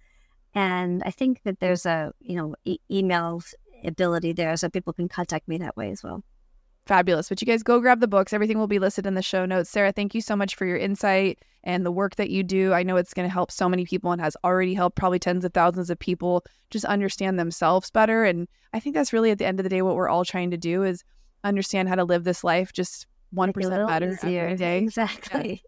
And 0.53 1.03
I 1.05 1.11
think 1.11 1.41
that 1.43 1.59
there's 1.59 1.85
a, 1.85 2.11
you 2.19 2.35
know, 2.35 2.55
e- 2.65 2.79
email 2.91 3.41
ability 3.83 4.33
there 4.33 4.55
so 4.57 4.69
people 4.69 4.93
can 4.93 5.07
contact 5.07 5.47
me 5.47 5.57
that 5.57 5.75
way 5.75 5.89
as 5.89 6.03
well. 6.03 6.23
Fabulous. 6.85 7.29
But 7.29 7.41
you 7.41 7.45
guys 7.45 7.63
go 7.63 7.79
grab 7.79 7.99
the 7.99 8.07
books. 8.07 8.33
Everything 8.33 8.57
will 8.57 8.67
be 8.67 8.79
listed 8.79 9.05
in 9.05 9.13
the 9.13 9.21
show 9.21 9.45
notes. 9.45 9.69
Sara, 9.69 9.91
thank 9.91 10.13
you 10.13 10.21
so 10.21 10.35
much 10.35 10.55
for 10.55 10.65
your 10.65 10.77
insight 10.77 11.39
and 11.63 11.85
the 11.85 11.91
work 11.91 12.15
that 12.15 12.31
you 12.31 12.43
do. 12.43 12.73
I 12.73 12.83
know 12.83 12.97
it's 12.97 13.13
going 13.13 13.27
to 13.27 13.33
help 13.33 13.51
so 13.51 13.69
many 13.69 13.85
people 13.85 14.11
and 14.11 14.19
has 14.19 14.35
already 14.43 14.73
helped 14.73 14.97
probably 14.97 15.19
tens 15.19 15.45
of 15.45 15.53
thousands 15.53 15.89
of 15.89 15.99
people 15.99 16.43
just 16.71 16.85
understand 16.85 17.39
themselves 17.39 17.91
better. 17.91 18.25
And 18.25 18.47
I 18.73 18.79
think 18.79 18.95
that's 18.95 19.13
really 19.13 19.31
at 19.31 19.37
the 19.37 19.45
end 19.45 19.59
of 19.59 19.63
the 19.63 19.69
day 19.69 19.83
what 19.83 19.95
we're 19.95 20.09
all 20.09 20.25
trying 20.25 20.51
to 20.51 20.57
do 20.57 20.83
is 20.83 21.03
understand 21.43 21.87
how 21.87 21.95
to 21.95 22.03
live 22.03 22.23
this 22.23 22.43
life 22.43 22.73
just 22.73 23.05
one 23.31 23.53
percent 23.53 23.87
better 23.87 24.13
easier. 24.13 24.43
every 24.43 24.57
day. 24.57 24.79
Exactly. 24.79 25.63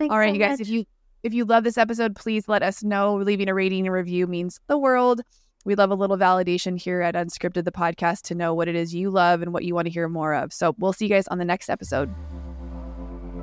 Yeah. 0.00 0.06
All 0.08 0.18
right, 0.18 0.30
so 0.30 0.34
you 0.34 0.38
guys. 0.40 0.58
Much. 0.58 0.60
If 0.62 0.68
you 0.68 0.84
if 1.22 1.34
you 1.34 1.44
love 1.44 1.64
this 1.64 1.78
episode, 1.78 2.16
please 2.16 2.48
let 2.48 2.62
us 2.62 2.82
know. 2.82 3.16
Leaving 3.16 3.48
a 3.48 3.54
rating 3.54 3.86
and 3.86 3.94
review 3.94 4.26
means 4.26 4.60
the 4.66 4.78
world. 4.78 5.20
We 5.64 5.74
love 5.74 5.90
a 5.90 5.94
little 5.94 6.16
validation 6.16 6.80
here 6.80 7.02
at 7.02 7.14
Unscripted, 7.14 7.64
the 7.64 7.72
podcast, 7.72 8.22
to 8.22 8.34
know 8.34 8.54
what 8.54 8.68
it 8.68 8.76
is 8.76 8.94
you 8.94 9.10
love 9.10 9.42
and 9.42 9.52
what 9.52 9.62
you 9.62 9.74
want 9.74 9.86
to 9.86 9.92
hear 9.92 10.08
more 10.08 10.34
of. 10.34 10.54
So 10.54 10.74
we'll 10.78 10.94
see 10.94 11.04
you 11.04 11.10
guys 11.10 11.28
on 11.28 11.36
the 11.36 11.44
next 11.44 11.68
episode. 11.68 12.08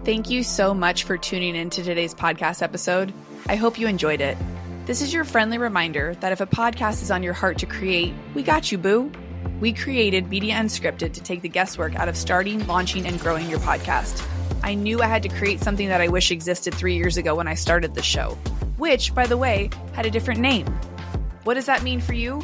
Thank 0.04 0.30
you 0.30 0.42
so 0.42 0.74
much 0.74 1.04
for 1.04 1.18
tuning 1.18 1.56
in 1.56 1.70
to 1.72 1.84
today's 1.84 2.16
podcast 2.16 2.64
episode. 2.64 3.14
I 3.48 3.56
hope 3.56 3.78
you 3.78 3.88
enjoyed 3.88 4.22
it. 4.22 4.38
This 4.88 5.02
is 5.02 5.14
your 5.14 5.26
friendly 5.26 5.58
reminder 5.58 6.16
that 6.22 6.32
if 6.32 6.40
a 6.40 6.48
podcast 6.48 7.04
is 7.04 7.12
on 7.12 7.22
your 7.22 7.34
heart 7.34 7.60
to 7.60 7.66
create, 7.66 8.14
we 8.34 8.42
got 8.42 8.72
you, 8.72 8.78
boo. 8.78 9.12
We 9.60 9.74
created 9.74 10.30
Media 10.30 10.56
Unscripted 10.56 11.14
to 11.14 11.22
take 11.22 11.42
the 11.42 11.50
guesswork 11.50 11.96
out 11.96 12.08
of 12.08 12.16
starting, 12.16 12.66
launching, 12.68 13.06
and 13.06 13.20
growing 13.20 13.50
your 13.50 13.60
podcast. 13.60 14.26
I 14.64 14.74
knew 14.74 15.02
I 15.02 15.08
had 15.08 15.24
to 15.24 15.30
create 15.30 15.62
something 15.62 15.88
that 15.88 16.02
I 16.02 16.08
wish 16.08 16.32
existed 16.32 16.76
three 16.76 16.96
years 16.96 17.18
ago 17.18 17.36
when 17.36 17.48
I 17.48 17.54
started 17.54 17.96
the 17.96 18.04
show, 18.04 18.32
which, 18.78 19.16
by 19.16 19.26
the 19.26 19.38
way, 19.38 19.70
had 19.94 20.06
a 20.06 20.12
different 20.12 20.40
name. 20.40 20.68
What 21.44 21.56
does 21.56 21.66
that 21.68 21.84
mean 21.84 22.02
for 22.02 22.14
you? 22.14 22.42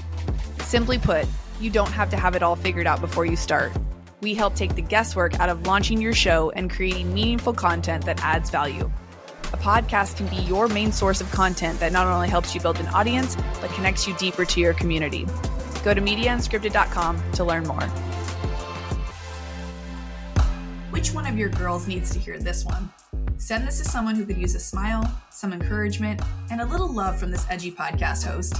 Simply 0.60 0.98
put, 0.98 1.28
you 1.60 1.70
don't 1.70 1.91
have 1.91 2.10
to 2.12 2.18
have 2.18 2.36
it 2.36 2.44
all 2.44 2.56
figured 2.56 2.88
out 2.88 3.02
before 3.02 3.26
you 3.26 3.36
start. 3.36 3.72
We 4.22 4.34
help 4.34 4.56
take 4.56 4.76
the 4.76 4.82
guesswork 4.82 5.39
out 5.39 5.50
of 5.50 5.68
launching 5.68 6.02
your 6.02 6.14
show 6.14 6.50
and 6.52 6.72
creating 6.72 7.14
meaningful 7.14 7.54
content 7.54 8.06
that 8.06 8.24
adds 8.24 8.50
value. 8.50 8.89
A 9.52 9.58
podcast 9.58 10.18
can 10.18 10.28
be 10.28 10.38
your 10.38 10.68
main 10.68 10.91
source 10.91 11.22
of 11.22 11.30
content 11.32 11.80
that 11.80 11.91
not 11.91 12.08
only 12.08 12.30
helps 12.30 12.56
you 12.56 12.62
build 12.62 12.80
an 12.80 12.88
audience, 12.88 13.36
but 13.62 13.70
connects 13.72 14.08
you 14.08 14.16
deeper 14.18 14.46
to 14.46 14.60
your 14.60 14.74
community. 14.74 15.28
Go 15.84 15.94
to 15.94 16.02
MediaUnscripted.com 16.02 17.32
to 17.34 17.44
learn 17.44 17.64
more. 17.64 17.84
Which 20.90 21.14
one 21.14 21.28
of 21.28 21.38
your 21.38 21.50
girls 21.50 21.88
needs 21.88 22.12
to 22.12 22.20
hear 22.20 22.40
this 22.40 22.64
one? 22.64 22.90
Send 23.38 23.68
this 23.68 23.80
to 23.80 23.86
someone 23.86 24.16
who 24.16 24.26
could 24.26 24.38
use 24.38 24.56
a 24.56 24.60
smile, 24.60 25.04
some 25.30 25.52
encouragement, 25.52 26.22
and 26.50 26.62
a 26.62 26.66
little 26.66 26.88
love 26.88 27.20
from 27.20 27.30
this 27.30 27.46
edgy 27.50 27.72
podcast 27.72 28.26
host. 28.26 28.56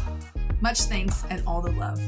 Much 0.60 0.82
thanks 0.82 1.24
and 1.30 1.42
all 1.48 1.62
the 1.62 1.72
love. 1.72 2.02